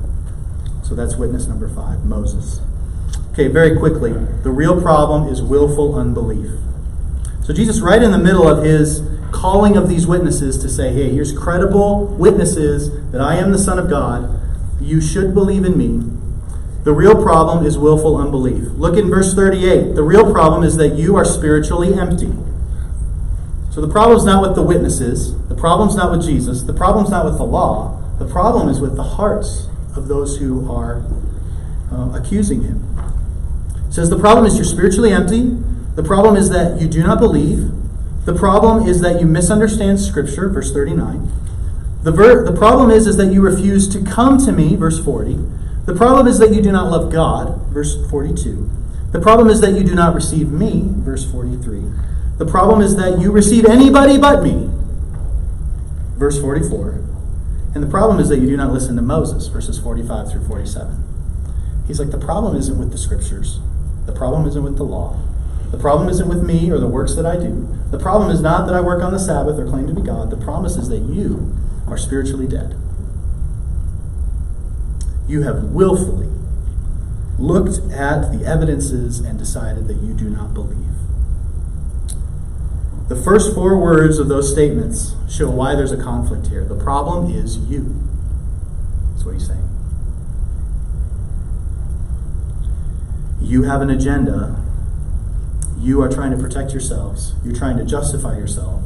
So 0.82 0.94
that's 0.94 1.16
witness 1.16 1.46
number 1.46 1.68
five 1.68 2.06
Moses. 2.06 2.62
Okay, 3.32 3.48
very 3.48 3.78
quickly. 3.78 4.12
The 4.42 4.50
real 4.50 4.80
problem 4.80 5.28
is 5.28 5.42
willful 5.42 5.94
unbelief. 5.94 6.50
So 7.44 7.52
Jesus, 7.52 7.80
right 7.80 8.02
in 8.02 8.12
the 8.12 8.18
middle 8.18 8.48
of 8.48 8.64
his 8.64 9.02
calling 9.30 9.76
of 9.76 9.90
these 9.90 10.06
witnesses 10.06 10.56
to 10.58 10.70
say, 10.70 10.90
hey, 10.90 11.10
here's 11.10 11.36
credible 11.36 12.06
witnesses 12.06 12.90
that 13.12 13.20
I 13.20 13.36
am 13.36 13.52
the 13.52 13.58
Son 13.58 13.78
of 13.78 13.90
God. 13.90 14.40
You 14.80 15.02
should 15.02 15.34
believe 15.34 15.66
in 15.66 15.76
me. 15.76 16.10
The 16.84 16.94
real 16.94 17.22
problem 17.22 17.66
is 17.66 17.76
willful 17.76 18.16
unbelief. 18.16 18.68
Look 18.72 18.96
in 18.96 19.10
verse 19.10 19.34
38. 19.34 19.94
The 19.94 20.02
real 20.02 20.32
problem 20.32 20.62
is 20.62 20.76
that 20.76 20.96
you 20.96 21.16
are 21.16 21.26
spiritually 21.26 21.92
empty. 21.92 22.32
So 23.70 23.80
the 23.80 23.88
problem 23.88 24.16
is 24.18 24.24
not 24.24 24.42
with 24.42 24.54
the 24.54 24.62
witnesses. 24.62 25.36
The 25.48 25.54
problem 25.54 25.88
is 25.88 25.96
not 25.96 26.10
with 26.10 26.22
Jesus. 26.22 26.62
The 26.62 26.72
problem 26.72 27.04
is 27.04 27.10
not 27.10 27.24
with 27.24 27.36
the 27.36 27.44
law. 27.44 28.02
The 28.18 28.26
problem 28.26 28.68
is 28.68 28.80
with 28.80 28.96
the 28.96 29.02
hearts 29.02 29.68
of 29.96 30.08
those 30.08 30.38
who 30.38 30.70
are 30.70 31.02
uh, 31.92 32.12
accusing 32.14 32.62
him. 32.62 32.84
It 33.86 33.92
says 33.92 34.10
the 34.10 34.18
problem 34.18 34.46
is 34.46 34.56
you're 34.56 34.64
spiritually 34.64 35.12
empty. 35.12 35.56
The 35.94 36.02
problem 36.02 36.36
is 36.36 36.50
that 36.50 36.80
you 36.80 36.88
do 36.88 37.02
not 37.02 37.18
believe. 37.18 37.70
The 38.24 38.34
problem 38.34 38.86
is 38.86 39.00
that 39.00 39.20
you 39.20 39.26
misunderstand 39.26 40.00
Scripture, 40.00 40.48
verse 40.48 40.72
39. 40.72 41.30
The, 42.02 42.12
ver- 42.12 42.44
the 42.44 42.56
problem 42.56 42.90
is, 42.90 43.06
is 43.06 43.16
that 43.16 43.32
you 43.32 43.40
refuse 43.40 43.88
to 43.88 44.04
come 44.04 44.38
to 44.44 44.52
me, 44.52 44.76
verse 44.76 45.02
40. 45.02 45.38
The 45.86 45.94
problem 45.94 46.26
is 46.26 46.38
that 46.38 46.54
you 46.54 46.60
do 46.60 46.70
not 46.70 46.90
love 46.90 47.10
God, 47.10 47.60
verse 47.68 47.96
42. 48.10 48.70
The 49.12 49.20
problem 49.20 49.48
is 49.48 49.60
that 49.62 49.72
you 49.72 49.82
do 49.82 49.94
not 49.94 50.14
receive 50.14 50.50
me, 50.50 50.82
verse 50.84 51.24
43. 51.30 51.82
The 52.38 52.46
problem 52.46 52.80
is 52.80 52.96
that 52.96 53.20
you 53.20 53.32
receive 53.32 53.66
anybody 53.66 54.16
but 54.16 54.42
me, 54.42 54.70
verse 56.16 56.40
44. 56.40 57.04
And 57.74 57.82
the 57.82 57.90
problem 57.90 58.20
is 58.20 58.28
that 58.28 58.38
you 58.38 58.46
do 58.46 58.56
not 58.56 58.72
listen 58.72 58.96
to 58.96 59.02
Moses, 59.02 59.48
verses 59.48 59.78
45 59.78 60.30
through 60.30 60.46
47. 60.46 61.04
He's 61.86 61.98
like, 61.98 62.10
the 62.10 62.18
problem 62.18 62.56
isn't 62.56 62.78
with 62.78 62.92
the 62.92 62.98
scriptures. 62.98 63.58
The 64.06 64.12
problem 64.12 64.46
isn't 64.46 64.62
with 64.62 64.76
the 64.76 64.84
law. 64.84 65.20
The 65.70 65.78
problem 65.78 66.08
isn't 66.08 66.28
with 66.28 66.42
me 66.42 66.70
or 66.70 66.78
the 66.78 66.86
works 66.86 67.14
that 67.14 67.26
I 67.26 67.36
do. 67.36 67.68
The 67.90 67.98
problem 67.98 68.30
is 68.30 68.40
not 68.40 68.66
that 68.66 68.74
I 68.74 68.80
work 68.80 69.02
on 69.02 69.12
the 69.12 69.18
Sabbath 69.18 69.58
or 69.58 69.66
claim 69.66 69.86
to 69.86 69.92
be 69.92 70.02
God. 70.02 70.30
The 70.30 70.36
promise 70.36 70.76
is 70.76 70.88
that 70.88 71.00
you 71.00 71.56
are 71.86 71.98
spiritually 71.98 72.46
dead. 72.46 72.76
You 75.26 75.42
have 75.42 75.64
willfully 75.64 76.28
looked 77.38 77.78
at 77.92 78.32
the 78.32 78.44
evidences 78.46 79.20
and 79.20 79.38
decided 79.38 79.88
that 79.88 79.96
you 79.96 80.14
do 80.14 80.30
not 80.30 80.54
believe. 80.54 80.86
The 83.08 83.16
first 83.16 83.54
four 83.54 83.78
words 83.78 84.18
of 84.18 84.28
those 84.28 84.52
statements 84.52 85.14
show 85.30 85.48
why 85.48 85.74
there's 85.74 85.92
a 85.92 86.02
conflict 86.02 86.48
here. 86.48 86.62
The 86.62 86.74
problem 86.74 87.32
is 87.32 87.56
you. 87.56 87.96
That's 89.12 89.24
what 89.24 89.32
he's 89.32 89.46
saying. 89.46 89.66
You 93.40 93.62
have 93.62 93.80
an 93.80 93.88
agenda. 93.88 94.62
You 95.78 96.02
are 96.02 96.10
trying 96.10 96.32
to 96.32 96.36
protect 96.36 96.72
yourselves. 96.72 97.32
You're 97.42 97.54
trying 97.54 97.78
to 97.78 97.84
justify 97.84 98.36
yourself. 98.36 98.82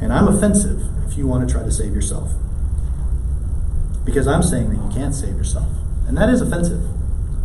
And 0.00 0.12
I'm 0.12 0.28
offensive 0.28 0.82
if 1.08 1.18
you 1.18 1.26
want 1.26 1.48
to 1.48 1.52
try 1.52 1.64
to 1.64 1.72
save 1.72 1.96
yourself. 1.96 2.30
Because 4.04 4.28
I'm 4.28 4.44
saying 4.44 4.70
that 4.70 4.76
you 4.76 4.90
can't 4.94 5.16
save 5.16 5.36
yourself. 5.36 5.66
And 6.06 6.16
that 6.16 6.28
is 6.28 6.40
offensive. 6.40 6.82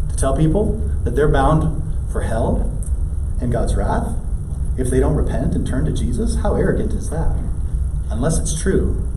To 0.09 0.15
tell 0.15 0.37
people 0.37 0.73
that 1.05 1.15
they're 1.15 1.27
bound 1.27 1.81
for 2.11 2.21
hell 2.21 2.71
and 3.41 3.51
God's 3.51 3.75
wrath 3.75 4.15
if 4.77 4.89
they 4.89 4.99
don't 4.99 5.15
repent 5.15 5.55
and 5.55 5.65
turn 5.65 5.85
to 5.85 5.91
Jesus? 5.91 6.37
How 6.37 6.55
arrogant 6.55 6.93
is 6.93 7.09
that? 7.09 7.35
Unless 8.09 8.39
it's 8.39 8.61
true. 8.61 9.07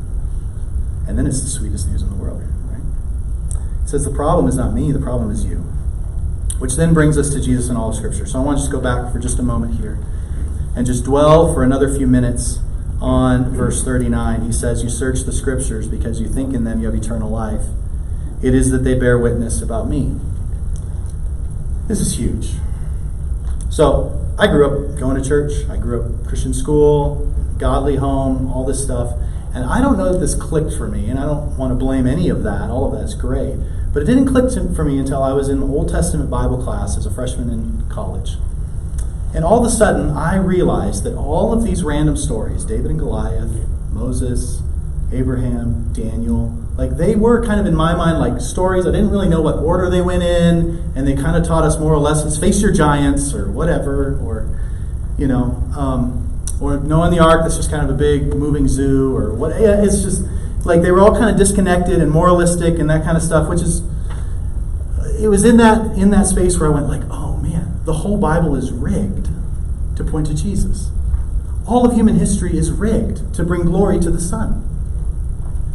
And 1.07 1.19
then 1.19 1.27
it's 1.27 1.43
the 1.43 1.49
sweetest 1.49 1.89
news 1.89 2.03
in 2.03 2.11
the 2.11 2.17
world. 2.17 2.43
Right? 2.71 2.81
It 3.83 3.89
says 3.89 4.05
the 4.05 4.11
problem 4.11 4.47
is 4.47 4.57
not 4.57 4.73
me, 4.73 4.93
the 4.93 5.01
problem 5.01 5.31
is 5.31 5.45
you. 5.45 5.59
Which 6.59 6.77
then 6.77 6.95
brings 6.95 7.19
us 7.19 7.31
to 7.35 7.41
Jesus 7.41 7.69
in 7.69 7.77
all 7.77 7.91
of 7.91 7.97
Scripture. 7.97 8.27
So 8.27 8.41
I 8.41 8.43
want 8.43 8.59
to 8.59 8.63
just 8.63 8.73
go 8.73 8.81
back 8.81 9.13
for 9.13 9.19
just 9.19 9.39
a 9.39 9.43
moment 9.43 9.81
here 9.81 9.99
and 10.77 10.87
just 10.87 11.05
dwell 11.05 11.53
for 11.53 11.63
another 11.63 11.95
few 11.95 12.07
minutes 12.07 12.59
on 13.01 13.55
verse 13.55 13.85
39. 13.85 14.43
He 14.43 14.53
says, 14.53 14.83
You 14.83 14.89
search 14.89 15.21
the 15.21 15.33
Scriptures 15.33 15.89
because 15.89 16.21
you 16.21 16.29
think 16.29 16.55
in 16.55 16.65
them 16.65 16.81
you 16.81 16.87
have 16.87 16.95
eternal 16.95 17.31
life. 17.31 17.67
It 18.43 18.55
is 18.55 18.71
that 18.71 18.79
they 18.79 18.99
bear 18.99 19.19
witness 19.19 19.61
about 19.61 19.89
me. 19.89 20.19
This 21.87 22.01
is 22.01 22.19
huge. 22.19 22.55
So, 23.71 24.24
I 24.37 24.49
grew 24.49 24.67
up 24.67 24.99
going 24.99 25.21
to 25.21 25.27
church. 25.27 25.69
I 25.71 25.77
grew 25.77 26.03
up 26.03 26.27
Christian 26.27 26.53
school, 26.53 27.33
godly 27.59 27.97
home, 27.97 28.51
all 28.51 28.65
this 28.65 28.83
stuff. 28.83 29.17
And 29.55 29.65
I 29.65 29.81
don't 29.81 29.97
know 29.97 30.13
that 30.13 30.19
this 30.19 30.35
clicked 30.35 30.75
for 30.75 30.89
me, 30.89 31.09
and 31.09 31.19
I 31.19 31.27
don't 31.27 31.57
want 31.57 31.71
to 31.71 31.77
blame 31.77 32.09
any 32.09 32.29
of 32.29 32.43
that. 32.43 32.69
All 32.71 32.93
of 32.93 32.99
that's 32.99 33.15
great. 33.15 33.57
But 33.93 34.03
it 34.03 34.07
didn't 34.07 34.27
click 34.27 34.51
for 34.75 34.85
me 34.85 34.99
until 34.99 35.23
I 35.23 35.33
was 35.33 35.49
in 35.49 35.63
Old 35.63 35.89
Testament 35.89 36.29
Bible 36.29 36.61
class 36.61 36.97
as 36.97 37.07
a 37.07 37.11
freshman 37.13 37.49
in 37.49 37.89
college. 37.89 38.33
And 39.33 39.45
all 39.45 39.61
of 39.61 39.65
a 39.65 39.71
sudden, 39.71 40.11
I 40.11 40.37
realized 40.37 41.05
that 41.05 41.17
all 41.17 41.53
of 41.53 41.63
these 41.63 41.85
random 41.85 42.17
stories 42.17 42.65
David 42.65 42.91
and 42.91 42.99
Goliath, 42.99 43.69
Moses, 43.93 44.61
Abraham, 45.13 45.93
Daniel 45.93 46.64
like 46.77 46.97
they 46.97 47.15
were 47.15 47.45
kind 47.45 47.61
of 47.61 47.67
in 47.67 47.75
my 47.75 47.95
mind 47.95 48.19
like 48.19 48.41
stories. 48.41 48.87
I 48.87 48.91
didn't 48.91 49.11
really 49.11 49.29
know 49.29 49.41
what 49.41 49.57
order 49.59 49.89
they 49.89 50.01
went 50.01 50.25
in, 50.25 50.93
and 50.97 51.07
they 51.07 51.15
kind 51.15 51.37
of 51.37 51.47
taught 51.47 51.63
us 51.63 51.79
moral 51.79 52.01
lessons: 52.01 52.39
face 52.39 52.61
your 52.61 52.73
giants, 52.73 53.33
or 53.33 53.51
whatever, 53.51 54.19
or 54.19 54.59
you 55.17 55.29
know, 55.29 55.63
um, 55.77 56.43
or 56.61 56.79
Noah 56.81 57.05
and 57.05 57.13
the 57.13 57.21
Ark. 57.21 57.43
That's 57.43 57.57
just 57.57 57.71
kind 57.71 57.89
of 57.89 57.95
a 57.95 57.99
big 57.99 58.35
moving 58.35 58.67
zoo, 58.67 59.17
or 59.17 59.33
what? 59.33 59.53
It's 59.53 60.03
just 60.03 60.25
like 60.65 60.83
they 60.83 60.91
were 60.91 61.01
all 61.01 61.13
kind 61.13 61.31
of 61.31 61.37
disconnected 61.37 62.01
and 62.01 62.11
moralistic 62.11 62.79
and 62.81 62.91
that 62.91 63.05
kind 63.05 63.17
of 63.17 63.23
stuff, 63.23 63.49
which 63.49 63.61
is. 63.61 63.83
It 65.21 65.29
was 65.29 65.45
in 65.45 65.59
that 65.59 65.97
in 65.97 66.11
that 66.11 66.27
space 66.27 66.59
where 66.59 66.69
I 66.69 66.75
went 66.75 66.89
like, 66.89 67.03
oh 67.09 67.37
man, 67.37 67.81
the 67.85 67.93
whole 67.93 68.19
Bible 68.19 68.57
is 68.57 68.73
rigged 68.73 69.29
to 69.95 70.03
point 70.03 70.27
to 70.27 70.35
Jesus. 70.35 70.91
All 71.69 71.87
of 71.87 71.95
human 71.95 72.17
history 72.17 72.59
is 72.59 72.73
rigged 72.73 73.33
to 73.35 73.45
bring 73.45 73.63
glory 73.63 74.01
to 74.01 74.11
the 74.11 74.21
Son. 74.21 74.74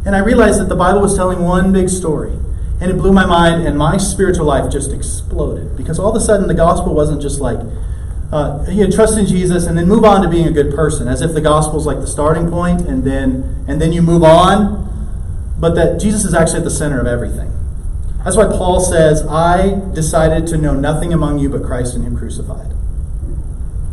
And 0.04 0.16
I 0.16 0.20
realized 0.20 0.60
that 0.60 0.68
the 0.68 0.76
Bible 0.76 1.00
was 1.00 1.16
telling 1.16 1.40
one 1.40 1.72
big 1.72 1.88
story. 1.88 2.32
And 2.80 2.90
it 2.90 2.94
blew 2.94 3.12
my 3.12 3.26
mind, 3.26 3.66
and 3.66 3.76
my 3.76 3.98
spiritual 3.98 4.46
life 4.46 4.72
just 4.72 4.92
exploded. 4.92 5.76
Because 5.76 5.98
all 5.98 6.10
of 6.10 6.16
a 6.16 6.24
sudden, 6.24 6.48
the 6.48 6.54
gospel 6.54 6.94
wasn't 6.94 7.20
just 7.20 7.40
like, 7.40 7.58
uh, 8.32 8.64
you 8.68 8.84
know, 8.84 8.90
trust 8.90 9.18
in 9.18 9.26
Jesus 9.26 9.66
and 9.66 9.76
then 9.76 9.86
move 9.86 10.04
on 10.04 10.22
to 10.22 10.28
being 10.28 10.46
a 10.46 10.52
good 10.52 10.74
person, 10.74 11.08
as 11.08 11.20
if 11.20 11.34
the 11.34 11.40
gospel 11.40 11.78
is 11.78 11.84
like 11.84 12.00
the 12.00 12.06
starting 12.06 12.48
point, 12.48 12.82
and 12.82 13.04
then 13.04 13.64
and 13.68 13.80
then 13.80 13.92
you 13.92 14.00
move 14.00 14.22
on. 14.22 14.86
But 15.58 15.74
that 15.74 16.00
Jesus 16.00 16.24
is 16.24 16.32
actually 16.32 16.58
at 16.58 16.64
the 16.64 16.70
center 16.70 17.00
of 17.00 17.06
everything. 17.06 17.52
That's 18.24 18.36
why 18.36 18.46
Paul 18.46 18.80
says, 18.80 19.26
"I 19.26 19.80
decided 19.92 20.46
to 20.48 20.56
know 20.56 20.74
nothing 20.74 21.12
among 21.12 21.38
you 21.38 21.50
but 21.50 21.64
Christ 21.64 21.94
and 21.96 22.04
Him 22.04 22.16
crucified," 22.16 22.72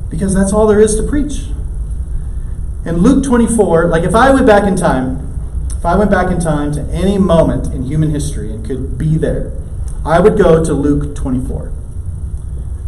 because 0.10 0.34
that's 0.34 0.54
all 0.54 0.67
there 0.67 0.80
is 0.80 0.96
to 0.96 1.04
preach. 1.04 1.50
In 2.86 2.97
Luke 2.97 3.26
24, 3.26 3.88
like 3.88 4.03
if 4.03 4.16
I 4.16 4.32
went 4.32 4.45
back 4.45 4.64
in 4.64 4.78
time 4.78 5.26
I 5.88 5.95
went 5.95 6.11
back 6.11 6.29
in 6.29 6.39
time 6.41 6.73
to 6.73 6.81
any 6.91 7.17
moment 7.17 7.73
in 7.73 7.83
human 7.83 8.09
history 8.09 8.51
and 8.51 8.65
could 8.65 8.97
be 8.97 9.17
there, 9.17 9.53
I 10.05 10.19
would 10.19 10.38
go 10.38 10.61
to 10.61 10.73
Luke 10.73 11.15
24. 11.15 11.71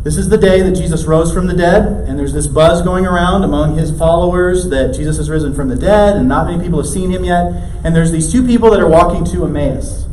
This 0.04 0.18
is 0.18 0.28
the 0.28 0.38
day 0.38 0.62
that 0.62 0.76
Jesus 0.76 1.06
rose 1.06 1.34
from 1.34 1.48
the 1.48 1.54
dead, 1.54 1.86
and 1.86 2.20
there's 2.20 2.34
this 2.34 2.48
buzz 2.48 2.82
going 2.82 3.06
around 3.06 3.46
among 3.46 3.78
his 3.78 3.98
followers 3.98 4.70
that 4.70 4.94
Jesus 4.94 5.16
has 5.16 5.30
risen 5.30 5.56
from 5.56 5.70
the 5.70 5.78
dead, 5.78 6.18
and 6.18 6.28
not 6.28 6.46
many 6.48 6.62
people 6.62 6.78
have 6.78 6.92
seen 6.92 7.10
him 7.10 7.24
yet. 7.24 7.54
And 7.86 7.96
there's 7.96 8.12
these 8.12 8.30
two 8.30 8.46
people 8.46 8.70
that 8.72 8.82
are 8.82 8.90
walking 8.90 9.24
to 9.32 9.46
Emmaus, 9.46 10.06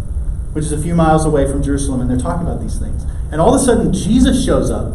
which 0.53 0.65
is 0.65 0.71
a 0.71 0.81
few 0.81 0.95
miles 0.95 1.25
away 1.25 1.51
from 1.51 1.65
Jerusalem, 1.65 2.01
and 2.01 2.09
they're 2.09 2.17
talking 2.17 2.47
about 2.47 2.61
these 2.61 2.79
things. 2.79 3.03
And 3.33 3.41
all 3.41 3.53
of 3.53 3.61
a 3.61 3.65
sudden, 3.65 3.93
Jesus 3.93 4.45
shows 4.45 4.71
up 4.71 4.95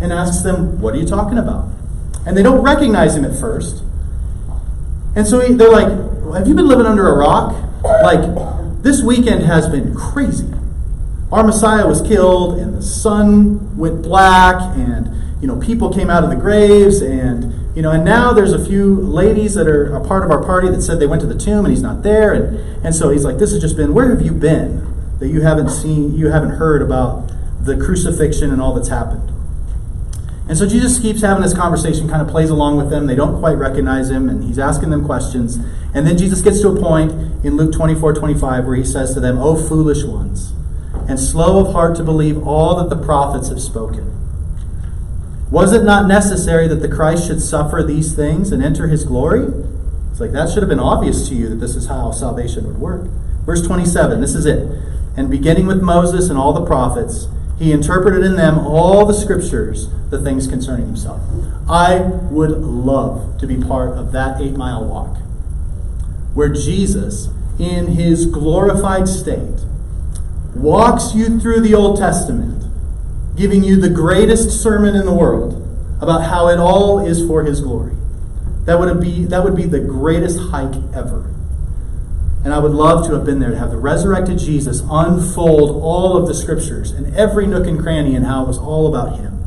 and 0.00 0.10
asks 0.10 0.42
them, 0.42 0.80
What 0.80 0.94
are 0.94 0.98
you 0.98 1.06
talking 1.06 1.36
about? 1.36 1.68
And 2.26 2.34
they 2.34 2.42
don't 2.42 2.62
recognize 2.62 3.14
him 3.14 3.26
at 3.26 3.38
first. 3.38 3.82
And 5.14 5.26
so 5.26 5.40
they're 5.40 5.70
like, 5.70 6.15
have 6.32 6.48
you 6.48 6.54
been 6.54 6.68
living 6.68 6.86
under 6.86 7.08
a 7.08 7.16
rock? 7.16 7.54
Like, 7.82 8.82
this 8.82 9.02
weekend 9.02 9.42
has 9.42 9.68
been 9.68 9.94
crazy. 9.94 10.48
Our 11.32 11.44
Messiah 11.44 11.86
was 11.86 12.00
killed, 12.00 12.58
and 12.58 12.74
the 12.74 12.82
sun 12.82 13.76
went 13.76 14.02
black, 14.02 14.60
and 14.76 15.42
you 15.42 15.48
know, 15.48 15.58
people 15.58 15.92
came 15.92 16.08
out 16.08 16.24
of 16.24 16.30
the 16.30 16.36
graves, 16.36 17.02
and 17.02 17.76
you 17.76 17.82
know, 17.82 17.90
and 17.90 18.04
now 18.04 18.32
there's 18.32 18.52
a 18.52 18.64
few 18.64 18.94
ladies 18.94 19.54
that 19.54 19.66
are 19.66 19.94
a 19.94 20.04
part 20.04 20.24
of 20.24 20.30
our 20.30 20.42
party 20.42 20.68
that 20.68 20.82
said 20.82 20.98
they 20.98 21.06
went 21.06 21.20
to 21.20 21.28
the 21.28 21.38
tomb 21.38 21.64
and 21.64 21.68
he's 21.68 21.82
not 21.82 22.02
there, 22.02 22.32
and 22.32 22.84
and 22.84 22.94
so 22.94 23.10
he's 23.10 23.24
like, 23.24 23.38
this 23.38 23.50
has 23.52 23.60
just 23.60 23.76
been, 23.76 23.92
where 23.92 24.08
have 24.08 24.22
you 24.22 24.32
been 24.32 24.86
that 25.18 25.28
you 25.28 25.42
haven't 25.42 25.70
seen, 25.70 26.14
you 26.14 26.30
haven't 26.30 26.50
heard 26.50 26.80
about 26.80 27.30
the 27.60 27.76
crucifixion 27.76 28.50
and 28.52 28.62
all 28.62 28.74
that's 28.74 28.88
happened. 28.88 29.30
And 30.48 30.56
so 30.56 30.66
Jesus 30.66 31.00
keeps 31.00 31.22
having 31.22 31.42
this 31.42 31.54
conversation, 31.54 32.08
kind 32.08 32.22
of 32.22 32.28
plays 32.28 32.50
along 32.50 32.76
with 32.76 32.88
them. 32.88 33.06
They 33.06 33.16
don't 33.16 33.40
quite 33.40 33.54
recognize 33.54 34.10
him, 34.10 34.28
and 34.28 34.44
he's 34.44 34.60
asking 34.60 34.90
them 34.90 35.04
questions. 35.04 35.56
And 35.92 36.06
then 36.06 36.16
Jesus 36.16 36.40
gets 36.40 36.60
to 36.60 36.68
a 36.68 36.80
point 36.80 37.10
in 37.44 37.56
Luke 37.56 37.72
24 37.74 38.14
25 38.14 38.64
where 38.64 38.76
he 38.76 38.84
says 38.84 39.12
to 39.14 39.20
them, 39.20 39.38
O 39.38 39.56
foolish 39.56 40.04
ones, 40.04 40.52
and 41.08 41.18
slow 41.18 41.66
of 41.66 41.72
heart 41.72 41.96
to 41.96 42.04
believe 42.04 42.46
all 42.46 42.76
that 42.76 42.94
the 42.94 43.02
prophets 43.02 43.48
have 43.48 43.60
spoken. 43.60 44.12
Was 45.50 45.72
it 45.72 45.84
not 45.84 46.06
necessary 46.06 46.68
that 46.68 46.76
the 46.76 46.88
Christ 46.88 47.26
should 47.26 47.40
suffer 47.40 47.82
these 47.82 48.14
things 48.14 48.52
and 48.52 48.62
enter 48.62 48.88
his 48.88 49.04
glory? 49.04 49.46
It's 50.10 50.20
like 50.20 50.32
that 50.32 50.48
should 50.48 50.62
have 50.62 50.68
been 50.68 50.80
obvious 50.80 51.28
to 51.28 51.34
you 51.34 51.48
that 51.48 51.56
this 51.56 51.76
is 51.76 51.86
how 51.86 52.10
salvation 52.10 52.66
would 52.66 52.78
work. 52.78 53.08
Verse 53.44 53.64
27, 53.66 54.20
this 54.20 54.34
is 54.34 54.46
it. 54.46 54.68
And 55.16 55.30
beginning 55.30 55.66
with 55.66 55.82
Moses 55.82 56.28
and 56.28 56.38
all 56.38 56.52
the 56.52 56.64
prophets, 56.64 57.28
he 57.58 57.72
interpreted 57.72 58.22
in 58.22 58.36
them 58.36 58.58
all 58.58 59.06
the 59.06 59.14
scriptures, 59.14 59.88
the 60.10 60.20
things 60.20 60.46
concerning 60.46 60.86
himself. 60.86 61.20
I 61.68 62.00
would 62.00 62.50
love 62.50 63.38
to 63.38 63.46
be 63.46 63.56
part 63.56 63.96
of 63.96 64.12
that 64.12 64.40
eight 64.40 64.56
mile 64.56 64.84
walk 64.84 65.18
where 66.34 66.52
Jesus, 66.52 67.28
in 67.58 67.88
his 67.88 68.26
glorified 68.26 69.08
state, 69.08 69.64
walks 70.54 71.14
you 71.14 71.40
through 71.40 71.60
the 71.60 71.74
Old 71.74 71.98
Testament, 71.98 72.64
giving 73.36 73.64
you 73.64 73.80
the 73.80 73.88
greatest 73.88 74.62
sermon 74.62 74.94
in 74.94 75.06
the 75.06 75.14
world 75.14 75.54
about 76.00 76.24
how 76.24 76.48
it 76.48 76.58
all 76.58 77.04
is 77.04 77.26
for 77.26 77.44
his 77.44 77.62
glory. 77.62 77.94
That 78.66 78.78
would 78.78 79.00
be, 79.00 79.24
that 79.24 79.44
would 79.44 79.56
be 79.56 79.64
the 79.64 79.80
greatest 79.80 80.38
hike 80.50 80.74
ever. 80.94 81.32
And 82.46 82.54
I 82.54 82.60
would 82.60 82.70
love 82.70 83.04
to 83.08 83.14
have 83.14 83.24
been 83.24 83.40
there 83.40 83.50
to 83.50 83.58
have 83.58 83.72
the 83.72 83.76
resurrected 83.76 84.38
Jesus 84.38 84.80
unfold 84.88 85.82
all 85.82 86.16
of 86.16 86.28
the 86.28 86.32
scriptures 86.32 86.92
and 86.92 87.12
every 87.16 87.44
nook 87.44 87.66
and 87.66 87.76
cranny 87.76 88.14
and 88.14 88.24
how 88.24 88.44
it 88.44 88.46
was 88.46 88.56
all 88.56 88.86
about 88.86 89.18
him. 89.18 89.42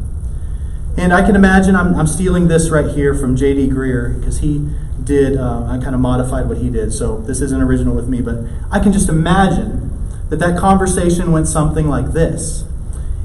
And 0.98 1.14
I 1.14 1.26
can 1.26 1.34
imagine, 1.34 1.78
I'm, 1.78 1.96
I'm 1.96 2.08
stealing 2.08 2.50
this 2.50 2.70
right 2.70 2.94
here 2.94 3.14
from 3.14 3.38
J.D. 3.38 3.70
Greear 3.70 4.20
because 4.20 4.40
he 4.40 4.68
did, 5.02 5.38
uh, 5.38 5.64
I 5.68 5.78
kind 5.82 5.96
of 5.96 6.02
modified 6.02 6.50
what 6.50 6.58
he 6.58 6.70
did. 6.70 6.92
So 6.92 7.20
this 7.20 7.40
isn't 7.40 7.62
original 7.62 7.96
with 7.96 8.10
me, 8.10 8.22
but 8.22 8.36
I 8.70 8.82
can 8.82 8.92
just 8.92 9.08
imagine 9.08 9.98
that 10.28 10.40
that 10.40 10.60
conversation 10.60 11.32
went 11.32 11.48
something 11.48 11.88
like 11.88 12.12
this. 12.12 12.66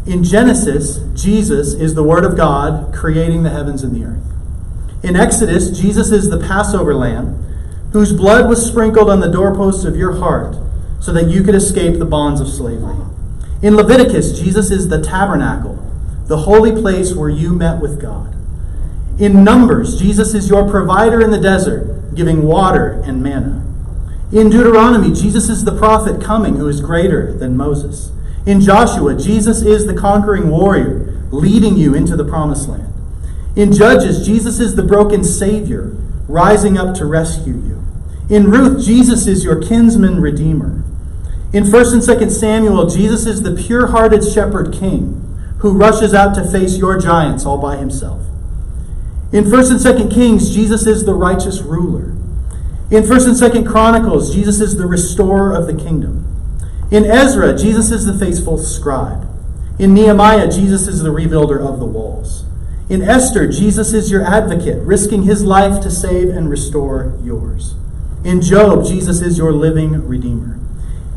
In 0.07 0.23
Genesis, 0.23 1.01
Jesus 1.21 1.75
is 1.75 1.97
the 1.97 2.05
Word 2.05 2.25
of 2.25 2.37
God 2.37 2.95
creating 2.95 3.43
the 3.43 3.51
heavens 3.51 3.83
and 3.83 3.93
the 3.93 4.05
earth. 4.05 4.23
In 5.03 5.17
Exodus, 5.17 5.77
Jesus 5.77 6.13
is 6.13 6.31
the 6.31 6.39
Passover 6.39 6.95
lamb 6.95 7.41
whose 7.95 8.13
blood 8.13 8.49
was 8.49 8.67
sprinkled 8.67 9.09
on 9.09 9.21
the 9.21 9.31
doorposts 9.31 9.85
of 9.85 9.95
your 9.95 10.17
heart 10.17 10.57
so 10.99 11.13
that 11.13 11.29
you 11.29 11.45
could 11.45 11.55
escape 11.55 11.97
the 11.97 12.05
bonds 12.05 12.41
of 12.41 12.49
slavery. 12.49 12.97
In 13.63 13.77
Leviticus, 13.77 14.37
Jesus 14.37 14.73
is 14.73 14.89
the 14.89 15.01
tabernacle, 15.01 15.77
the 16.27 16.39
holy 16.39 16.73
place 16.73 17.15
where 17.15 17.29
you 17.29 17.55
met 17.55 17.81
with 17.81 18.01
God. 18.03 18.35
In 19.21 19.45
Numbers, 19.45 19.97
Jesus 19.97 20.35
is 20.35 20.51
your 20.51 20.69
provider 20.69 21.21
in 21.21 21.31
the 21.31 21.39
desert, 21.39 22.17
giving 22.17 22.43
water 22.43 23.01
and 23.05 23.23
manna. 23.23 23.65
In 24.33 24.51
Deuteronomy, 24.51 25.15
Jesus 25.15 25.49
is 25.49 25.65
the 25.65 25.79
prophet 25.79 26.21
coming 26.21 26.57
who 26.57 26.67
is 26.67 26.81
greater 26.81 27.33
than 27.33 27.57
Moses. 27.57 28.11
In 28.45 28.61
Joshua, 28.61 29.15
Jesus 29.17 29.63
is 29.63 29.87
the 29.87 29.95
conquering 29.95 30.51
warrior, 30.51 31.23
leading 31.31 31.77
you 31.77 31.95
into 31.95 32.17
the 32.17 32.25
promised 32.25 32.69
land. 32.69 32.93
In 33.55 33.73
Judges, 33.73 34.27
Jesus 34.27 34.59
is 34.59 34.75
the 34.75 34.83
broken 34.83 35.23
Savior, 35.23 35.97
rising 36.27 36.77
up 36.77 36.97
to 36.97 37.07
rescue 37.07 37.55
you. 37.55 37.74
In 38.31 38.51
Ruth, 38.51 38.85
Jesus 38.85 39.27
is 39.27 39.45
your 39.45 39.61
kinsman 39.61 40.21
redeemer. 40.21 40.83
In 41.53 41.65
1st 41.65 41.93
and 41.93 42.03
2nd 42.03 42.31
Samuel, 42.31 42.87
Jesus 42.89 43.27
is 43.27 43.43
the 43.43 43.55
pure 43.55 43.89
hearted 43.89 44.25
shepherd 44.25 44.73
king 44.73 45.21
who 45.59 45.77
rushes 45.77 46.15
out 46.15 46.35
to 46.35 46.51
face 46.51 46.79
your 46.79 46.99
giants 46.99 47.45
all 47.45 47.59
by 47.59 47.77
himself. 47.77 48.23
In 49.31 49.45
1st 49.45 49.71
and 49.71 49.81
2nd 49.81 50.15
Kings, 50.15 50.55
Jesus 50.55 50.87
is 50.87 51.05
the 51.05 51.15
righteous 51.15 51.61
ruler. 51.61 52.11
In 52.91 53.03
1st 53.03 53.29
and 53.29 53.67
2nd 53.67 53.71
Chronicles, 53.71 54.35
Jesus 54.35 54.61
is 54.61 54.77
the 54.77 54.87
restorer 54.87 55.55
of 55.55 55.67
the 55.67 55.75
kingdom. 55.75 56.25
In 56.91 57.05
Ezra, 57.05 57.57
Jesus 57.57 57.91
is 57.91 58.07
the 58.07 58.19
faithful 58.19 58.57
scribe. 58.57 59.29
In 59.79 59.93
Nehemiah, 59.93 60.51
Jesus 60.51 60.87
is 60.87 61.03
the 61.03 61.11
rebuilder 61.11 61.61
of 61.61 61.79
the 61.79 61.87
walls. 61.87 62.45
In 62.89 63.03
Esther, 63.03 63.49
Jesus 63.49 63.93
is 63.93 64.11
your 64.11 64.25
advocate, 64.25 64.83
risking 64.83 65.25
his 65.25 65.45
life 65.45 65.83
to 65.83 65.91
save 65.91 66.29
and 66.29 66.49
restore 66.49 67.19
yours. 67.23 67.75
In 68.25 68.41
Job, 68.41 68.87
Jesus 68.87 69.21
is 69.21 69.37
your 69.37 69.53
living 69.53 70.09
Redeemer. 70.09 70.59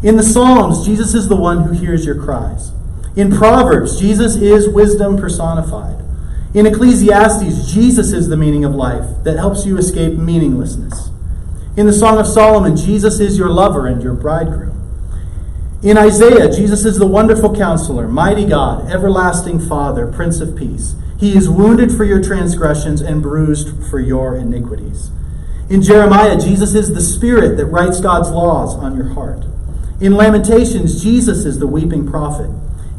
In 0.03 0.18
the 0.18 0.24
Psalms, 0.24 0.86
Jesus 0.86 1.14
is 1.14 1.30
the 1.30 1.38
one 1.38 1.64
who 1.64 1.72
hears 1.72 2.05
your 2.05 2.22
cries. 2.22 2.72
In 3.16 3.32
Proverbs, 3.32 3.99
Jesus 3.99 4.36
is 4.36 4.68
wisdom 4.68 5.18
personified. 5.18 6.03
In 6.53 6.66
Ecclesiastes, 6.66 7.72
Jesus 7.72 8.12
is 8.12 8.28
the 8.28 8.36
meaning 8.38 8.66
of 8.66 8.76
life 8.76 9.24
that 9.24 9.38
helps 9.38 9.66
you 9.66 9.78
escape 9.78 10.18
meaninglessness. 10.18 11.10
In 11.78 11.86
the 11.86 11.93
Song 11.93 12.20
of 12.20 12.28
Solomon, 12.28 12.76
Jesus 12.76 13.20
is 13.20 13.38
your 13.38 13.49
lover 13.49 13.88
and 13.88 14.03
your 14.03 14.14
bridegroom. 14.14 14.74
In 15.82 15.97
Isaiah, 15.97 16.51
Jesus 16.51 16.84
is 16.84 16.97
the 16.97 17.08
wonderful 17.08 17.55
counselor, 17.55 18.08
mighty 18.08 18.45
God, 18.45 18.91
everlasting 18.91 19.60
Father, 19.60 20.12
Prince 20.12 20.41
of 20.41 20.58
Peace. 20.58 20.95
He 21.20 21.38
is 21.38 21.47
wounded 21.47 21.91
for 21.91 22.03
your 22.03 22.22
transgressions 22.22 22.99
and 22.99 23.22
bruised 23.22 23.89
for 23.89 23.99
your 23.99 24.36
iniquities. 24.36 25.10
In 25.70 25.82
Jeremiah, 25.82 26.39
Jesus 26.39 26.74
is 26.76 26.93
the 26.93 27.01
Spirit 27.01 27.57
that 27.57 27.65
writes 27.65 27.99
God's 27.99 28.30
laws 28.30 28.76
on 28.76 28.95
your 28.95 29.09
heart. 29.09 29.43
In 29.99 30.13
Lamentations, 30.13 31.03
Jesus 31.03 31.43
is 31.43 31.59
the 31.59 31.68
weeping 31.68 32.09
prophet. 32.09 32.49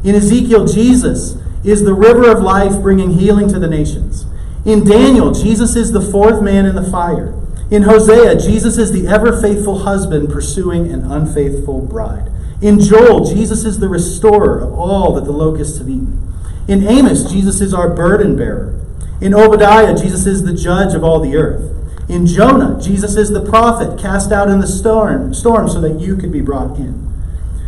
In 0.03 0.15
Ezekiel, 0.15 0.67
Jesus 0.67 1.35
is 1.63 1.83
the 1.83 1.93
river 1.93 2.29
of 2.29 2.43
life 2.43 2.81
bringing 2.81 3.11
healing 3.11 3.47
to 3.49 3.59
the 3.59 3.67
nations. 3.67 4.25
In 4.65 4.83
Daniel, 4.83 5.31
Jesus 5.31 5.75
is 5.75 5.91
the 5.91 6.01
fourth 6.01 6.43
man 6.43 6.65
in 6.65 6.75
the 6.75 6.89
fire. 6.89 7.33
In 7.71 7.83
Hosea, 7.83 8.35
Jesus 8.39 8.77
is 8.77 8.91
the 8.91 9.07
ever 9.07 9.39
faithful 9.41 9.79
husband 9.79 10.29
pursuing 10.29 10.91
an 10.91 11.09
unfaithful 11.09 11.81
bride. 11.81 12.29
In 12.61 12.79
Joel, 12.79 13.25
Jesus 13.25 13.63
is 13.63 13.79
the 13.79 13.87
restorer 13.87 14.59
of 14.59 14.73
all 14.73 15.13
that 15.13 15.25
the 15.25 15.31
locusts 15.31 15.77
have 15.77 15.89
eaten. 15.89 16.33
In 16.67 16.87
Amos, 16.87 17.31
Jesus 17.31 17.61
is 17.61 17.73
our 17.73 17.93
burden 17.93 18.35
bearer. 18.35 18.79
In 19.21 19.33
Obadiah, 19.33 19.95
Jesus 19.95 20.25
is 20.25 20.43
the 20.43 20.53
judge 20.53 20.93
of 20.93 21.03
all 21.03 21.19
the 21.19 21.35
earth. 21.35 21.78
In 22.09 22.25
Jonah, 22.25 22.81
Jesus 22.81 23.15
is 23.15 23.29
the 23.29 23.45
prophet 23.45 23.99
cast 23.99 24.31
out 24.31 24.49
in 24.49 24.59
the 24.59 24.67
storm, 24.67 25.31
storm 25.31 25.69
so 25.69 25.79
that 25.79 25.99
you 25.99 26.17
could 26.17 26.31
be 26.31 26.41
brought 26.41 26.77
in. 26.77 27.07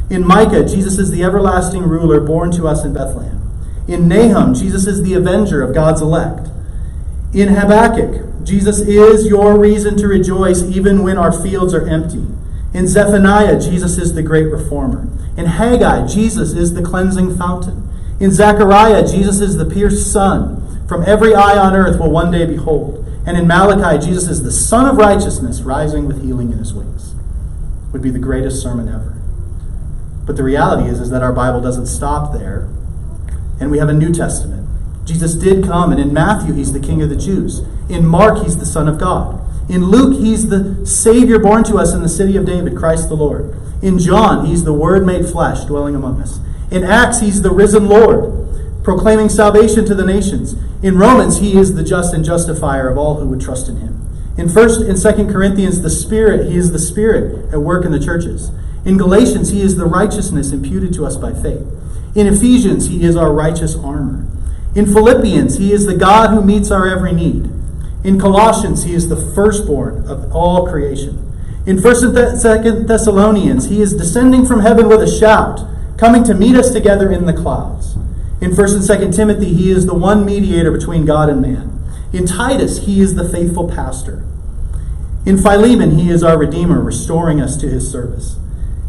In 0.09 0.25
Micah, 0.25 0.65
Jesus 0.65 0.97
is 0.97 1.11
the 1.11 1.23
everlasting 1.23 1.83
ruler 1.83 2.19
born 2.19 2.51
to 2.53 2.67
us 2.67 2.83
in 2.83 2.91
Bethlehem. 2.91 3.39
In 3.87 4.07
Nahum, 4.07 4.55
Jesus 4.55 4.87
is 4.87 5.03
the 5.03 5.13
avenger 5.13 5.61
of 5.61 5.75
God's 5.75 6.01
elect. 6.01 6.49
In 7.33 7.49
Habakkuk, 7.49 8.43
Jesus 8.43 8.79
is 8.79 9.27
your 9.27 9.59
reason 9.59 9.95
to 9.97 10.07
rejoice 10.07 10.63
even 10.63 11.03
when 11.03 11.19
our 11.19 11.31
fields 11.31 11.73
are 11.75 11.87
empty. 11.87 12.25
In 12.73 12.87
Zephaniah, 12.87 13.59
Jesus 13.59 13.99
is 13.99 14.15
the 14.15 14.23
great 14.23 14.51
reformer. 14.51 15.07
In 15.37 15.45
Haggai, 15.45 16.07
Jesus 16.07 16.53
is 16.53 16.73
the 16.73 16.81
cleansing 16.81 17.37
fountain. 17.37 17.87
In 18.19 18.31
Zechariah, 18.31 19.07
Jesus 19.07 19.39
is 19.39 19.57
the 19.57 19.65
pierced 19.65 20.11
Son. 20.11 20.87
From 20.87 21.03
every 21.03 21.35
eye 21.35 21.57
on 21.57 21.75
earth 21.75 21.99
will 21.99 22.11
one 22.11 22.31
day 22.31 22.45
behold. 22.45 23.00
And 23.25 23.37
in 23.37 23.47
Malachi, 23.47 24.03
Jesus 24.03 24.27
is 24.27 24.43
the 24.43 24.51
Sun 24.51 24.87
of 24.87 24.97
Righteousness 24.97 25.61
rising 25.61 26.07
with 26.07 26.23
healing 26.23 26.51
in 26.51 26.57
his 26.57 26.73
wings. 26.73 27.13
Would 27.93 28.01
be 28.01 28.09
the 28.09 28.19
greatest 28.19 28.61
sermon 28.61 28.87
ever. 28.87 29.15
But 30.25 30.37
the 30.37 30.43
reality 30.43 30.89
is, 30.89 30.99
is 30.99 31.09
that 31.11 31.21
our 31.21 31.33
Bible 31.33 31.61
doesn't 31.61 31.85
stop 31.85 32.33
there. 32.33 32.69
And 33.59 33.69
we 33.69 33.77
have 33.77 33.89
a 33.89 33.93
New 33.93 34.11
Testament. 34.11 34.67
Jesus 35.05 35.35
did 35.35 35.65
come, 35.65 35.91
and 35.91 36.01
in 36.01 36.13
Matthew, 36.13 36.53
he's 36.53 36.73
the 36.73 36.79
King 36.79 37.01
of 37.01 37.09
the 37.09 37.15
Jews. 37.15 37.59
In 37.89 38.05
Mark, 38.05 38.43
he's 38.43 38.57
the 38.57 38.65
Son 38.65 38.87
of 38.87 38.99
God. 38.99 39.39
In 39.69 39.85
Luke, 39.85 40.19
he's 40.19 40.49
the 40.49 40.85
Savior 40.85 41.37
born 41.37 41.63
to 41.65 41.77
us 41.77 41.93
in 41.93 42.01
the 42.01 42.09
city 42.09 42.37
of 42.37 42.45
David, 42.45 42.75
Christ 42.75 43.09
the 43.09 43.15
Lord. 43.15 43.55
In 43.83 43.99
John, 43.99 44.45
he's 44.45 44.63
the 44.63 44.73
Word 44.73 45.05
made 45.05 45.27
flesh 45.27 45.65
dwelling 45.65 45.95
among 45.95 46.21
us. 46.21 46.39
In 46.71 46.83
Acts, 46.83 47.19
he's 47.19 47.41
the 47.41 47.51
risen 47.51 47.87
Lord 47.87 48.40
proclaiming 48.83 49.29
salvation 49.29 49.85
to 49.85 49.95
the 49.95 50.05
nations. 50.05 50.55
In 50.83 50.97
Romans, 50.97 51.39
he 51.39 51.57
is 51.57 51.75
the 51.75 51.83
just 51.83 52.13
and 52.13 52.25
justifier 52.25 52.89
of 52.89 52.97
all 52.97 53.19
who 53.19 53.27
would 53.27 53.41
trust 53.41 53.69
in 53.69 53.77
him. 53.77 54.07
In 54.37 54.47
1st 54.47 54.89
and 54.89 54.97
2nd 54.97 55.31
Corinthians, 55.31 55.81
the 55.81 55.89
Spirit, 55.89 56.49
he 56.49 56.57
is 56.57 56.71
the 56.71 56.79
Spirit 56.79 57.53
at 57.53 57.59
work 57.59 57.85
in 57.85 57.91
the 57.91 57.99
churches. 57.99 58.49
In 58.85 58.97
Galatians, 58.97 59.51
he 59.51 59.61
is 59.61 59.75
the 59.75 59.85
righteousness 59.85 60.51
imputed 60.51 60.93
to 60.93 61.05
us 61.05 61.17
by 61.17 61.33
faith. 61.33 61.67
In 62.15 62.27
Ephesians, 62.27 62.87
he 62.87 63.03
is 63.03 63.15
our 63.15 63.31
righteous 63.31 63.75
armor. 63.75 64.25
In 64.73 64.85
Philippians, 64.85 65.57
he 65.57 65.71
is 65.71 65.85
the 65.85 65.95
God 65.95 66.31
who 66.31 66.43
meets 66.43 66.71
our 66.71 66.87
every 66.87 67.11
need. 67.11 67.49
In 68.03 68.19
Colossians, 68.19 68.83
he 68.83 68.93
is 68.93 69.09
the 69.09 69.31
firstborn 69.35 70.07
of 70.07 70.33
all 70.33 70.67
creation. 70.67 71.27
In 71.67 71.77
1st 71.77 72.03
and 72.03 72.65
2nd 72.65 72.87
Thessalonians, 72.87 73.69
he 73.69 73.81
is 73.81 73.93
descending 73.93 74.45
from 74.45 74.61
heaven 74.61 74.87
with 74.87 75.01
a 75.01 75.19
shout, 75.19 75.67
coming 75.97 76.23
to 76.23 76.33
meet 76.33 76.55
us 76.55 76.71
together 76.71 77.11
in 77.11 77.27
the 77.27 77.33
clouds. 77.33 77.95
In 78.41 78.51
1st 78.51 78.73
and 78.75 79.11
2nd 79.11 79.15
Timothy, 79.15 79.53
he 79.53 79.69
is 79.69 79.85
the 79.85 79.93
one 79.93 80.25
mediator 80.25 80.71
between 80.71 81.05
God 81.05 81.29
and 81.29 81.41
man. 81.41 81.79
In 82.11 82.25
Titus, 82.25 82.85
he 82.85 82.99
is 82.99 83.13
the 83.13 83.29
faithful 83.29 83.69
pastor. 83.69 84.25
In 85.27 85.37
Philemon, 85.37 85.99
he 85.99 86.09
is 86.09 86.23
our 86.23 86.39
Redeemer, 86.39 86.81
restoring 86.81 87.39
us 87.39 87.55
to 87.57 87.69
his 87.69 87.89
service. 87.89 88.37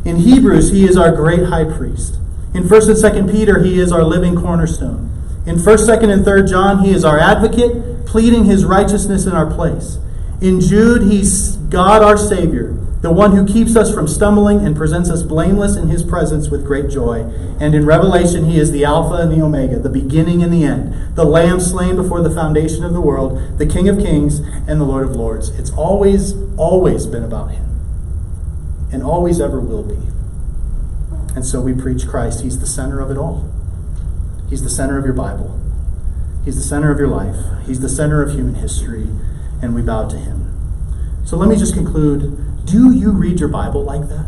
In 0.07 0.17
Hebrews, 0.17 0.73
he 0.73 0.85
is 0.85 0.97
our 0.97 1.15
great 1.15 1.45
high 1.45 1.65
priest. 1.65 2.17
In 2.55 2.65
1st 2.65 2.89
and 2.89 3.29
2nd 3.29 3.31
Peter, 3.31 3.63
he 3.63 3.79
is 3.79 3.93
our 3.93 4.03
living 4.03 4.35
cornerstone. 4.35 5.13
In 5.47 5.57
1st, 5.57 5.99
2nd, 5.99 6.13
and 6.13 6.25
3rd 6.25 6.49
John, 6.49 6.85
he 6.85 6.91
is 6.91 7.05
our 7.05 7.19
advocate, 7.19 8.07
pleading 8.07 8.47
his 8.47 8.65
righteousness 8.65 9.27
in 9.27 9.33
our 9.33 9.53
place. 9.53 9.99
In 10.43 10.61
Jude, 10.61 11.03
he's 11.05 11.55
God 11.55 12.03
our 12.03 12.17
Savior, 12.17 12.73
the 13.01 13.13
one 13.13 13.37
who 13.37 13.47
keeps 13.47 13.77
us 13.77 13.95
from 13.95 14.09
stumbling 14.09 14.67
and 14.67 14.75
presents 14.75 15.09
us 15.09 15.23
blameless 15.23 15.77
in 15.77 15.87
his 15.87 16.03
presence 16.03 16.51
with 16.51 16.67
great 16.67 16.91
joy. 16.91 17.21
And 17.61 17.77
in 17.77 17.87
Revelation, 17.87 18.47
he 18.47 18.59
is 18.59 18.73
the 18.73 18.85
Alpha 18.85 19.15
and 19.15 19.31
the 19.31 19.41
Omega, 19.41 19.79
the 19.79 19.89
beginning 19.89 20.43
and 20.43 20.53
the 20.53 20.65
end, 20.65 21.15
the 21.15 21.25
Lamb 21.25 21.61
slain 21.61 21.95
before 21.95 22.23
the 22.23 22.35
foundation 22.35 22.83
of 22.83 22.93
the 22.93 23.01
world, 23.01 23.59
the 23.59 23.67
King 23.67 23.89
of 23.89 23.99
kings 23.99 24.41
and 24.41 24.81
the 24.81 24.85
Lord 24.85 25.09
of 25.09 25.15
lords. 25.15 25.51
It's 25.51 25.71
always, 25.71 26.35
always 26.57 27.07
been 27.07 27.23
about 27.23 27.53
him, 27.53 27.65
and 28.93 29.05
always 29.05 29.41
ever 29.41 29.61
will 29.61 29.85
be. 29.85 29.99
And 31.37 31.47
so 31.47 31.61
we 31.61 31.73
preach 31.73 32.09
Christ. 32.09 32.43
He's 32.43 32.59
the 32.59 32.67
center 32.67 33.01
of 33.01 33.13
it 33.13 33.17
all. 33.17 33.49
He's 34.51 34.65
the 34.65 34.71
center 34.71 34.99
of 34.99 35.05
your 35.05 35.15
Bible. 35.15 35.57
He's 36.45 36.57
the 36.57 36.63
center 36.63 36.91
of 36.91 36.99
your 36.99 37.07
life. 37.07 37.37
He's 37.65 37.79
the 37.79 37.89
center 37.89 38.23
of 38.23 38.33
human 38.33 38.57
history, 38.57 39.07
and 39.63 39.75
we 39.75 39.81
bow 39.81 40.09
to 40.09 40.19
him. 40.19 40.53
So 41.25 41.37
let 41.37 41.49
me 41.49 41.57
just 41.57 41.73
conclude. 41.73 42.67
Do 42.67 42.93
you 42.93 43.13
read 43.13 43.41
your 43.41 43.49
Bible 43.49 43.85
like 43.85 44.09
that? 44.09 44.27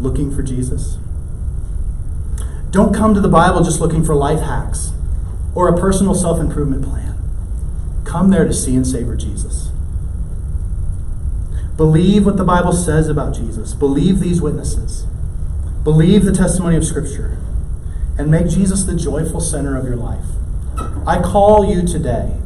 Looking 0.00 0.34
for 0.34 0.42
Jesus? 0.42 0.98
Don't 2.70 2.94
come 2.94 3.14
to 3.14 3.20
the 3.20 3.28
Bible 3.28 3.62
just 3.62 3.80
looking 3.80 4.04
for 4.04 4.14
life 4.14 4.40
hacks 4.40 4.92
or 5.54 5.68
a 5.68 5.78
personal 5.78 6.14
self 6.14 6.38
improvement 6.38 6.84
plan. 6.84 7.16
Come 8.04 8.30
there 8.30 8.44
to 8.44 8.52
see 8.52 8.74
and 8.76 8.86
savor 8.86 9.16
Jesus. 9.16 9.70
Believe 11.76 12.26
what 12.26 12.36
the 12.36 12.44
Bible 12.44 12.72
says 12.72 13.08
about 13.08 13.34
Jesus. 13.34 13.72
Believe 13.72 14.18
these 14.18 14.42
witnesses. 14.42 15.06
Believe 15.84 16.24
the 16.24 16.32
testimony 16.32 16.76
of 16.76 16.84
Scripture 16.84 17.38
and 18.18 18.30
make 18.30 18.48
Jesus 18.48 18.82
the 18.82 18.96
joyful 18.96 19.40
center 19.40 19.76
of 19.76 19.84
your 19.84 19.96
life. 19.96 20.24
I 21.06 21.22
call 21.22 21.72
you 21.72 21.86
today 21.86 22.36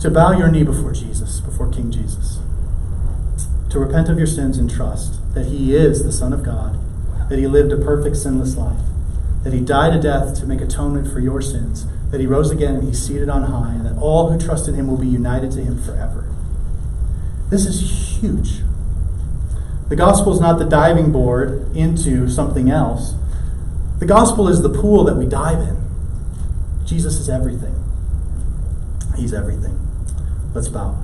to 0.00 0.10
bow 0.10 0.32
your 0.32 0.50
knee 0.50 0.62
before 0.62 0.92
Jesus, 0.92 1.40
before 1.40 1.70
King 1.70 1.92
Jesus, 1.92 2.38
to 3.68 3.78
repent 3.78 4.08
of 4.08 4.16
your 4.16 4.26
sins 4.26 4.56
and 4.56 4.70
trust 4.70 5.20
that 5.34 5.46
He 5.46 5.74
is 5.76 6.02
the 6.02 6.12
Son 6.12 6.32
of 6.32 6.42
God, 6.42 6.78
that 7.28 7.38
He 7.38 7.46
lived 7.46 7.70
a 7.70 7.76
perfect, 7.76 8.16
sinless 8.16 8.56
life, 8.56 8.80
that 9.44 9.52
He 9.52 9.60
died 9.60 9.94
a 9.94 10.00
death 10.00 10.38
to 10.40 10.46
make 10.46 10.62
atonement 10.62 11.12
for 11.12 11.20
your 11.20 11.42
sins, 11.42 11.86
that 12.10 12.20
He 12.20 12.26
rose 12.26 12.50
again 12.50 12.76
and 12.76 12.88
He's 12.88 13.06
seated 13.06 13.28
on 13.28 13.42
high, 13.42 13.74
and 13.74 13.84
that 13.84 14.00
all 14.00 14.30
who 14.30 14.38
trust 14.38 14.68
in 14.68 14.74
Him 14.74 14.86
will 14.86 14.96
be 14.96 15.06
united 15.06 15.52
to 15.52 15.62
Him 15.62 15.80
forever. 15.82 16.26
This 17.50 17.66
is 17.66 18.22
huge. 18.22 18.62
The 19.90 19.96
gospel 19.96 20.32
is 20.32 20.40
not 20.40 20.58
the 20.58 20.64
diving 20.64 21.12
board 21.12 21.76
into 21.76 22.28
something 22.28 22.70
else. 22.70 23.14
The 23.98 24.06
gospel 24.06 24.48
is 24.48 24.62
the 24.62 24.70
pool 24.70 25.04
that 25.04 25.16
we 25.16 25.26
dive 25.26 25.58
in. 25.58 25.76
Jesus 26.86 27.18
is 27.18 27.28
everything. 27.28 27.74
He's 29.16 29.34
everything. 29.34 29.89
Let's 30.54 30.68
bow. 30.68 30.98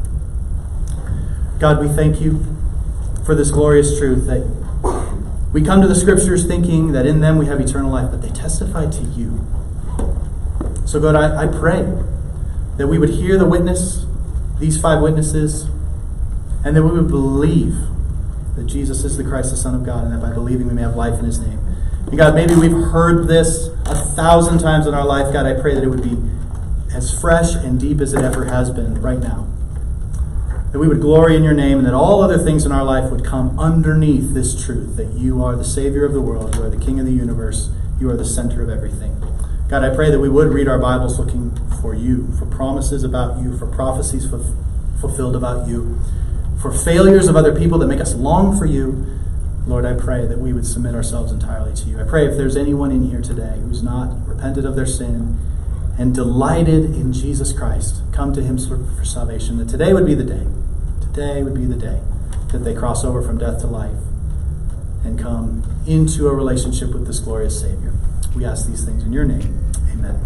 God, 1.58 1.80
we 1.80 1.88
thank 1.88 2.20
you 2.20 2.44
for 3.24 3.34
this 3.34 3.50
glorious 3.50 3.98
truth 3.98 4.26
that 4.26 4.44
we 5.52 5.62
come 5.62 5.80
to 5.80 5.88
the 5.88 5.94
scriptures 5.94 6.46
thinking 6.46 6.92
that 6.92 7.06
in 7.06 7.20
them 7.20 7.38
we 7.38 7.46
have 7.46 7.60
eternal 7.60 7.90
life, 7.90 8.10
but 8.10 8.22
they 8.22 8.28
testify 8.28 8.90
to 8.90 9.02
you. 9.02 9.46
So, 10.84 11.00
God, 11.00 11.14
I, 11.14 11.44
I 11.44 11.46
pray 11.46 11.82
that 12.76 12.88
we 12.88 12.98
would 12.98 13.10
hear 13.10 13.38
the 13.38 13.46
witness, 13.46 14.04
these 14.58 14.80
five 14.80 15.00
witnesses, 15.00 15.64
and 16.64 16.76
that 16.76 16.82
we 16.82 16.90
would 16.90 17.08
believe 17.08 17.74
that 18.56 18.66
Jesus 18.66 19.04
is 19.04 19.16
the 19.16 19.24
Christ, 19.24 19.50
the 19.50 19.56
Son 19.56 19.74
of 19.74 19.84
God, 19.84 20.04
and 20.04 20.12
that 20.12 20.20
by 20.20 20.32
believing 20.32 20.68
we 20.68 20.74
may 20.74 20.82
have 20.82 20.96
life 20.96 21.18
in 21.18 21.24
his 21.24 21.38
name. 21.38 21.58
And 22.06 22.16
God, 22.16 22.34
maybe 22.34 22.54
we've 22.54 22.70
heard 22.70 23.28
this 23.28 23.68
a 23.86 23.94
thousand 23.94 24.58
times 24.58 24.86
in 24.86 24.94
our 24.94 25.06
life. 25.06 25.32
God, 25.32 25.46
I 25.46 25.60
pray 25.60 25.74
that 25.74 25.82
it 25.82 25.88
would 25.88 26.02
be 26.02 26.16
as 26.96 27.20
fresh 27.20 27.54
and 27.54 27.78
deep 27.78 28.00
as 28.00 28.14
it 28.14 28.24
ever 28.24 28.46
has 28.46 28.70
been 28.70 29.00
right 29.02 29.20
now. 29.20 29.46
That 30.72 30.78
we 30.78 30.88
would 30.88 31.00
glory 31.00 31.36
in 31.36 31.44
your 31.44 31.54
name 31.54 31.78
and 31.78 31.86
that 31.86 31.94
all 31.94 32.22
other 32.22 32.38
things 32.38 32.64
in 32.64 32.72
our 32.72 32.84
life 32.84 33.10
would 33.10 33.24
come 33.24 33.58
underneath 33.58 34.32
this 34.34 34.64
truth 34.64 34.96
that 34.96 35.12
you 35.12 35.44
are 35.44 35.54
the 35.54 35.64
Savior 35.64 36.04
of 36.04 36.12
the 36.12 36.20
world, 36.20 36.56
you 36.56 36.62
are 36.62 36.70
the 36.70 36.84
King 36.84 36.98
of 36.98 37.06
the 37.06 37.12
universe, 37.12 37.70
you 38.00 38.10
are 38.10 38.16
the 38.16 38.24
center 38.24 38.62
of 38.62 38.70
everything. 38.70 39.22
God, 39.68 39.84
I 39.84 39.94
pray 39.94 40.10
that 40.10 40.20
we 40.20 40.28
would 40.28 40.48
read 40.48 40.68
our 40.68 40.78
Bibles 40.78 41.18
looking 41.18 41.56
for 41.80 41.94
you, 41.94 42.32
for 42.38 42.46
promises 42.46 43.04
about 43.04 43.42
you, 43.42 43.56
for 43.58 43.66
prophecies 43.66 44.28
fulfilled 45.00 45.36
about 45.36 45.68
you 45.68 46.00
for 46.60 46.72
failures 46.72 47.28
of 47.28 47.36
other 47.36 47.56
people 47.56 47.78
that 47.78 47.86
make 47.86 48.00
us 48.00 48.14
long 48.14 48.58
for 48.58 48.66
you, 48.66 49.06
Lord, 49.66 49.84
I 49.84 49.94
pray 49.94 50.26
that 50.26 50.38
we 50.38 50.52
would 50.52 50.66
submit 50.66 50.94
ourselves 50.94 51.30
entirely 51.30 51.74
to 51.74 51.88
you. 51.88 52.00
I 52.00 52.04
pray 52.04 52.26
if 52.26 52.36
there's 52.36 52.56
anyone 52.56 52.90
in 52.90 53.08
here 53.10 53.20
today 53.20 53.60
who's 53.60 53.82
not 53.82 54.26
repented 54.26 54.64
of 54.64 54.74
their 54.74 54.86
sin 54.86 55.38
and 55.98 56.14
delighted 56.14 56.84
in 56.84 57.12
Jesus 57.12 57.52
Christ, 57.52 58.02
come 58.12 58.32
to 58.34 58.42
him 58.42 58.58
for 58.58 59.04
salvation, 59.04 59.58
that 59.58 59.68
today 59.68 59.92
would 59.92 60.06
be 60.06 60.14
the 60.14 60.24
day. 60.24 60.46
Today 61.00 61.42
would 61.42 61.54
be 61.54 61.64
the 61.64 61.76
day 61.76 62.00
that 62.52 62.58
they 62.58 62.74
cross 62.74 63.04
over 63.04 63.22
from 63.22 63.38
death 63.38 63.60
to 63.60 63.66
life 63.66 63.96
and 65.04 65.18
come 65.18 65.62
into 65.86 66.28
a 66.28 66.34
relationship 66.34 66.92
with 66.92 67.06
this 67.06 67.18
glorious 67.20 67.60
Savior. 67.60 67.92
We 68.34 68.44
ask 68.44 68.66
these 68.66 68.84
things 68.84 69.02
in 69.04 69.12
your 69.12 69.24
name. 69.24 69.72
Amen. 69.92 70.20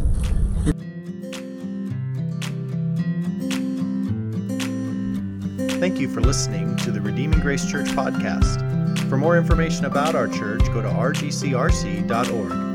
Thank 5.79 5.99
you 5.99 6.09
for 6.09 6.21
listening 6.21 6.77
to 6.79 6.91
the 6.91 7.01
Redeeming 7.01 7.41
Grace 7.41 7.65
Church 7.71 7.87
podcast. 7.89 8.69
For 9.09 9.17
more 9.17 9.39
information 9.39 9.87
about 9.87 10.15
our 10.15 10.29
church, 10.29 10.65
go 10.67 10.83
to 10.83 10.89
rgcrc.org. 10.89 12.70